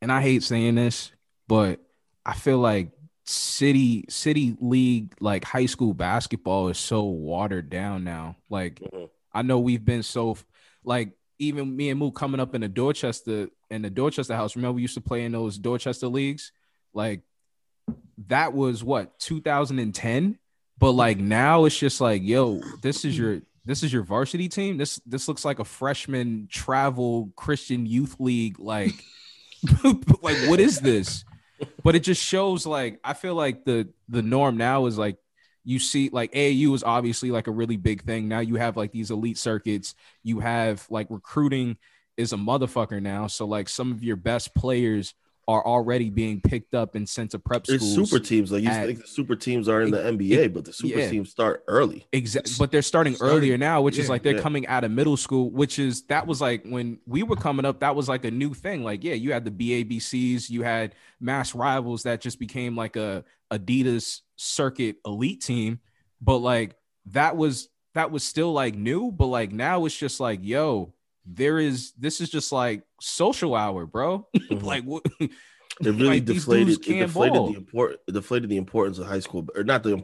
and 0.00 0.10
I 0.10 0.22
hate 0.22 0.42
saying 0.42 0.76
this, 0.76 1.12
but 1.46 1.78
I 2.24 2.32
feel 2.34 2.58
like 2.58 2.92
city 3.24 4.04
city 4.08 4.56
league 4.60 5.14
like 5.20 5.44
high 5.44 5.66
school 5.66 5.92
basketball 5.94 6.68
is 6.68 6.78
so 6.78 7.02
watered 7.04 7.68
down 7.70 8.02
now. 8.04 8.36
Like 8.48 8.80
Mhm. 8.80 9.10
I 9.32 9.42
know 9.42 9.58
we've 9.58 9.84
been 9.84 10.02
so 10.02 10.36
like 10.84 11.12
even 11.38 11.76
me 11.76 11.90
and 11.90 11.98
Moo 11.98 12.10
coming 12.12 12.40
up 12.40 12.54
in 12.54 12.62
the 12.62 12.68
Dorchester 12.68 13.48
in 13.70 13.82
the 13.82 13.90
Dorchester 13.90 14.34
house. 14.34 14.56
Remember 14.56 14.76
we 14.76 14.82
used 14.82 14.94
to 14.94 15.00
play 15.02 15.24
in 15.24 15.32
those 15.32 15.58
Dorchester 15.58 16.08
leagues? 16.08 16.52
Like 16.94 17.20
that 18.28 18.52
was 18.54 18.82
what 18.82 19.18
2010. 19.18 20.38
But 20.80 20.92
like 20.92 21.18
now 21.18 21.66
it's 21.66 21.78
just 21.78 22.00
like, 22.00 22.22
yo, 22.24 22.60
this 22.82 23.04
is 23.04 23.16
your 23.16 23.42
this 23.66 23.82
is 23.82 23.92
your 23.92 24.02
varsity 24.02 24.48
team. 24.48 24.78
This 24.78 24.96
this 25.06 25.28
looks 25.28 25.44
like 25.44 25.58
a 25.58 25.64
freshman 25.64 26.48
travel 26.50 27.30
Christian 27.36 27.86
youth 27.86 28.16
league. 28.18 28.58
Like, 28.58 28.94
like 29.84 30.38
what 30.48 30.58
is 30.58 30.80
this? 30.80 31.24
But 31.84 31.94
it 31.94 32.00
just 32.00 32.22
shows 32.22 32.66
like 32.66 32.98
I 33.04 33.12
feel 33.12 33.34
like 33.34 33.64
the 33.66 33.90
the 34.08 34.22
norm 34.22 34.56
now 34.56 34.86
is 34.86 34.96
like 34.96 35.18
you 35.64 35.78
see 35.78 36.08
like 36.10 36.32
AAU 36.32 36.74
is 36.74 36.82
obviously 36.82 37.30
like 37.30 37.46
a 37.46 37.52
really 37.52 37.76
big 37.76 38.02
thing. 38.02 38.26
Now 38.26 38.40
you 38.40 38.54
have 38.56 38.78
like 38.78 38.92
these 38.92 39.10
elite 39.10 39.36
circuits. 39.36 39.94
You 40.22 40.40
have 40.40 40.86
like 40.88 41.08
recruiting 41.10 41.76
is 42.16 42.32
a 42.32 42.36
motherfucker 42.36 43.02
now. 43.02 43.26
So 43.26 43.46
like 43.46 43.68
some 43.68 43.92
of 43.92 44.02
your 44.02 44.16
best 44.16 44.54
players 44.54 45.14
are 45.50 45.66
already 45.66 46.10
being 46.10 46.40
picked 46.40 46.74
up 46.74 46.94
and 46.94 47.08
sent 47.08 47.32
to 47.32 47.38
prep 47.40 47.64
It's 47.68 47.84
schools. 47.84 48.10
super 48.10 48.22
teams. 48.22 48.52
Like 48.52 48.62
you 48.62 48.68
at- 48.68 48.86
think 48.86 49.00
the 49.00 49.06
super 49.08 49.34
teams 49.34 49.68
are 49.68 49.82
in 49.82 49.90
the 49.90 49.98
NBA, 49.98 50.54
but 50.54 50.64
the 50.64 50.72
super 50.72 51.00
yeah. 51.00 51.10
teams 51.10 51.28
start 51.30 51.64
early. 51.66 52.06
Exactly, 52.12 52.52
but 52.58 52.70
they're 52.70 52.82
starting 52.82 53.16
Starting- 53.16 53.36
earlier 53.36 53.58
now, 53.58 53.82
which 53.82 53.98
is 53.98 54.08
like 54.08 54.22
they're 54.22 54.36
yeah. 54.36 54.42
coming 54.42 54.66
out 54.68 54.84
of 54.84 54.92
middle 54.92 55.16
school, 55.16 55.50
which 55.50 55.80
is 55.80 56.02
that 56.04 56.26
was 56.26 56.40
like 56.40 56.64
when 56.64 56.98
we 57.04 57.24
were 57.24 57.34
coming 57.36 57.64
up, 57.64 57.80
that 57.80 57.96
was 57.96 58.08
like 58.08 58.24
a 58.24 58.30
new 58.30 58.54
thing. 58.54 58.84
Like, 58.84 59.02
yeah, 59.02 59.14
you 59.14 59.32
had 59.32 59.44
the 59.44 59.50
BABCs, 59.50 60.48
you 60.50 60.62
had 60.62 60.94
mass 61.20 61.54
rivals 61.54 62.04
that 62.04 62.20
just 62.20 62.38
became 62.38 62.76
like 62.76 62.94
a 62.94 63.24
Adidas 63.50 64.20
circuit 64.36 64.96
elite 65.04 65.42
team, 65.42 65.80
but 66.20 66.38
like 66.38 66.76
that 67.06 67.36
was 67.36 67.68
that 67.94 68.12
was 68.12 68.22
still 68.22 68.52
like 68.52 68.76
new, 68.76 69.10
but 69.10 69.26
like 69.26 69.50
now 69.50 69.84
it's 69.84 69.96
just 69.96 70.20
like, 70.20 70.38
yo, 70.42 70.94
there 71.26 71.58
is 71.58 71.92
this 71.98 72.20
is 72.20 72.30
just 72.30 72.52
like 72.52 72.82
social 73.00 73.54
hour, 73.54 73.86
bro. 73.86 74.26
Mhm. 74.36 74.62
like 74.72 74.84
what 74.84 75.04
It 75.20 75.30
really 75.86 76.08
Like, 76.20 76.24
deflated. 76.26 76.68
It 76.68 76.82
deflated 77.06 77.32
ball. 77.34 77.52
the 77.52 77.56
import. 77.58 77.96
Deflated 78.06 78.50
the 78.50 78.56
importance 78.58 78.98
of 78.98 79.06
high 79.06 79.20
school, 79.20 79.46
or 79.54 79.64
not 79.64 79.82
the 79.82 80.02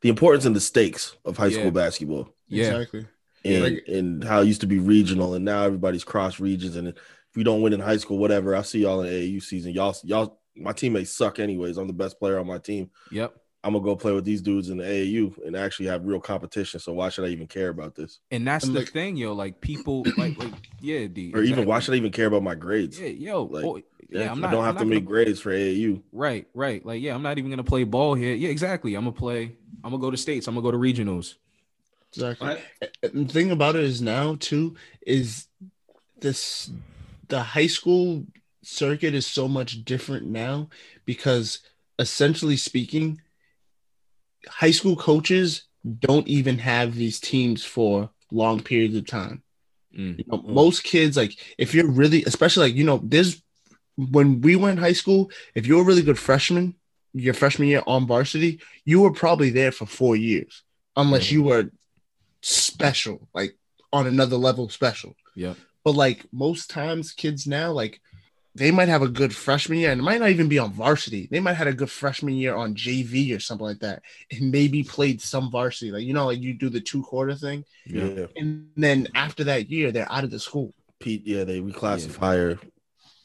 the 0.00 0.08
importance 0.08 0.44
and 0.46 0.56
the 0.56 0.60
stakes 0.60 1.16
of 1.24 1.36
high 1.36 1.46
Yeah. 1.48 1.58
school 1.58 1.70
basketball, 1.70 2.34
yeah, 2.48 2.66
Exactly. 2.78 3.06
and 3.44 3.62
Like- 3.64 3.84
and 3.88 4.24
how 4.24 4.40
it 4.40 4.46
used 4.46 4.60
to 4.62 4.66
be 4.66 4.78
regional, 4.78 5.34
and 5.34 5.44
now 5.44 5.64
everybody's 5.64 6.04
cross 6.04 6.40
regions. 6.40 6.76
And 6.76 6.88
if 6.88 6.96
you 7.36 7.44
don't 7.44 7.60
win 7.62 7.72
in 7.74 7.80
high 7.80 7.98
school, 7.98 8.18
whatever, 8.18 8.54
I 8.56 8.62
see 8.62 8.80
y'all 8.82 9.02
in 9.02 9.08
AAU 9.12 9.40
season. 9.40 9.72
Y'all, 9.72 9.94
y'all, 10.04 10.40
my 10.56 10.72
teammates 10.72 11.10
suck 11.10 11.38
anyways. 11.38 11.76
I'm 11.76 11.86
the 11.88 11.92
best 11.92 12.18
player 12.18 12.38
on 12.38 12.46
my 12.46 12.58
team. 12.58 12.90
yep. 13.10 13.34
I'm 13.64 13.72
gonna 13.72 13.84
go 13.84 13.96
play 13.96 14.12
with 14.12 14.24
these 14.24 14.40
dudes 14.40 14.70
in 14.70 14.78
the 14.78 14.84
AAU 14.84 15.44
and 15.44 15.56
actually 15.56 15.86
have 15.86 16.06
real 16.06 16.20
competition. 16.20 16.78
So 16.78 16.92
why 16.92 17.08
should 17.08 17.24
I 17.24 17.28
even 17.28 17.46
care 17.48 17.70
about 17.70 17.94
this? 17.96 18.20
And 18.30 18.46
that's 18.46 18.64
And, 18.64 18.74
the 18.74 18.80
like- 18.80 18.90
thing, 18.92 19.16
yo. 19.16 19.32
Like 19.32 19.60
people 19.60 20.04
like 20.16 20.38
like 20.38 20.52
yeah, 20.80 21.06
D. 21.08 21.32
Or 21.34 21.42
even 21.42 21.66
why 21.66 21.80
should 21.80 21.94
I 21.94 21.96
even 21.96 22.12
care 22.12 22.26
about 22.26 22.42
my 22.44 22.54
grades? 22.54 23.00
Yeah, 23.00 23.08
yo, 23.08 23.42
Like, 23.44 23.64
oh, 23.64 23.76
yeah, 23.76 23.82
Yeah, 24.10 24.32
I'm 24.32 24.44
I 24.44 24.50
don't 24.50 24.60
I'm 24.60 24.66
have 24.66 24.74
not 24.76 24.80
to 24.80 24.84
gonna- 24.84 24.94
make 24.94 25.04
grades 25.06 25.40
for 25.40 25.50
AAU. 25.50 26.02
Right, 26.12 26.46
right. 26.54 26.84
Like, 26.86 27.02
yeah, 27.02 27.14
I'm 27.14 27.22
not 27.22 27.38
even 27.38 27.50
gonna 27.50 27.64
play 27.64 27.82
ball 27.84 28.14
here. 28.14 28.34
Yeah, 28.34 28.48
exactly. 28.50 28.94
I'm 28.94 29.02
gonna 29.04 29.12
play. 29.12 29.56
I'm 29.82 29.90
gonna 29.90 29.98
go 30.00 30.10
to 30.12 30.16
states. 30.16 30.46
I'm 30.46 30.54
gonna 30.54 30.62
go 30.64 30.70
to 30.70 30.78
regionals. 30.78 31.34
Exactly. 32.12 32.48
What? 32.48 32.60
And 33.02 33.28
the 33.28 33.32
thing 33.32 33.50
about 33.50 33.74
it 33.76 33.82
is 33.84 34.00
now 34.00 34.36
too 34.38 34.76
is 35.04 35.48
this 36.20 36.70
the 37.28 37.42
high 37.42 37.66
school 37.66 38.24
circuit 38.62 39.14
is 39.14 39.26
so 39.26 39.46
much 39.48 39.84
different 39.84 40.26
now 40.26 40.68
because 41.04 41.58
essentially 41.98 42.56
speaking 42.56 43.20
high 44.48 44.70
school 44.70 44.96
coaches 44.96 45.64
don't 45.98 46.28
even 46.28 46.58
have 46.58 46.94
these 46.94 47.18
teams 47.20 47.64
for 47.64 48.10
long 48.30 48.60
periods 48.60 48.96
of 48.96 49.06
time 49.06 49.42
Mm. 49.96 50.18
you 50.18 50.24
know, 50.28 50.42
most 50.46 50.84
kids 50.84 51.16
like 51.16 51.32
if 51.56 51.74
you're 51.74 51.90
really 51.90 52.22
especially 52.24 52.66
like 52.68 52.76
you 52.76 52.84
know 52.84 53.00
there's 53.02 53.42
when 53.96 54.42
we 54.42 54.54
went 54.54 54.78
high 54.78 54.92
school 54.92 55.30
if 55.54 55.66
you're 55.66 55.80
a 55.80 55.84
really 55.84 56.02
good 56.02 56.18
freshman 56.18 56.74
your 57.14 57.32
freshman 57.32 57.68
year 57.68 57.82
on 57.86 58.06
varsity 58.06 58.60
you 58.84 59.00
were 59.00 59.10
probably 59.12 59.48
there 59.48 59.72
for 59.72 59.86
four 59.86 60.14
years 60.14 60.62
unless 60.94 61.28
Mhm. 61.28 61.32
you 61.32 61.42
were 61.42 61.70
special 62.42 63.28
like 63.34 63.56
on 63.92 64.06
another 64.06 64.36
level 64.36 64.68
special 64.68 65.14
Yeah. 65.34 65.54
but 65.84 65.92
like 65.94 66.26
most 66.32 66.68
times 66.70 67.12
kids 67.12 67.46
now 67.46 67.72
like 67.72 68.00
they 68.58 68.70
might 68.70 68.88
have 68.88 69.02
a 69.02 69.08
good 69.08 69.34
freshman 69.34 69.78
year 69.78 69.90
and 69.92 70.00
it 70.00 70.04
might 70.04 70.20
not 70.20 70.30
even 70.30 70.48
be 70.48 70.58
on 70.58 70.72
varsity 70.72 71.28
they 71.30 71.40
might 71.40 71.50
have 71.52 71.66
had 71.66 71.74
a 71.74 71.76
good 71.76 71.90
freshman 71.90 72.34
year 72.34 72.54
on 72.54 72.74
jv 72.74 73.34
or 73.34 73.40
something 73.40 73.66
like 73.66 73.78
that 73.80 74.02
and 74.30 74.50
maybe 74.50 74.82
played 74.82 75.20
some 75.20 75.50
varsity 75.50 75.90
like 75.90 76.02
you 76.04 76.12
know 76.12 76.26
like 76.26 76.40
you 76.40 76.52
do 76.54 76.68
the 76.68 76.80
two 76.80 77.02
quarter 77.02 77.34
thing 77.34 77.64
Yeah. 77.86 78.04
Yeah, 78.04 78.26
and 78.36 78.68
then 78.76 79.08
after 79.14 79.44
that 79.44 79.70
year 79.70 79.92
they're 79.92 80.10
out 80.12 80.24
of 80.24 80.30
the 80.30 80.38
school 80.38 80.74
Pete. 81.00 81.22
Yeah, 81.24 81.44
they 81.44 81.60
reclassify 81.60 82.58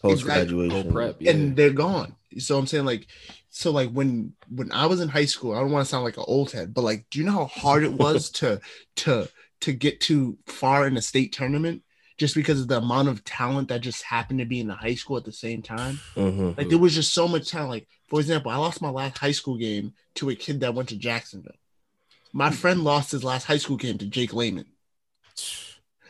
post 0.02 0.22
Go 0.24 0.28
graduation. 0.28 0.92
prep. 0.92 1.16
Yeah. 1.20 1.32
and 1.32 1.56
they're 1.56 1.72
gone. 1.74 2.16
So 2.38 2.58
I'm 2.58 2.68
saying 2.68 2.86
like, 2.86 3.08
so 3.50 3.72
like 3.72 3.90
when 3.90 4.34
when 4.50 4.72
I 4.72 4.86
was 4.86 5.02
in 5.02 5.10
high 5.10 5.26
school, 5.26 5.56
I 5.56 5.60
don't 5.60 5.72
want 5.72 5.86
to 5.86 5.90
sound 5.90 6.04
like 6.04 6.18
an 6.18 6.26
old 6.28 6.52
head, 6.52 6.74
but 6.74 6.84
like, 6.84 7.06
do 7.10 7.18
you 7.20 7.26
know 7.26 7.32
how 7.32 7.46
hard 7.46 7.84
it 7.84 7.94
was 7.94 8.30
to 8.40 8.60
to 8.98 9.28
to 9.62 9.74
get 9.74 10.02
to 10.02 10.38
far 10.46 10.86
in 10.86 10.98
a 10.98 11.02
state 11.02 11.34
tournament 11.34 11.82
just 12.18 12.36
because 12.36 12.62
of 12.62 12.68
the 12.68 12.78
amount 12.78 13.10
of 13.10 13.24
talent 13.24 13.70
that 13.70 13.82
just 13.82 14.04
happened 14.04 14.40
to 14.40 14.46
be 14.46 14.60
in 14.60 14.68
the 14.68 14.76
high 14.76 14.96
school 14.96 15.18
at 15.18 15.26
the 15.26 15.32
same 15.32 15.62
time? 15.62 16.00
Mhm. 16.16 16.58
Like 16.58 16.70
there 16.70 16.78
was 16.78 16.94
just 16.96 17.14
so 17.14 17.28
much 17.28 17.50
talent. 17.50 17.70
Like 17.72 17.88
for 18.08 18.20
example, 18.20 18.52
I 18.52 18.58
lost 18.58 18.82
my 18.82 18.90
last 18.90 19.18
high 19.18 19.32
school 19.32 19.58
game 19.58 19.94
to 20.16 20.30
a 20.30 20.36
kid 20.36 20.60
that 20.60 20.74
went 20.74 20.90
to 20.90 20.96
Jacksonville. 20.96 21.56
My 22.32 22.52
friend 22.52 22.84
lost 22.84 23.12
his 23.12 23.24
last 23.24 23.46
high 23.46 23.58
school 23.58 23.78
game 23.78 23.98
to 24.00 24.06
Jake 24.06 24.34
Layman. 24.34 24.66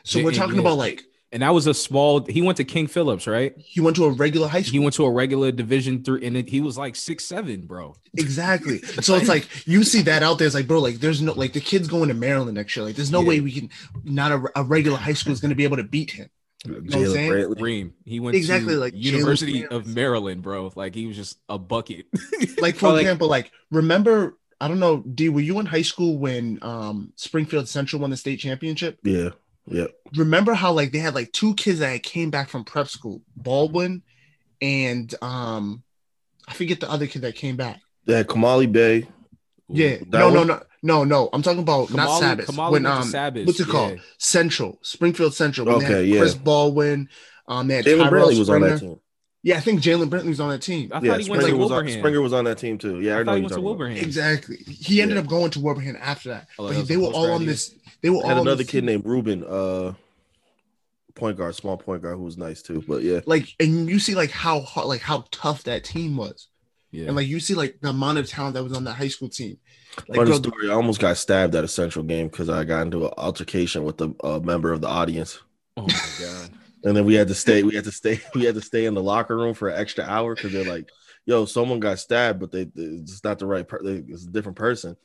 So 0.04 0.22
we're 0.24 0.32
talking 0.32 0.60
about 0.60 0.78
like 0.78 1.04
and 1.34 1.42
that 1.42 1.54
was 1.54 1.68
a 1.68 1.74
small. 1.74 2.24
He 2.26 2.42
went 2.42 2.58
to 2.58 2.64
King 2.64 2.88
Phillips, 2.88 3.28
right? 3.28 3.54
he 3.58 3.82
went 3.82 3.96
to 3.98 4.06
a 4.06 4.12
regular 4.12 4.48
high 4.48 4.62
school. 4.62 4.72
He 4.72 4.80
went 4.80 4.94
to 4.96 5.04
a 5.06 5.12
regular 5.12 5.52
Division 5.52 6.04
three, 6.04 6.26
and 6.26 6.38
it, 6.38 6.48
he 6.50 6.62
was 6.62 6.78
like 6.78 6.96
six 6.96 7.26
seven, 7.26 7.66
bro. 7.66 7.96
Exactly. 8.18 8.80
So 9.02 9.16
it's 9.16 9.28
like 9.28 9.50
you 9.68 9.84
see 9.84 10.04
that 10.04 10.24
out 10.24 10.38
there. 10.38 10.46
It's 10.46 10.56
like, 10.56 10.68
bro, 10.68 10.80
like 10.80 10.96
there's 11.02 11.22
no 11.22 11.34
like 11.34 11.54
the 11.54 11.60
kid's 11.60 11.88
going 11.90 12.08
to 12.08 12.14
Maryland 12.14 12.56
next 12.56 12.76
year. 12.78 12.86
Like 12.86 12.96
there's 12.96 13.12
no 13.12 13.22
Yeah. 13.22 13.28
way 13.28 13.40
we 13.42 13.52
can 13.52 13.70
not 14.04 14.32
a, 14.32 14.44
a 14.56 14.64
regular 14.64 14.98
high 14.98 15.14
school 15.14 15.34
is 15.34 15.42
going 15.42 15.50
to 15.50 15.56
be 15.56 15.64
able 15.66 15.78
to 15.78 15.84
beat 15.84 16.12
him. 16.12 16.30
know 16.66 16.76
what 16.76 16.96
I'm 16.96 17.08
saying? 17.12 17.32
Brantley. 17.32 17.62
Ream. 17.62 17.94
He 18.06 18.20
went 18.20 18.36
Exactly, 18.38 18.76
to 18.76 18.80
like 18.80 18.94
University 18.96 19.64
Brantley. 19.64 19.72
of 19.72 19.88
Maryland, 19.88 20.42
bro. 20.44 20.72
Like 20.76 20.96
he 20.96 21.08
was 21.08 21.16
just 21.18 21.40
a 21.50 21.58
bucket. 21.58 22.06
Like 22.60 22.76
for 22.76 22.88
Or, 22.88 22.92
like- 22.94 23.02
example, 23.02 23.28
like 23.28 23.52
remember, 23.72 24.38
I 24.62 24.68
don't 24.70 24.80
know, 24.80 25.00
D, 25.02 25.28
were 25.28 25.42
you 25.42 25.60
in 25.60 25.66
high 25.66 25.82
school 25.82 26.18
when 26.18 26.60
um 26.62 27.12
Springfield 27.16 27.68
Central 27.68 28.02
won 28.02 28.10
the 28.12 28.18
state 28.18 28.40
championship? 28.40 29.00
Yeah, 29.04 29.30
yeah. 29.68 29.88
Remember 30.16 30.54
how 30.54 30.72
like 30.74 30.92
they 30.92 31.00
had 31.00 31.16
like 31.16 31.32
two 31.32 31.54
kids 31.56 31.80
that 31.80 32.04
came 32.04 32.30
back 32.30 32.50
from 32.50 32.64
prep 32.64 32.88
school, 32.88 33.22
Baldwin 33.36 34.04
and 34.62 35.14
um 35.22 35.84
I 36.48 36.54
forget 36.54 36.80
the 36.80 36.90
other 36.92 37.08
kid 37.08 37.22
that 37.24 37.36
came 37.36 37.56
back. 37.56 37.80
They 38.06 38.16
had 38.18 38.28
Kamali 38.28 38.70
Bay. 38.72 39.08
Yeah, 39.70 39.98
That 40.10 40.20
no, 40.20 40.30
no, 40.30 40.40
one? 40.40 40.48
no, 40.48 40.62
no, 40.84 41.04
no. 41.06 41.30
I'm 41.32 41.42
talking 41.42 41.62
about 41.62 41.90
not 41.94 42.10
Kamali- 42.10 42.20
Sabbath. 42.20 42.48
Kamali 42.48 42.72
when 42.72 42.86
um, 42.86 43.04
Sabbath, 43.04 43.46
what's 43.48 43.60
it 43.62 43.68
called? 43.70 43.94
yeah. 43.94 44.02
Central, 44.18 44.78
Springfield 44.82 45.34
Central. 45.34 45.66
When 45.66 45.80
they 45.80 45.86
Okay, 45.86 45.94
had 46.00 46.08
yeah. 46.08 46.20
Chris 46.20 46.36
Baldwin. 46.36 47.08
Um, 47.48 47.68
they 47.68 47.76
had 47.78 47.86
Jalen 47.86 48.10
Tyrell 48.10 48.30
Brantley 48.30 48.40
was 48.40 48.50
on 48.50 48.62
that 48.62 48.80
team. 48.80 49.00
Yeah, 49.46 49.58
I 49.58 49.60
think 49.60 49.82
Jalen 49.82 50.10
Bentley's 50.10 50.40
on 50.40 50.50
that 50.50 50.62
team. 50.62 50.90
I 50.94 51.02
yeah, 51.02 51.12
thought 51.12 51.20
he 51.20 51.30
went 51.30 51.42
Springer 51.42 51.58
to 51.58 51.64
was, 51.64 51.72
on, 51.72 51.86
Wilbraham. 51.86 52.00
Springer 52.00 52.22
was 52.22 52.34
on 52.34 52.46
that 52.46 52.58
team 52.58 52.78
too. 52.78 53.02
Yeah, 53.02 53.18
I, 53.18 53.20
I 53.20 53.24
know 53.24 53.26
thought 53.26 53.36
he 53.36 53.42
went 53.42 53.50
to 53.50 53.56
talking 53.56 53.66
about. 53.66 53.78
Wilbraham. 53.80 54.04
Exactly. 54.04 54.56
He 54.58 55.02
ended 55.02 55.18
Yeah. 55.18 55.24
up 55.24 55.28
going 55.28 55.52
to 55.52 55.60
Wilbraham 55.60 56.00
after 56.00 56.30
that. 56.30 56.48
Oh, 56.58 56.68
but 56.68 56.76
that 56.78 56.88
they 56.88 56.96
were 56.98 57.08
all 57.08 57.32
on 57.32 57.46
this. 57.46 57.76
They 58.02 58.10
were 58.10 58.24
I 58.24 58.28
had 58.30 58.34
all 58.36 58.42
on 58.42 58.48
another 58.48 58.64
kid 58.64 58.80
team. 58.80 58.86
named 58.86 59.06
Ruben, 59.06 59.44
uh, 59.44 59.94
point 61.16 61.38
guard, 61.38 61.56
small 61.56 61.78
point 61.78 62.02
guard, 62.02 62.18
who 62.18 62.24
was 62.24 62.38
nice 62.38 62.62
too. 62.62 62.84
But 62.88 63.04
yeah, 63.04 63.20
like, 63.26 63.54
and 63.60 63.90
you 63.90 64.00
see 64.00 64.16
like 64.16 64.32
how 64.32 64.62
hard, 64.62 64.88
like 64.88 65.02
how 65.02 65.26
tough 65.32 65.64
that 65.64 65.84
team 65.84 66.16
was, 66.16 66.48
Yeah. 66.92 67.08
and 67.08 67.16
like 67.18 67.28
you 67.28 67.42
see 67.42 67.54
like 67.54 67.80
the 67.82 67.90
amount 67.90 68.20
of 68.20 68.28
talent 68.30 68.54
that 68.54 68.64
was 68.64 68.74
on 68.74 68.86
that 68.86 68.94
high 68.94 69.10
school 69.10 69.30
team. 69.30 69.58
Like, 70.08 70.18
funny 70.20 70.30
bro, 70.32 70.38
story. 70.38 70.70
I 70.70 70.74
almost 70.74 71.02
got 71.02 71.18
stabbed 71.18 71.54
at 71.54 71.66
a 71.66 71.68
Central 71.68 72.06
game 72.06 72.30
because 72.30 72.50
I 72.50 72.64
got 72.64 72.82
into 72.84 73.06
an 73.06 73.14
altercation 73.18 73.84
with 73.84 74.00
a 74.02 74.14
uh, 74.24 74.40
member 74.40 74.72
of 74.72 74.80
the 74.82 74.88
audience, 74.88 75.40
oh 75.78 75.82
my 75.82 75.94
god. 76.20 76.50
And 76.84 76.96
then 76.96 77.06
we 77.06 77.14
had 77.16 77.28
to 77.30 77.36
stay. 77.36 77.64
We 77.64 77.76
had 77.76 77.86
to 77.86 77.92
stay. 77.92 78.20
We 78.36 78.46
had 78.46 78.56
to 78.56 78.62
stay 78.62 78.86
in 78.86 78.94
the 78.94 79.04
locker 79.04 79.36
room 79.38 79.54
for 79.54 79.70
an 79.70 79.80
extra 79.80 80.04
hour 80.06 80.36
because 80.36 80.52
they're 80.52 80.64
like, 80.66 80.90
"Yo, 81.26 81.46
someone 81.46 81.80
got 81.80 82.00
stabbed, 82.00 82.40
but 82.40 82.52
they 82.52 82.68
it's 82.76 83.24
not 83.24 83.40
the 83.40 83.46
right. 83.46 83.68
person, 83.68 84.06
it's 84.10 84.24
a 84.26 84.28
different 84.30 84.58
person." 84.58 84.96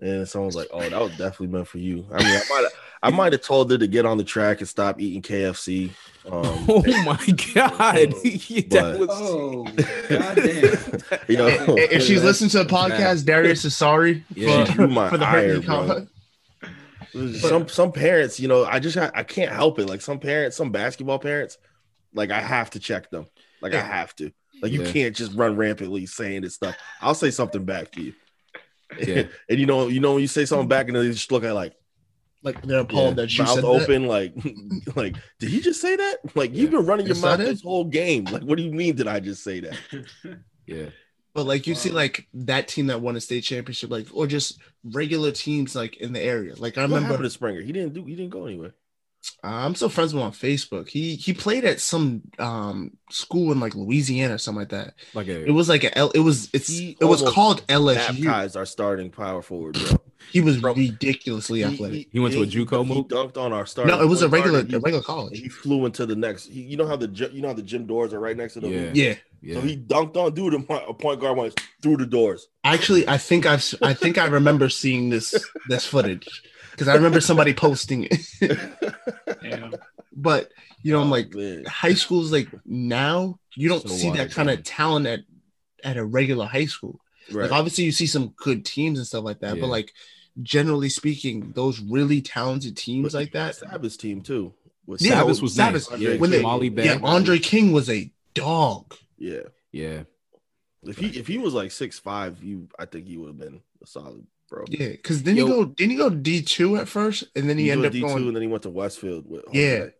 And 0.00 0.28
someone's 0.28 0.56
like, 0.56 0.68
"Oh, 0.72 0.80
that 0.80 1.00
was 1.00 1.10
definitely 1.12 1.48
meant 1.48 1.68
for 1.68 1.78
you." 1.78 2.06
I 2.12 2.18
mean, 2.22 2.26
I 2.36 2.42
might 2.50 2.66
I 3.04 3.10
might 3.10 3.32
have 3.32 3.42
told 3.42 3.70
her 3.72 3.78
to 3.78 3.86
get 3.88 4.06
on 4.06 4.16
the 4.16 4.24
track 4.24 4.60
and 4.60 4.68
stop 4.68 5.00
eating 5.00 5.22
KFC. 5.22 5.90
Um, 6.30 6.42
Oh 6.68 6.82
my 7.04 7.26
god. 7.54 8.14
Yeah, 8.24 8.62
that 8.70 8.98
But- 8.98 8.98
was 9.00 9.08
Oh, 9.10 9.64
goddamn. 10.08 11.20
you 11.28 11.36
know, 11.36 11.46
if 11.76 11.92
if 11.92 12.02
she's 12.04 12.22
listening 12.24 12.50
to 12.50 12.58
the 12.64 12.64
podcast, 12.64 13.24
Darius 13.24 13.64
is 13.64 13.76
sorry 13.76 14.24
Yeah. 14.34 14.64
for, 14.64 14.70
She 14.70 14.76
drew 14.76 14.88
for 14.88 15.18
the 15.18 15.26
hurt 15.26 15.44
ire, 15.44 15.54
he 15.60 15.66
bro. 15.66 15.86
caused. 15.86 16.08
Some 17.38 17.68
some 17.68 17.92
parents, 17.92 18.40
you 18.40 18.48
know, 18.48 18.64
I 18.64 18.78
just 18.78 18.96
ha- 18.98 19.10
I 19.14 19.22
can't 19.22 19.52
help 19.52 19.78
it. 19.78 19.86
Like 19.86 20.00
some 20.00 20.18
parents, 20.18 20.56
some 20.56 20.70
basketball 20.70 21.18
parents, 21.18 21.58
like 22.14 22.30
I 22.30 22.40
have 22.40 22.70
to 22.70 22.78
check 22.80 23.10
them. 23.10 23.26
Like 23.60 23.74
I 23.74 23.80
have 23.80 24.14
to. 24.16 24.32
Like 24.62 24.72
you 24.72 24.82
Yeah. 24.82 24.92
can't 24.92 25.16
just 25.16 25.32
run 25.34 25.56
rampantly 25.56 26.06
saying 26.06 26.42
this 26.42 26.54
stuff. 26.54 26.76
I'll 27.00 27.14
say 27.14 27.30
something 27.30 27.64
back 27.64 27.90
to 27.92 28.02
you. 28.02 28.12
Yeah. 28.98 29.24
and 29.48 29.58
you 29.58 29.66
know, 29.66 29.88
you 29.88 30.00
know, 30.00 30.12
when 30.12 30.20
you 30.22 30.28
say 30.28 30.44
something 30.44 30.68
back 30.68 30.86
and 30.88 30.96
they 30.96 31.06
just 31.10 31.32
look 31.32 31.44
at 31.44 31.54
like 31.54 31.74
Like 32.42 32.62
they're 32.62 32.80
appalled 32.80 33.16
that 33.16 33.36
you 33.36 33.44
mouth 33.44 33.54
said 33.54 33.64
that. 33.64 33.68
open, 33.68 34.06
like 34.06 34.34
like 34.96 35.16
did 35.38 35.48
he 35.50 35.60
just 35.60 35.80
say 35.80 35.96
that? 35.96 36.18
Like 36.34 36.54
you've 36.54 36.70
been 36.70 36.86
running 36.86 37.06
your 37.06 37.16
Is 37.16 37.22
mouth 37.22 37.40
it? 37.40 37.44
this 37.44 37.62
whole 37.62 37.84
game. 37.84 38.24
Like 38.24 38.42
what 38.42 38.56
do 38.58 38.64
you 38.64 38.72
mean? 38.72 38.94
Did 38.96 39.08
I 39.08 39.20
just 39.20 39.42
say 39.44 39.60
that? 39.60 39.76
yeah. 40.66 40.86
But 41.34 41.46
like 41.46 41.66
you 41.66 41.74
see, 41.74 41.90
like 41.90 42.28
that 42.34 42.68
team 42.68 42.88
that 42.88 43.00
won 43.00 43.16
a 43.16 43.20
state 43.20 43.42
championship, 43.42 43.90
like 43.90 44.06
or 44.12 44.26
just 44.26 44.58
regular 44.84 45.32
teams 45.32 45.74
like 45.74 45.96
in 45.96 46.12
the 46.12 46.20
area. 46.20 46.54
Like 46.56 46.76
I 46.76 46.86
What 46.86 47.02
remember, 47.02 47.22
to 47.22 47.30
Springer? 47.30 47.62
He 47.62 47.72
didn't 47.72 47.94
do. 47.94 48.04
He 48.04 48.14
didn't 48.16 48.30
go 48.30 48.46
anywhere. 48.46 48.74
Uh, 49.44 49.48
I'm 49.48 49.74
still 49.74 49.88
friends 49.88 50.12
with 50.14 50.20
him 50.20 50.26
on 50.26 50.32
Facebook. 50.32 50.88
He 50.88 51.14
he 51.16 51.32
played 51.32 51.64
at 51.64 51.80
some 51.80 52.22
um 52.38 52.96
school 53.10 53.52
in 53.52 53.60
like 53.60 53.74
Louisiana 53.74 54.34
or 54.34 54.38
something 54.38 54.60
like 54.60 54.70
that. 54.70 54.94
Like 55.14 55.28
a 55.28 55.44
It 55.46 55.50
was 55.52 55.68
like 55.68 55.84
a 55.84 55.96
L. 55.96 56.10
It 56.10 56.20
was 56.20 56.48
it's 56.52 56.70
it 56.70 57.04
was 57.04 57.22
called 57.22 57.66
LSU. 57.68 58.24
Baptized 58.24 58.56
our 58.56 58.66
starting 58.66 59.10
power 59.10 59.42
forward, 59.42 59.74
bro. 59.74 59.98
He 60.30 60.40
was 60.40 60.58
Bro, 60.60 60.74
ridiculously 60.74 61.62
athletic. 61.64 62.08
He 62.10 62.18
went 62.18 62.32
to 62.34 62.42
a 62.42 62.46
JUCO 62.46 62.86
He 62.86 62.94
move? 62.94 63.08
dunked 63.08 63.36
on 63.36 63.52
our 63.52 63.66
starting. 63.66 63.94
no, 63.94 64.02
it 64.02 64.06
was 64.06 64.22
a 64.22 64.28
regular 64.28 64.60
and 64.60 64.68
a 64.68 64.72
he- 64.72 64.76
regular 64.78 65.02
college. 65.02 65.38
He 65.38 65.48
flew 65.48 65.84
into 65.84 66.06
the 66.06 66.16
next. 66.16 66.46
He, 66.46 66.62
you 66.62 66.76
know 66.76 66.86
how 66.86 66.96
the 66.96 67.08
you 67.32 67.42
know 67.42 67.48
how 67.48 67.54
the 67.54 67.62
gym 67.62 67.86
doors 67.86 68.12
are 68.14 68.20
right 68.20 68.36
next 68.36 68.54
to 68.54 68.60
the 68.60 68.68
Yeah. 68.70 68.90
Yeah, 68.94 69.14
yeah. 69.42 69.54
So 69.56 69.60
he 69.60 69.76
dunked 69.76 70.16
on 70.16 70.32
dude. 70.34 70.54
and 70.54 70.64
A 70.70 70.94
point 70.94 71.20
guard 71.20 71.36
went 71.36 71.60
through 71.82 71.98
the 71.98 72.06
doors. 72.06 72.48
actually, 72.64 73.06
I 73.08 73.18
think 73.18 73.44
I've 73.46 73.58
s- 73.58 73.74
I 73.82 73.92
think 73.94 74.16
I 74.16 74.26
remember 74.26 74.68
seeing 74.70 75.10
this 75.10 75.34
this 75.68 75.84
footage 75.84 76.44
because 76.72 76.88
I 76.88 76.94
remember 76.94 77.20
somebody 77.20 77.54
posting 77.66 78.08
it. 78.10 78.20
Yeah. 79.42 79.70
but 80.12 80.50
you 80.82 80.92
know, 80.92 81.00
I'm 81.00 81.08
oh, 81.08 81.10
like, 81.10 81.32
Man. 81.34 81.64
high 81.64 81.94
schools 81.94 82.32
like 82.32 82.48
now 82.66 83.38
you 83.54 83.68
don't 83.68 83.82
So 83.82 83.88
see 83.94 84.10
that 84.10 84.32
kind 84.32 84.46
man. 84.46 84.58
of 84.58 84.64
talent 84.64 85.06
at 85.06 85.20
at 85.84 85.96
a 85.96 86.04
regular 86.04 86.46
high 86.46 86.66
school. 86.66 87.00
right. 87.30 87.42
Like 87.50 87.52
obviously 87.52 87.84
you 87.84 87.92
see 87.92 88.06
some 88.06 88.34
good 88.36 88.64
teams 88.64 88.98
and 88.98 89.06
stuff 89.06 89.24
like 89.24 89.40
that, 89.40 89.56
Yeah. 89.56 89.60
but 89.60 89.68
like 89.68 89.92
generally 90.42 90.88
speaking, 90.88 91.52
those 91.54 91.80
really 91.80 92.20
talented 92.22 92.76
teams 92.76 93.12
But 93.12 93.18
like 93.18 93.32
that. 93.32 93.56
Sabbath's 93.56 93.96
team 93.96 94.22
too. 94.22 94.54
With 94.86 95.00
Yeah, 95.02 95.22
Sabas 95.22 95.40
was 95.42 95.56
Sabas, 95.56 95.90
nice. 95.90 96.00
Yeah, 96.00 96.16
when 96.16 96.30
they- 96.30 96.42
Molly 96.42 96.68
Bay. 96.68 96.86
Yeah, 96.86 96.98
Andre 97.02 97.38
King 97.38 97.72
was 97.72 97.88
a 97.90 98.10
dog. 98.34 98.94
yeah. 99.18 99.42
yeah. 99.70 100.02
If 100.84 100.98
he 100.98 101.06
if 101.16 101.28
he 101.28 101.38
was 101.38 101.54
like 101.54 101.70
six 101.70 102.00
five, 102.00 102.42
you 102.42 102.66
I 102.76 102.86
think 102.86 103.06
he 103.06 103.16
would 103.16 103.28
have 103.28 103.38
been 103.38 103.60
a 103.82 103.86
solid 103.86 104.26
bro. 104.52 104.64
Yeah, 104.68 104.88
because 104.88 105.22
then 105.22 105.36
Yo. 105.36 105.46
you 105.46 105.52
go 105.52 105.64
didn't 105.64 105.92
he 105.92 105.96
go 105.96 106.10
D 106.10 106.42
two 106.42 106.76
at 106.76 106.88
first 106.88 107.24
and 107.34 107.48
then 107.48 107.56
he, 107.58 107.64
He 107.64 107.70
ended 107.70 107.86
up 107.86 107.92
D 107.92 108.00
two, 108.00 108.06
going 108.06 108.26
and 108.28 108.36
then 108.36 108.42
he 108.42 108.48
went 108.48 108.62
to 108.64 108.70
Westfield. 108.70 109.24
With 109.26 109.44
Yeah. 109.52 109.78
Jose. 109.78 109.92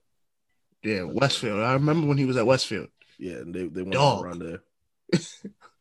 yeah 0.85 1.03
Westfield. 1.05 1.61
I 1.61 1.73
remember 1.73 2.07
when 2.07 2.19
he 2.19 2.27
was 2.27 2.37
at 2.37 2.47
Westfield. 2.47 2.89
yeah, 3.19 3.37
and 3.37 3.55
they 3.55 3.65
they 3.67 3.83
went 3.83 3.93
Dog. 3.95 4.25
around 4.25 4.39
there. 4.41 4.61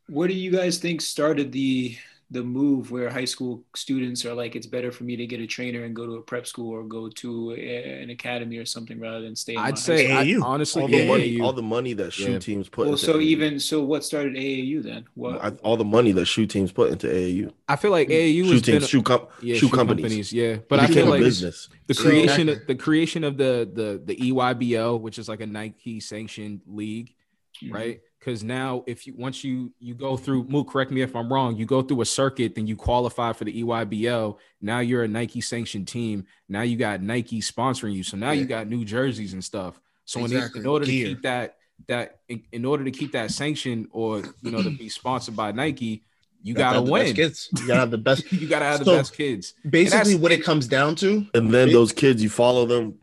What 0.07 0.27
do 0.27 0.33
you 0.33 0.51
guys 0.51 0.77
think 0.77 0.99
started 0.99 1.51
the 1.53 1.95
the 2.33 2.41
move 2.41 2.91
where 2.91 3.09
high 3.09 3.25
school 3.25 3.61
students 3.75 4.25
are 4.25 4.33
like, 4.33 4.55
it's 4.55 4.65
better 4.65 4.89
for 4.89 5.03
me 5.03 5.17
to 5.17 5.27
get 5.27 5.41
a 5.41 5.45
trainer 5.45 5.83
and 5.83 5.93
go 5.93 6.05
to 6.05 6.13
a 6.13 6.21
prep 6.21 6.47
school 6.47 6.71
or 6.73 6.81
go 6.83 7.09
to 7.09 7.51
a, 7.51 8.01
an 8.03 8.09
academy 8.09 8.57
or 8.57 8.63
something 8.65 9.01
rather 9.01 9.19
than 9.19 9.35
stay. 9.35 9.57
I'd 9.57 9.77
say 9.77 10.05
school? 10.05 10.17
I, 10.17 10.25
AAU. 10.25 10.41
honestly, 10.43 10.81
All 10.81 10.87
the 10.87 10.97
yeah, 10.97 11.07
money, 11.07 11.37
AAU. 11.37 11.43
all 11.43 11.51
the 11.51 11.61
money 11.61 11.91
that 11.93 12.13
shoe 12.13 12.31
Yeah. 12.31 12.39
teams 12.39 12.69
put. 12.69 12.83
Well, 12.85 12.93
into 12.93 13.05
so 13.05 13.15
AAU. 13.15 13.21
even 13.23 13.59
so, 13.59 13.83
what 13.83 14.05
started 14.05 14.33
AAU 14.35 14.81
then? 14.81 15.03
What? 15.15 15.43
I- 15.43 15.49
all 15.61 15.75
the 15.75 15.83
money 15.83 16.13
that 16.13 16.25
shoe 16.25 16.45
teams 16.47 16.71
put 16.71 16.89
into 16.91 17.07
AAU. 17.07 17.51
I 17.67 17.75
feel 17.75 17.91
like 17.91 18.07
AAU 18.07 18.45
Shoe 18.45 18.51
has 18.53 18.61
been 18.61 18.81
shoe, 18.81 19.03
com- 19.03 19.27
yeah, 19.41 19.57
shoe 19.57 19.69
companies. 19.69 20.31
yeah. 20.31 20.55
But 20.55 20.69
But 20.69 20.79
it 20.79 20.83
I 20.83 20.87
became 20.87 21.03
feel 21.03 21.11
like 21.11 21.21
business. 21.23 21.67
the 21.87 21.93
So- 21.93 22.03
creation 22.03 22.47
of 22.47 22.65
the 22.65 22.75
creation 22.75 23.23
of 23.25 23.35
the 23.35 23.69
the 23.73 24.01
the 24.05 24.15
EYBL, 24.31 25.01
which 25.01 25.19
is 25.19 25.27
like 25.27 25.41
a 25.41 25.47
Nike 25.47 25.99
sanctioned 25.99 26.61
league, 26.65 27.13
Mhm. 27.61 27.73
right? 27.73 27.99
Because 28.21 28.43
now, 28.43 28.83
if 28.85 29.07
you 29.07 29.15
once 29.17 29.43
you 29.43 29.73
you 29.79 29.95
go 29.95 30.15
through, 30.15 30.43
Mook, 30.43 30.69
correct 30.69 30.91
me 30.91 31.01
if 31.01 31.15
I'm 31.15 31.33
wrong, 31.33 31.57
you 31.57 31.65
go 31.65 31.81
through 31.81 32.01
a 32.01 32.05
circuit, 32.05 32.53
then 32.53 32.67
you 32.67 32.75
qualify 32.75 33.33
for 33.33 33.45
the 33.45 33.63
EYBL. 33.63 34.37
Now 34.61 34.79
you're 34.79 35.03
a 35.03 35.07
Nike 35.07 35.41
sanctioned 35.41 35.87
team. 35.87 36.25
Now 36.47 36.61
you 36.61 36.77
got 36.77 37.01
Nike 37.01 37.41
sponsoring 37.41 37.93
you, 37.93 38.03
so 38.03 38.17
now 38.17 38.29
you 38.29 38.45
got 38.45 38.67
new 38.67 38.85
jerseys 38.85 39.33
and 39.33 39.43
stuff. 39.43 39.81
So 40.05 40.19
in, 40.19 40.25
Exactly. 40.25 40.61
in 40.61 40.67
order 40.67 40.85
Gear. 40.85 41.07
to 41.07 41.13
keep 41.15 41.23
that 41.23 41.57
that 41.87 42.19
in, 42.29 42.43
in 42.51 42.63
order 42.63 42.83
to 42.83 42.91
keep 42.91 43.11
that 43.13 43.31
sanction 43.31 43.87
or 43.91 44.21
you 44.43 44.51
know 44.51 44.61
to 44.61 44.69
be 44.69 44.87
sponsored 44.99 45.35
by 45.35 45.51
Nike, 45.51 46.03
you 46.43 46.53
gotta 46.53 46.75
gotta 46.75 46.75
have 46.75 46.85
the 46.85 46.91
best 46.91 47.07
win. 47.07 47.15
kids. 47.15 47.49
You 47.59 47.67
gotta 47.67 47.79
have 47.79 47.91
the 47.91 47.97
best. 48.09 48.31
You 48.31 48.47
gotta 48.47 48.65
have 48.65 48.85
the 48.85 48.97
best 48.97 49.17
kids. 49.17 49.55
Basically, 49.67 50.15
what 50.15 50.31
it 50.31 50.43
comes 50.43 50.67
down 50.67 50.93
to 50.97 51.25
And 51.33 51.51
then 51.51 51.71
those 51.71 51.91
kids, 51.91 52.21
you 52.21 52.29
follow 52.29 52.67
them 52.67 52.99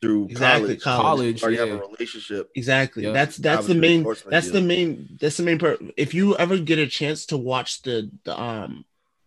through 0.00 0.26
Exactly, 0.26 0.76
college. 0.76 1.40
college. 1.40 1.42
Already 1.42 1.56
yeah. 1.58 1.66
have 1.66 1.82
a 1.82 1.86
relationship. 1.88 2.50
Exactly. 2.54 3.02
Yeah. 3.04 3.12
That's 3.12 3.36
that's 3.36 3.66
the 3.66 3.74
main 3.74 4.04
that's 4.30 4.46
deal. 4.46 4.54
the 4.54 4.60
main 4.62 5.08
that's 5.20 5.36
the 5.36 5.42
main 5.42 5.58
part. 5.58 5.80
If 5.96 6.14
you 6.14 6.36
ever 6.36 6.56
get 6.58 6.78
a 6.78 6.86
chance 6.86 7.26
to 7.26 7.36
watch 7.36 7.82
the 7.82 8.10
the 8.24 8.40
um 8.40 8.84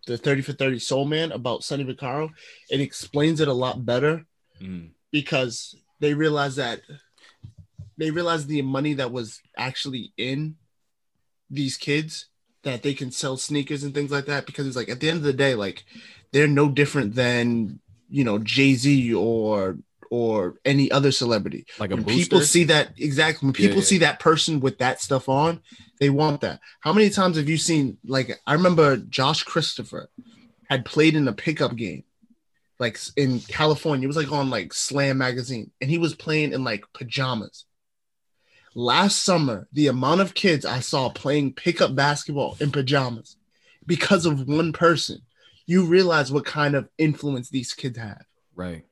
the 0.08 0.18
30 0.18 0.42
for 0.42 0.54
30 0.54 0.80
Sole 0.80 1.06
Man 1.06 1.32
about 1.32 1.64
Sonny 1.64 1.84
Vaccaro, 1.86 2.30
it 2.70 2.80
explains 2.82 3.40
it 3.42 3.48
a 3.48 3.54
lot 3.54 3.86
better 3.86 4.26
Mm. 4.62 4.90
because 5.12 5.76
they 6.00 6.14
realize 6.14 6.56
that 6.58 6.82
they 7.98 8.12
realize 8.12 8.46
the 8.46 8.62
money 8.62 8.94
that 8.94 9.12
was 9.12 9.42
actually 9.58 10.14
in 10.18 10.56
these 11.50 11.78
kids 11.78 12.28
that 12.64 12.84
they 12.84 12.94
can 12.94 13.12
sell 13.12 13.38
sneakers 13.38 13.84
and 13.84 13.94
things 13.94 14.12
like 14.12 14.26
that 14.28 14.46
because 14.46 14.68
it's 14.68 14.76
like 14.76 14.90
at 14.90 15.00
the 15.00 15.10
end 15.10 15.18
of 15.18 15.24
the 15.24 15.34
day 15.34 15.56
like 15.56 15.84
they're 16.32 16.48
no 16.48 16.70
different 16.70 17.16
than 17.16 17.80
you 18.10 18.24
know 18.24 18.38
Jay-Z 18.38 19.14
or 19.16 19.78
or 20.12 20.56
any 20.66 20.92
other 20.92 21.12
celebrity 21.12 21.66
Like 21.80 21.90
a 21.92 21.96
when 21.96 22.04
booster. 22.04 22.20
people 22.20 22.42
see 22.42 22.66
that 22.66 22.92
exactly 22.98 23.48
when 23.48 23.56
Yeah, 23.58 23.68
people 23.70 23.82
yeah. 23.82 23.86
see 23.88 23.98
that 24.00 24.20
person 24.20 24.60
with 24.60 24.78
that 24.80 25.02
stuff 25.02 25.28
on 25.30 25.62
they 26.00 26.10
want 26.12 26.42
that 26.42 26.60
how 26.82 26.94
many 26.94 27.10
times 27.10 27.38
have 27.38 27.50
you 27.50 27.58
seen 27.58 27.98
like 28.06 28.40
i 28.46 28.54
remember 28.54 28.98
josh 28.98 29.44
christopher 29.44 30.10
had 30.70 30.86
played 30.86 31.16
in 31.16 31.28
a 31.28 31.34
pickup 31.34 31.76
game 31.76 32.04
like 32.78 33.00
in 33.16 33.40
california 33.40 34.06
it 34.06 34.08
was 34.08 34.18
like 34.18 34.32
on 34.32 34.50
like 34.50 34.74
slam 34.74 35.18
magazine 35.18 35.72
and 35.80 35.90
he 35.90 35.98
was 35.98 36.14
playing 36.14 36.52
in 36.54 36.64
like 36.64 36.84
pajamas 36.94 37.66
last 38.76 39.24
summer 39.24 39.68
the 39.74 39.88
amount 39.88 40.22
of 40.22 40.34
kids 40.34 40.66
i 40.66 40.80
saw 40.80 41.10
playing 41.10 41.54
pickup 41.54 41.96
basketball 41.96 42.58
in 42.60 42.72
pajamas 42.72 43.38
because 43.86 44.26
of 44.26 44.48
one 44.48 44.72
person 44.74 45.20
you 45.68 45.86
realize 45.86 46.32
what 46.32 46.46
kind 46.46 46.76
of 46.76 46.90
influence 46.98 47.50
these 47.50 47.74
kids 47.74 47.98
have 47.98 48.26
right. 48.56 48.84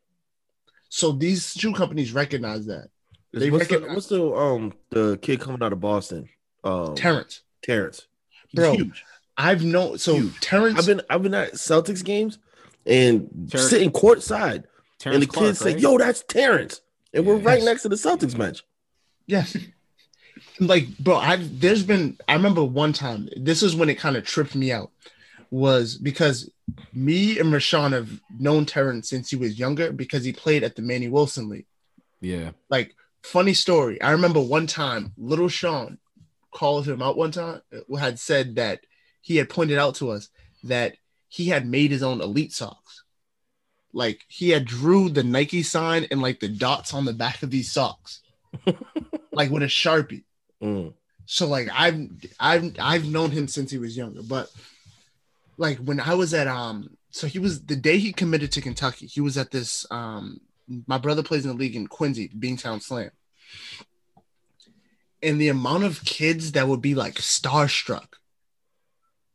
So 0.90 1.12
these 1.12 1.54
shoe 1.54 1.74
companies 1.74 2.12
recognize 2.14 2.66
that 2.66 2.90
They 3.32 3.50
what's, 3.52 3.68
the, 3.68 3.80
what's 3.80 4.08
the 4.08 4.24
um 4.34 4.74
the 4.90 5.18
kid 5.22 5.40
coming 5.40 5.62
out 5.64 5.72
of 5.74 5.80
Boston? 5.80 6.28
Um, 6.64 6.96
terrence 6.96 7.42
Terrence. 7.62 8.08
He's 8.50 8.60
Bro, 8.60 8.74
huge. 8.74 9.06
I've 9.38 9.64
known 9.64 9.98
so 9.98 10.16
Huge. 10.16 10.40
Terrence. 10.42 10.78
I've 10.80 10.86
been 10.86 11.02
I've 11.10 11.24
been 11.24 11.34
at 11.34 11.54
Celtics 11.54 12.04
games 12.04 12.40
and 12.86 13.30
Terrence- 13.50 13.70
sitting 13.70 13.92
courtside, 13.92 14.64
Terrence 14.98 15.16
and 15.16 15.24
the 15.24 15.28
Clark, 15.28 15.48
kids 15.48 15.60
say, 15.60 15.74
right? 15.74 15.80
"Yo, 15.80 15.98
that's 15.98 16.24
Terrence," 16.28 16.82
and 17.14 17.26
we're 17.26 17.38
right 17.38 17.64
next 17.64 17.84
to 17.84 17.90
the 17.90 17.96
Celtics 17.96 18.38
bench. 18.38 18.64
yes, 19.28 19.56
like 20.60 20.88
bro, 20.98 21.16
I've 21.18 21.60
there's 21.62 21.84
been. 21.84 22.18
I 22.28 22.34
remember 22.34 22.64
one 22.64 22.92
time. 22.94 23.30
This 23.38 23.62
is 23.64 23.76
when 23.76 23.90
it 23.90 23.96
kind 24.00 24.18
of 24.18 24.26
tripped 24.26 24.56
me 24.56 24.72
out. 24.72 24.92
Was 25.52 25.97
because 25.97 26.52
me 26.93 27.39
and 27.39 27.52
Rashaan 27.52 27.91
have 27.91 28.22
known 28.39 28.66
Terrence 28.66 29.10
since 29.10 29.32
he 29.32 29.36
was 29.36 29.58
younger 29.58 29.91
because 29.91 30.24
he 30.24 30.32
played 30.32 30.64
at 30.64 30.76
the 30.76 30.84
Manny 30.84 31.08
Wilson 31.08 31.50
League. 31.50 31.66
Yeah. 32.22 32.52
Like 32.70 32.95
funny 33.24 33.54
story. 33.54 34.02
I 34.02 34.12
remember 34.12 34.41
one 34.41 34.68
time, 34.68 35.14
little 35.18 35.50
Sean 35.50 35.97
called 36.52 36.88
him 36.88 37.02
out 37.02 37.18
one 37.18 37.32
time 37.32 37.62
had 37.97 38.20
said 38.20 38.56
that 38.56 38.82
he 39.22 39.38
had 39.38 39.50
pointed 39.50 39.78
out 39.78 39.95
to 39.95 40.10
us 40.12 40.30
that 40.64 40.95
he 41.28 41.47
had 41.47 41.68
made 41.68 41.91
his 41.91 42.04
own 42.04 42.22
elite 42.22 42.54
socks. 42.54 43.04
Like 43.93 44.26
he 44.28 44.50
had 44.50 44.66
drew 44.66 45.10
the 45.10 45.24
Nike 45.24 45.64
sign 45.64 46.08
and 46.12 46.22
like 46.22 46.39
the 46.39 46.47
dots 46.47 46.93
on 46.93 47.06
the 47.06 47.14
back 47.14 47.41
of 47.43 47.50
these 47.50 47.72
socks, 47.72 48.22
like 49.32 49.50
with 49.50 49.64
a 49.64 49.68
sharpie. 49.68 50.24
Mm. 50.62 50.93
So 51.26 51.47
like 51.47 51.70
I've 51.74 52.10
I've 52.39 52.76
I've 52.80 53.06
known 53.06 53.32
him 53.32 53.47
since 53.47 53.72
he 53.72 53.78
was 53.78 53.97
younger, 53.97 54.22
but 54.22 54.52
like 55.60 55.78
when 55.78 55.99
I 55.99 56.16
was 56.16 56.34
at 56.34 56.47
um 56.47 56.97
so 57.12 57.28
he 57.28 57.38
was 57.38 57.66
the 57.66 57.76
day 57.76 57.97
he 57.99 58.14
committed 58.14 58.51
to 58.53 58.62
Kentucky, 58.62 59.05
he 59.05 59.22
was 59.22 59.38
at 59.38 59.51
this 59.51 59.86
um 59.91 60.39
my 60.88 60.97
brother 60.97 61.24
plays 61.24 61.45
in 61.45 61.51
the 61.51 61.57
league 61.57 61.76
in 61.76 61.88
Quincy, 61.88 62.30
Beantown 62.30 62.82
Slam. 62.82 63.12
And 65.22 65.41
the 65.41 65.49
amount 65.49 65.84
of 65.84 66.05
kids 66.05 66.53
that 66.53 66.68
would 66.68 66.82
be 66.82 66.95
like 66.95 67.16
starstruck. 67.16 68.14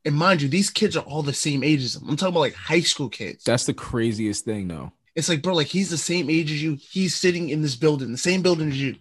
And 0.05 0.15
mind 0.15 0.43
you, 0.43 0.49
these 0.49 0.71
kids 0.71 0.97
are 0.97 1.05
all 1.05 1.23
the 1.23 1.33
same 1.33 1.63
age 1.65 1.83
as 1.83 1.97
him. 1.97 2.09
I'm 2.09 2.17
talking 2.17 2.33
about 2.33 2.41
like 2.41 2.55
high 2.55 2.81
school 2.81 3.09
kids. 3.09 3.45
That's 3.45 3.67
the 3.67 3.75
craziest 3.75 4.45
thing, 4.45 4.69
though. 4.69 4.93
It's 5.15 5.29
like, 5.29 5.43
bro, 5.43 5.55
like 5.55 5.67
he's 5.67 5.91
the 5.91 5.97
same 5.97 6.31
age 6.31 6.51
as 6.51 6.63
you. 6.63 6.77
He's 6.77 7.15
sitting 7.15 7.49
in 7.49 7.63
this 7.63 7.77
building, 7.77 8.13
the 8.13 8.19
same 8.19 8.43
building 8.43 8.69
as 8.69 8.81
you. 8.81 8.97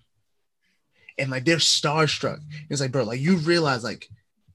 And 1.18 1.30
like 1.30 1.46
they're 1.46 1.58
starstruck. 1.58 2.40
It's 2.70 2.82
like, 2.82 2.92
bro, 2.92 3.04
like 3.04 3.20
you 3.20 3.38
realize 3.38 3.84
like 3.84 4.10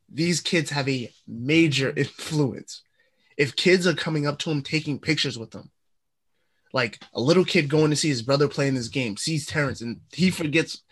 these 0.09 0.41
kids 0.41 0.71
have 0.71 0.89
a 0.89 1.13
major 1.27 1.93
influence. 1.97 2.83
If 3.37 3.57
kids 3.57 3.87
are 3.87 3.95
coming 3.95 4.27
up 4.27 4.39
to 4.41 4.51
him, 4.51 4.63
taking 4.63 4.99
pictures 4.99 5.39
with 5.39 5.51
them, 5.51 5.71
like 6.73 7.01
a 7.15 7.21
little 7.21 7.45
kid 7.45 7.69
going 7.69 7.91
to 7.91 7.97
see 7.97 8.09
his 8.09 8.23
brother 8.23 8.49
playing 8.49 8.75
this 8.75 8.89
game, 8.89 9.17
sees 9.17 9.47
Terrence, 9.47 9.81
and 9.81 10.01
he 10.13 10.31
forgets 10.31 10.83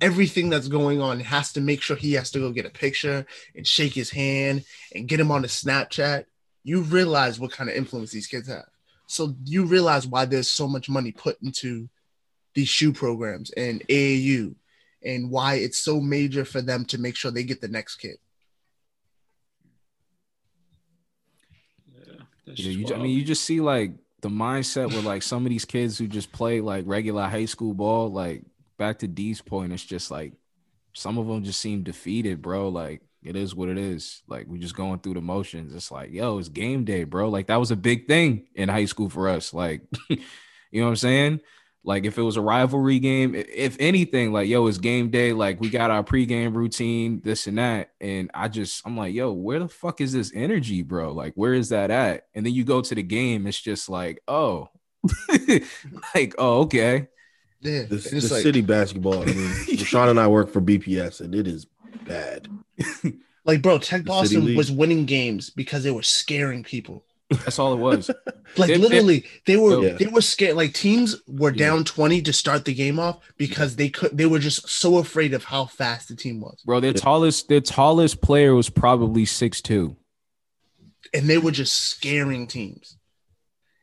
everything 0.00 0.50
that's 0.50 0.68
going 0.68 1.00
on, 1.00 1.20
has 1.20 1.52
to 1.52 1.60
make 1.60 1.80
sure 1.80 1.96
he 1.96 2.12
has 2.14 2.30
to 2.32 2.38
go 2.38 2.50
get 2.50 2.66
a 2.66 2.70
picture 2.70 3.24
and 3.54 3.66
shake 3.66 3.92
his 3.94 4.10
hand 4.10 4.64
and 4.94 5.08
get 5.08 5.20
him 5.20 5.30
on 5.30 5.44
a 5.44 5.48
Snapchat. 5.48 6.24
You 6.62 6.82
realize 6.82 7.38
what 7.38 7.52
kind 7.52 7.70
of 7.70 7.76
influence 7.76 8.10
these 8.10 8.26
kids 8.26 8.48
have. 8.48 8.66
So 9.06 9.34
you 9.44 9.64
realize 9.64 10.06
why 10.06 10.24
there's 10.24 10.50
so 10.50 10.66
much 10.66 10.88
money 10.88 11.12
put 11.12 11.40
into 11.42 11.88
these 12.54 12.68
shoe 12.68 12.92
programs 12.92 13.50
and 13.50 13.86
AAU 13.88 14.54
and 15.02 15.30
why 15.30 15.54
it's 15.54 15.78
so 15.78 16.00
major 16.00 16.44
for 16.44 16.62
them 16.62 16.84
to 16.86 16.98
make 16.98 17.16
sure 17.16 17.30
they 17.30 17.44
get 17.44 17.60
the 17.60 17.68
next 17.68 17.96
kid. 17.96 18.16
Yeah, 21.92 22.22
that's 22.46 22.58
You 22.58 22.82
know, 22.82 22.88
you, 22.88 22.94
I 22.94 22.98
mean, 22.98 23.16
you 23.16 23.24
just 23.24 23.44
see 23.44 23.60
like 23.60 23.92
the 24.20 24.28
mindset 24.28 24.86
with 24.86 25.04
like 25.04 25.22
some 25.22 25.44
of 25.44 25.50
these 25.50 25.64
kids 25.64 25.98
who 25.98 26.06
just 26.06 26.32
play 26.32 26.60
like 26.60 26.84
regular 26.86 27.26
high 27.26 27.44
school 27.44 27.74
ball. 27.74 28.10
Like 28.10 28.42
back 28.78 28.98
to 29.00 29.08
D's 29.08 29.40
point, 29.40 29.72
it's 29.72 29.84
just 29.84 30.10
like 30.10 30.32
some 30.92 31.18
of 31.18 31.26
them 31.26 31.44
just 31.44 31.60
seem 31.60 31.82
defeated, 31.82 32.40
bro. 32.42 32.68
Like 32.68 33.02
it 33.22 33.36
is 33.36 33.54
what 33.54 33.68
it 33.68 33.78
is. 33.78 34.22
Like 34.28 34.46
we're 34.46 34.60
just 34.60 34.76
going 34.76 35.00
through 35.00 35.14
the 35.14 35.20
motions. 35.20 35.74
It's 35.74 35.90
like, 35.90 36.12
yo, 36.12 36.38
it's 36.38 36.48
game 36.48 36.84
day, 36.84 37.04
bro. 37.04 37.28
Like 37.28 37.46
that 37.46 37.60
was 37.60 37.70
a 37.70 37.76
big 37.76 38.06
thing 38.06 38.46
in 38.54 38.68
high 38.68 38.84
school 38.84 39.08
for 39.08 39.28
us. 39.28 39.52
Like, 39.54 39.82
you 40.08 40.18
know 40.72 40.84
what 40.84 40.90
I'm 40.90 40.96
saying? 40.96 41.40
Like 41.86 42.06
if 42.06 42.16
it 42.16 42.22
was 42.22 42.36
a 42.36 42.40
rivalry 42.40 42.98
game, 42.98 43.34
if 43.34 43.76
anything, 43.78 44.32
like 44.32 44.48
yo, 44.48 44.66
it's 44.66 44.78
game 44.78 45.10
day. 45.10 45.34
Like 45.34 45.60
we 45.60 45.68
got 45.68 45.90
our 45.90 46.02
pregame 46.02 46.54
routine, 46.54 47.20
this 47.22 47.46
and 47.46 47.58
that. 47.58 47.90
And 48.00 48.30
I 48.32 48.48
just, 48.48 48.82
I'm 48.86 48.96
like, 48.96 49.14
yo, 49.14 49.32
where 49.32 49.58
the 49.58 49.68
fuck 49.68 50.00
is 50.00 50.12
this 50.12 50.32
energy, 50.34 50.82
bro? 50.82 51.12
Like 51.12 51.34
where 51.34 51.52
is 51.52 51.68
that 51.68 51.90
at? 51.90 52.26
And 52.34 52.44
then 52.44 52.54
you 52.54 52.64
go 52.64 52.80
to 52.80 52.94
the 52.94 53.02
game, 53.02 53.46
it's 53.46 53.60
just 53.60 53.90
like, 53.90 54.22
oh, 54.26 54.70
like 56.14 56.34
oh, 56.38 56.60
okay. 56.62 57.08
Yeah, 57.60 57.82
The, 57.82 57.96
the 57.96 58.28
like, 58.30 58.42
city 58.42 58.60
basketball. 58.60 59.22
I 59.22 59.26
mean, 59.26 59.34
Rashaan 59.36 60.10
and 60.10 60.20
I 60.20 60.26
work 60.26 60.50
for 60.50 60.60
BPS, 60.60 61.22
and 61.22 61.34
it 61.34 61.46
is 61.46 61.66
bad. 62.06 62.48
like, 63.44 63.62
bro, 63.62 63.78
Tech 63.78 64.02
The 64.02 64.08
Boston 64.08 64.54
was 64.54 64.70
winning 64.70 65.06
games 65.06 65.48
because 65.48 65.82
they 65.82 65.90
were 65.90 66.02
scaring 66.02 66.62
people. 66.62 67.04
That's 67.30 67.58
all 67.58 67.72
it 67.72 67.78
was. 67.78 68.10
Like 68.56 68.70
It- 68.70 68.74
it- 68.76 68.80
literally, 68.80 69.24
they 69.46 69.56
were 69.56 69.82
Yeah. 69.84 69.92
they 69.94 70.06
were 70.06 70.20
scared. 70.20 70.54
Like 70.56 70.74
teams 70.74 71.16
were 71.26 71.50
Yeah. 71.50 71.56
down 71.70 71.82
twenty 71.84 72.22
to 72.22 72.32
start 72.32 72.64
the 72.66 72.72
game 72.74 73.00
off 73.00 73.18
because 73.36 73.74
they 73.74 73.88
could. 73.88 74.16
They 74.16 74.26
were 74.26 74.38
just 74.38 74.68
so 74.68 74.98
afraid 74.98 75.34
of 75.34 75.42
how 75.44 75.66
fast 75.66 76.06
the 76.08 76.14
team 76.14 76.40
was, 76.40 76.62
Bro, 76.64 76.80
their 76.80 76.92
Yeah. 76.92 76.98
tallest, 77.00 77.48
their 77.48 77.60
tallest 77.60 78.20
player 78.20 78.54
was 78.54 78.70
probably 78.70 79.24
six 79.24 79.60
two. 79.60 79.96
and 81.12 81.28
they 81.28 81.38
were 81.38 81.50
just 81.50 81.74
scaring 81.76 82.46
teams. 82.46 82.96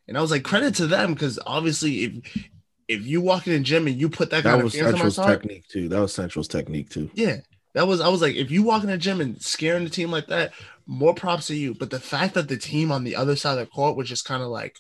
And 0.08 0.18
I 0.18 0.22
was 0.22 0.32
like, 0.32 0.44
credit 0.44 0.76
to 0.76 0.88
them 0.88 1.14
because 1.14 1.38
obviously, 1.46 2.04
if 2.04 2.48
if 2.88 3.06
you 3.06 3.22
walk 3.22 3.48
in 3.48 3.54
the 3.54 3.60
gym 3.60 3.88
and 3.88 4.00
you 4.00 4.08
put 4.10 4.30
that 4.32 4.44
kind 4.44 4.56
That 4.56 4.60
of 4.60 4.64
was 4.66 4.74
fear 4.74 4.86
Central's 4.90 5.16
someone's 5.16 5.40
technique 5.42 5.68
too. 5.68 5.90
That 5.90 6.00
was 6.00 6.14
Central's 6.14 6.48
technique 6.48 6.90
too. 6.90 7.10
yeah, 7.14 7.38
that 7.74 7.88
was. 7.88 8.00
I 8.02 8.08
was 8.10 8.22
like, 8.22 8.36
if 8.36 8.52
you 8.52 8.64
walk 8.64 8.84
in 8.84 8.90
the 8.90 8.98
gym 8.98 9.20
and 9.22 9.42
scaring 9.42 9.84
the 9.84 9.90
team 9.90 10.12
like 10.12 10.28
that, 10.28 10.52
more 10.86 11.14
props 11.14 11.48
to 11.48 11.56
you. 11.56 11.74
But 11.74 11.90
the 11.90 12.00
fact 12.00 12.34
that 12.36 12.48
the 12.48 12.58
team 12.58 12.92
on 12.92 13.04
the 13.04 13.16
other 13.16 13.36
side 13.36 13.54
of 13.54 13.60
the 13.60 13.66
court 13.66 13.96
was 13.98 14.08
just 14.10 14.26
kind 14.26 14.42
of 14.44 14.50
like 14.50 14.78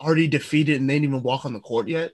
already 0.00 0.28
defeated 0.28 0.80
and 0.80 0.88
they 0.90 0.94
didn't 0.94 1.08
even 1.08 1.22
walk 1.22 1.44
on 1.44 1.52
the 1.52 1.60
court 1.60 1.88
yet. 1.88 2.12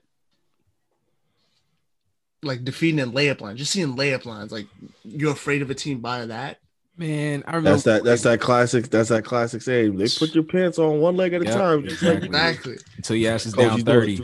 Like 2.41 2.63
defeating 2.63 2.99
in 2.99 3.11
layup 3.11 3.41
lines, 3.41 3.59
just 3.59 3.71
seeing 3.71 3.97
layup 3.97 4.25
lines, 4.25 4.51
like 4.51 4.67
you're 5.03 5.33
afraid 5.33 5.61
of 5.61 5.69
a 5.69 5.75
team 5.75 5.99
by 5.99 6.25
that. 6.25 6.59
Man, 6.95 7.43
I 7.47 7.55
remember 7.55 7.71
That's 7.71 7.83
that. 7.83 8.03
That's 8.03 8.23
that 8.23 8.41
classic. 8.41 8.89
That's 8.89 9.07
that 9.07 9.23
classic 9.23 9.61
saying. 9.61 9.95
They 9.95 10.09
put 10.09 10.35
your 10.35 10.43
pants 10.43 10.77
on 10.77 10.99
one 10.99 11.15
leg 11.15 11.31
at 11.33 11.41
a 11.41 11.45
Yeah, 11.45 11.57
time. 11.57 11.85
Exactly. 11.85 12.27
Exactly. 12.27 12.75
until 12.97 13.15
your 13.15 13.33
ass 13.33 13.45
is 13.45 13.53
Coach, 13.53 13.69
down 13.69 13.85
30. 13.85 14.17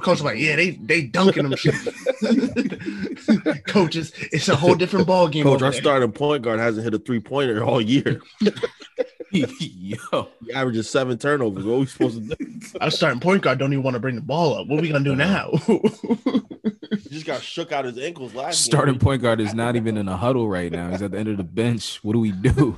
Coach 0.00 0.06
was 0.06 0.22
like, 0.22 0.40
yeah, 0.40 0.56
they 0.56 0.70
they 0.70 1.02
dunking 1.02 1.44
them. 1.44 1.54
shit." 1.54 1.74
Coaches, 3.66 4.12
it's 4.32 4.48
a 4.48 4.56
whole 4.56 4.74
different 4.74 5.06
ball 5.06 5.28
game. 5.28 5.44
Coach, 5.44 5.56
over 5.56 5.66
our 5.66 5.70
there. 5.72 5.80
starting 5.80 6.12
point 6.12 6.42
guard 6.42 6.60
hasn't 6.60 6.84
hit 6.84 6.94
a 6.94 6.98
three 6.98 7.20
pointer 7.20 7.64
all 7.64 7.80
year. 7.80 8.20
Yo, 9.30 10.28
He 10.42 10.52
averages 10.54 10.88
seven 10.88 11.18
turnovers. 11.18 11.64
What 11.64 11.74
are 11.74 11.78
we 11.80 11.86
supposed 11.86 12.30
to 12.30 12.34
do? 12.34 12.60
Our 12.80 12.90
starting 12.90 13.20
point 13.20 13.42
guard 13.42 13.58
don't 13.58 13.72
even 13.72 13.82
want 13.82 13.94
to 13.94 14.00
bring 14.00 14.14
the 14.14 14.22
ball 14.22 14.54
up. 14.58 14.66
What 14.68 14.78
are 14.78 14.82
we 14.82 14.88
gonna 14.88 15.04
do 15.04 15.14
now? 15.14 15.50
He 15.66 17.10
just 17.10 17.26
got 17.26 17.42
shook 17.42 17.70
out 17.70 17.84
his 17.84 17.98
ankles 17.98 18.34
last 18.34 18.64
starting 18.64 18.94
game. 18.94 19.00
point 19.00 19.22
guard 19.22 19.40
is 19.40 19.52
not 19.52 19.76
even 19.76 19.96
in 19.98 20.08
a 20.08 20.16
huddle 20.16 20.48
right 20.48 20.72
now. 20.72 20.90
He's 20.90 21.02
at 21.02 21.10
the 21.10 21.18
end 21.18 21.28
of 21.28 21.36
the 21.36 21.44
bench. 21.44 22.02
What 22.02 22.14
do 22.14 22.20
we 22.20 22.32
do? 22.32 22.76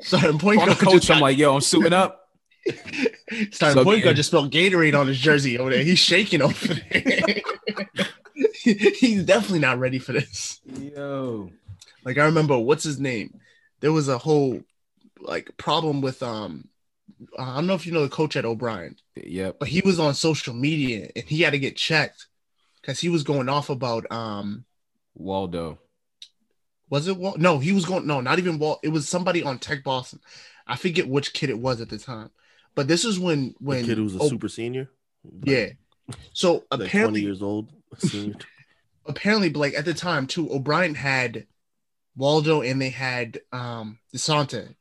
starting 0.00 0.38
point 0.38 0.58
guard, 0.58 0.76
coach, 0.78 0.92
just 0.92 1.10
I'm 1.10 1.20
like, 1.20 1.38
yo, 1.38 1.54
I'm 1.54 1.60
suiting 1.62 1.94
up. 1.94 2.28
starting 3.50 3.78
So 3.78 3.84
point 3.84 4.04
guard 4.04 4.16
just 4.16 4.28
spelled 4.28 4.52
Gatorade 4.52 4.98
on 4.98 5.06
his 5.06 5.18
jersey 5.18 5.58
over 5.58 5.70
there. 5.70 5.82
He's 5.82 5.98
shaking 5.98 6.42
over 6.42 6.74
there. 6.74 7.40
He's 8.98 9.24
definitely 9.24 9.60
not 9.60 9.78
ready 9.78 9.98
for 9.98 10.12
this. 10.12 10.60
Yo, 10.64 11.50
Like 12.04 12.18
I 12.18 12.24
remember, 12.26 12.58
what's 12.58 12.84
his 12.84 12.98
name? 12.98 13.40
There 13.80 13.92
was 13.92 14.08
a 14.08 14.18
whole 14.18 14.60
like 15.20 15.56
problem 15.56 16.00
with 16.00 16.22
um. 16.22 16.68
I 17.38 17.56
don't 17.56 17.66
know 17.66 17.74
if 17.74 17.86
you 17.86 17.92
know 17.92 18.02
the 18.02 18.08
coach 18.08 18.36
at 18.36 18.44
O'Bryant. 18.46 19.00
Yeah, 19.14 19.52
but 19.58 19.68
he 19.68 19.82
was 19.84 20.00
on 20.00 20.14
social 20.14 20.54
media 20.54 21.10
and 21.14 21.24
he 21.24 21.42
had 21.42 21.50
to 21.52 21.58
get 21.58 21.76
checked 21.76 22.26
because 22.80 22.98
he 23.00 23.08
was 23.10 23.24
going 23.24 23.48
off 23.48 23.68
about 23.68 24.10
um 24.10 24.64
Waldo. 25.14 25.78
was 26.88 27.08
it 27.08 27.16
Walt? 27.16 27.38
No, 27.38 27.58
he 27.58 27.72
was 27.72 27.84
going 27.84 28.06
no, 28.06 28.20
not 28.20 28.38
even 28.38 28.58
Walt. 28.58 28.80
It 28.82 28.88
was 28.88 29.08
somebody 29.08 29.42
on 29.42 29.58
Tech 29.58 29.84
Boston. 29.84 30.20
I 30.66 30.76
forget 30.76 31.08
which 31.08 31.32
kid 31.32 31.50
it 31.50 31.58
was 31.58 31.80
at 31.80 31.88
the 31.90 31.98
time. 31.98 32.30
But 32.74 32.88
this 32.88 33.04
is 33.04 33.18
when 33.18 33.48
The 33.48 33.54
when 33.58 33.84
kid 33.84 33.98
who 33.98 34.04
was 34.04 34.14
a 34.16 34.20
oh, 34.20 34.28
super 34.28 34.48
senior. 34.48 34.88
yeah. 35.42 35.70
So 36.32 36.64
Like 36.70 36.70
20 36.70 36.84
apparently 36.86 37.20
years 37.22 37.42
old. 37.42 37.72
Senior. 37.98 38.34
apparently 39.06 39.48
but 39.48 39.60
like 39.60 39.74
at 39.74 39.84
the 39.84 39.94
time 39.94 40.26
too, 40.26 40.50
O'Bryant 40.52 40.96
had 40.96 41.46
Waldo 42.16 42.62
and 42.62 42.80
they 42.80 42.90
had 42.90 43.40
um 43.52 43.98
DeSante. 44.14 44.74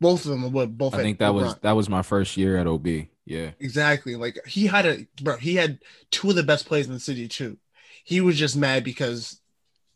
Both 0.00 0.24
of 0.24 0.30
them 0.30 0.52
were 0.52 0.66
both 0.66 0.94
I 0.94 1.02
think 1.02 1.18
that 1.18 1.34
was 1.34 1.56
that 1.56 1.72
was 1.72 1.88
my 1.88 2.02
first 2.02 2.36
year 2.36 2.56
at 2.56 2.66
OB. 2.66 2.86
Yeah. 3.26 3.50
Exactly. 3.60 4.16
Like 4.16 4.38
he 4.46 4.66
had 4.66 4.86
a 4.86 5.06
bro, 5.22 5.36
he 5.36 5.54
had 5.54 5.78
two 6.10 6.30
of 6.30 6.36
the 6.36 6.42
best 6.42 6.66
players 6.66 6.86
in 6.86 6.94
the 6.94 7.00
city 7.00 7.28
too. 7.28 7.58
He 8.04 8.20
was 8.20 8.36
just 8.36 8.56
mad 8.56 8.82
because 8.82 9.40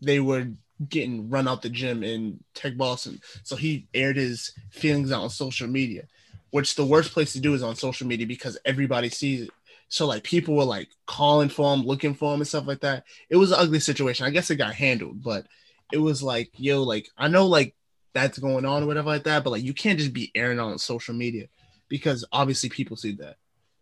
they 0.01 0.20
were 0.20 0.49
getting 0.88 1.30
run 1.30 1.49
out 1.49 1.62
the 1.62 1.70
gym 1.70 2.03
in 2.03 2.42
Tech 2.55 2.76
Boston. 2.76 3.20
So 3.42 3.57
he 3.57 3.86
aired 3.95 4.16
his 4.16 4.53
feelings 4.70 5.11
out 5.11 5.22
on 5.22 5.30
social 5.30 5.68
media, 5.68 6.05
which 6.51 6.74
the 6.74 6.84
worst 6.84 7.12
place 7.12 7.32
to 7.32 7.40
do 7.40 7.55
is 7.55 7.62
on 7.62 7.76
social 7.76 8.07
media 8.07 8.26
because 8.26 8.59
everybody 8.64 9.09
sees 9.09 9.42
it. 9.42 9.51
So 9.89 10.07
like 10.07 10.24
people 10.24 10.57
were 10.57 10.64
like 10.64 10.89
calling 11.07 11.49
for 11.49 11.72
him, 11.72 11.82
looking 11.82 12.14
for 12.14 12.35
him 12.35 12.41
and 12.41 12.49
stuff 12.49 12.66
like 12.66 12.80
that. 12.80 13.05
It 13.30 13.37
was 13.37 13.53
an 13.53 13.61
ugly 13.61 13.80
situation. 13.80 14.26
I 14.26 14.30
guess 14.30 14.51
it 14.51 14.57
got 14.57 14.74
handled, 14.74 15.22
but 15.22 15.47
it 15.93 15.99
was 15.99 16.22
like, 16.22 16.51
yo, 16.57 16.82
like 16.82 17.09
I 17.16 17.28
know 17.28 17.47
like 17.47 17.74
that's 18.12 18.39
going 18.39 18.64
on 18.64 18.82
or 18.82 18.87
whatever 18.87 19.09
like 19.09 19.24
that, 19.24 19.45
but 19.45 19.51
like 19.51 19.62
you 19.62 19.74
can't 19.74 19.99
just 19.99 20.12
be 20.12 20.30
airing 20.35 20.61
on 20.61 20.78
social 20.78 21.14
media 21.14 21.47
because 21.89 22.24
obviously 22.32 22.68
people 22.68 22.97
see 22.97 23.12
that, 23.16 23.37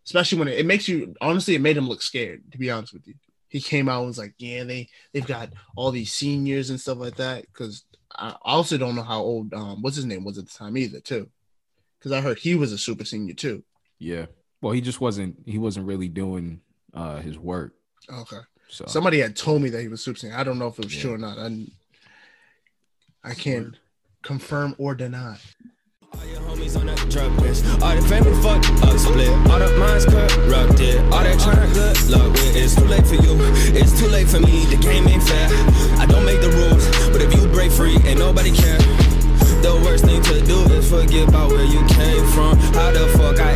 especially 0.05 0.39
when 0.39 0.47
it, 0.47 0.59
it 0.59 0.65
makes 0.65 0.87
you 0.87 1.15
honestly, 1.21 1.55
it 1.55 1.61
made 1.61 1.77
him 1.77 1.87
look 1.87 2.01
scared. 2.01 2.43
To 2.51 2.57
be 2.57 2.69
honest 2.69 2.93
with 2.93 3.07
you, 3.07 3.15
he 3.47 3.61
came 3.61 3.87
out 3.87 3.99
and 3.99 4.07
was 4.07 4.17
like, 4.17 4.33
"Yeah, 4.37 4.63
they 4.63 4.89
they've 5.13 5.25
got 5.25 5.49
all 5.75 5.91
these 5.91 6.11
seniors 6.11 6.69
and 6.69 6.79
stuff 6.79 6.97
like 6.97 7.15
that." 7.17 7.45
Because 7.47 7.85
I 8.15 8.35
also 8.41 8.77
don't 8.77 8.95
know 8.95 9.03
how 9.03 9.21
old 9.21 9.53
um 9.53 9.81
what's 9.81 9.95
his 9.95 10.05
name 10.05 10.23
was 10.23 10.37
at 10.37 10.47
the 10.47 10.53
time 10.53 10.77
either 10.77 10.99
too, 10.99 11.29
because 11.99 12.11
I 12.11 12.21
heard 12.21 12.39
he 12.39 12.55
was 12.55 12.71
a 12.71 12.77
super 12.77 13.05
senior 13.05 13.35
too. 13.35 13.63
Yeah 13.99 14.25
well, 14.63 14.71
he 14.71 14.81
just 14.81 15.01
wasn't 15.01 15.35
he 15.45 15.57
wasn't 15.57 15.85
really 15.85 16.07
doing 16.07 16.61
uh 16.93 17.17
his 17.17 17.37
work. 17.37 17.75
Okay. 18.09 18.39
So 18.69 18.85
somebody 18.87 19.19
had 19.19 19.35
told 19.35 19.61
me 19.61 19.69
that 19.69 19.81
he 19.81 19.89
was 19.89 20.01
Snoop 20.01 20.17
I 20.33 20.43
don't 20.43 20.57
know 20.57 20.67
if 20.67 20.79
it 20.79 20.85
was 20.85 20.95
yeah. 20.95 21.01
true 21.01 21.13
or 21.13 21.17
not. 21.17 21.37
I 21.37 21.67
I 23.23 23.33
can't 23.33 23.75
confirm 24.23 24.73
or 24.79 24.95
deny. 24.95 25.37
All 26.13 26.25
your 26.25 26.39
homies 26.41 26.79
on 26.79 26.85
that 26.85 26.97
drug 27.09 27.31
list. 27.41 27.65
All 27.83 27.95
the 27.95 28.01
family 28.03 28.31
fucked 28.41 28.69
up 28.83 28.97
split. 28.97 29.29
All 29.51 29.59
the 29.59 29.75
minds 29.77 30.05
corrupted. 30.05 31.01
All 31.11 31.23
that 31.23 31.39
trying 31.39 31.73
good 31.73 31.99
luck 32.09 32.31
with. 32.31 32.55
It's 32.55 32.75
too 32.75 32.85
late 32.85 33.05
for 33.05 33.15
you. 33.15 33.35
It's 33.75 33.99
too 33.99 34.07
late 34.07 34.29
for 34.29 34.39
me. 34.39 34.65
The 34.65 34.77
game 34.77 35.07
ain't 35.07 35.23
fair. 35.23 35.49
I 35.99 36.05
don't 36.05 36.25
make 36.25 36.39
the 36.39 36.49
rules. 36.49 36.87
But 37.11 37.21
if 37.21 37.35
you 37.35 37.47
break 37.47 37.71
free, 37.71 37.97
ain't 38.05 38.19
nobody 38.19 38.51
care. 38.51 38.77
The 39.59 39.81
worst 39.83 40.05
thing 40.05 40.21
to 40.21 40.41
do 40.45 40.59
is 40.71 40.89
forget 40.89 41.27
about 41.27 41.51
where 41.51 41.65
you 41.65 41.85
came 41.87 42.25
from. 42.31 42.57
How 42.73 42.91
the 42.91 43.07
fuck 43.17 43.39
I 43.39 43.53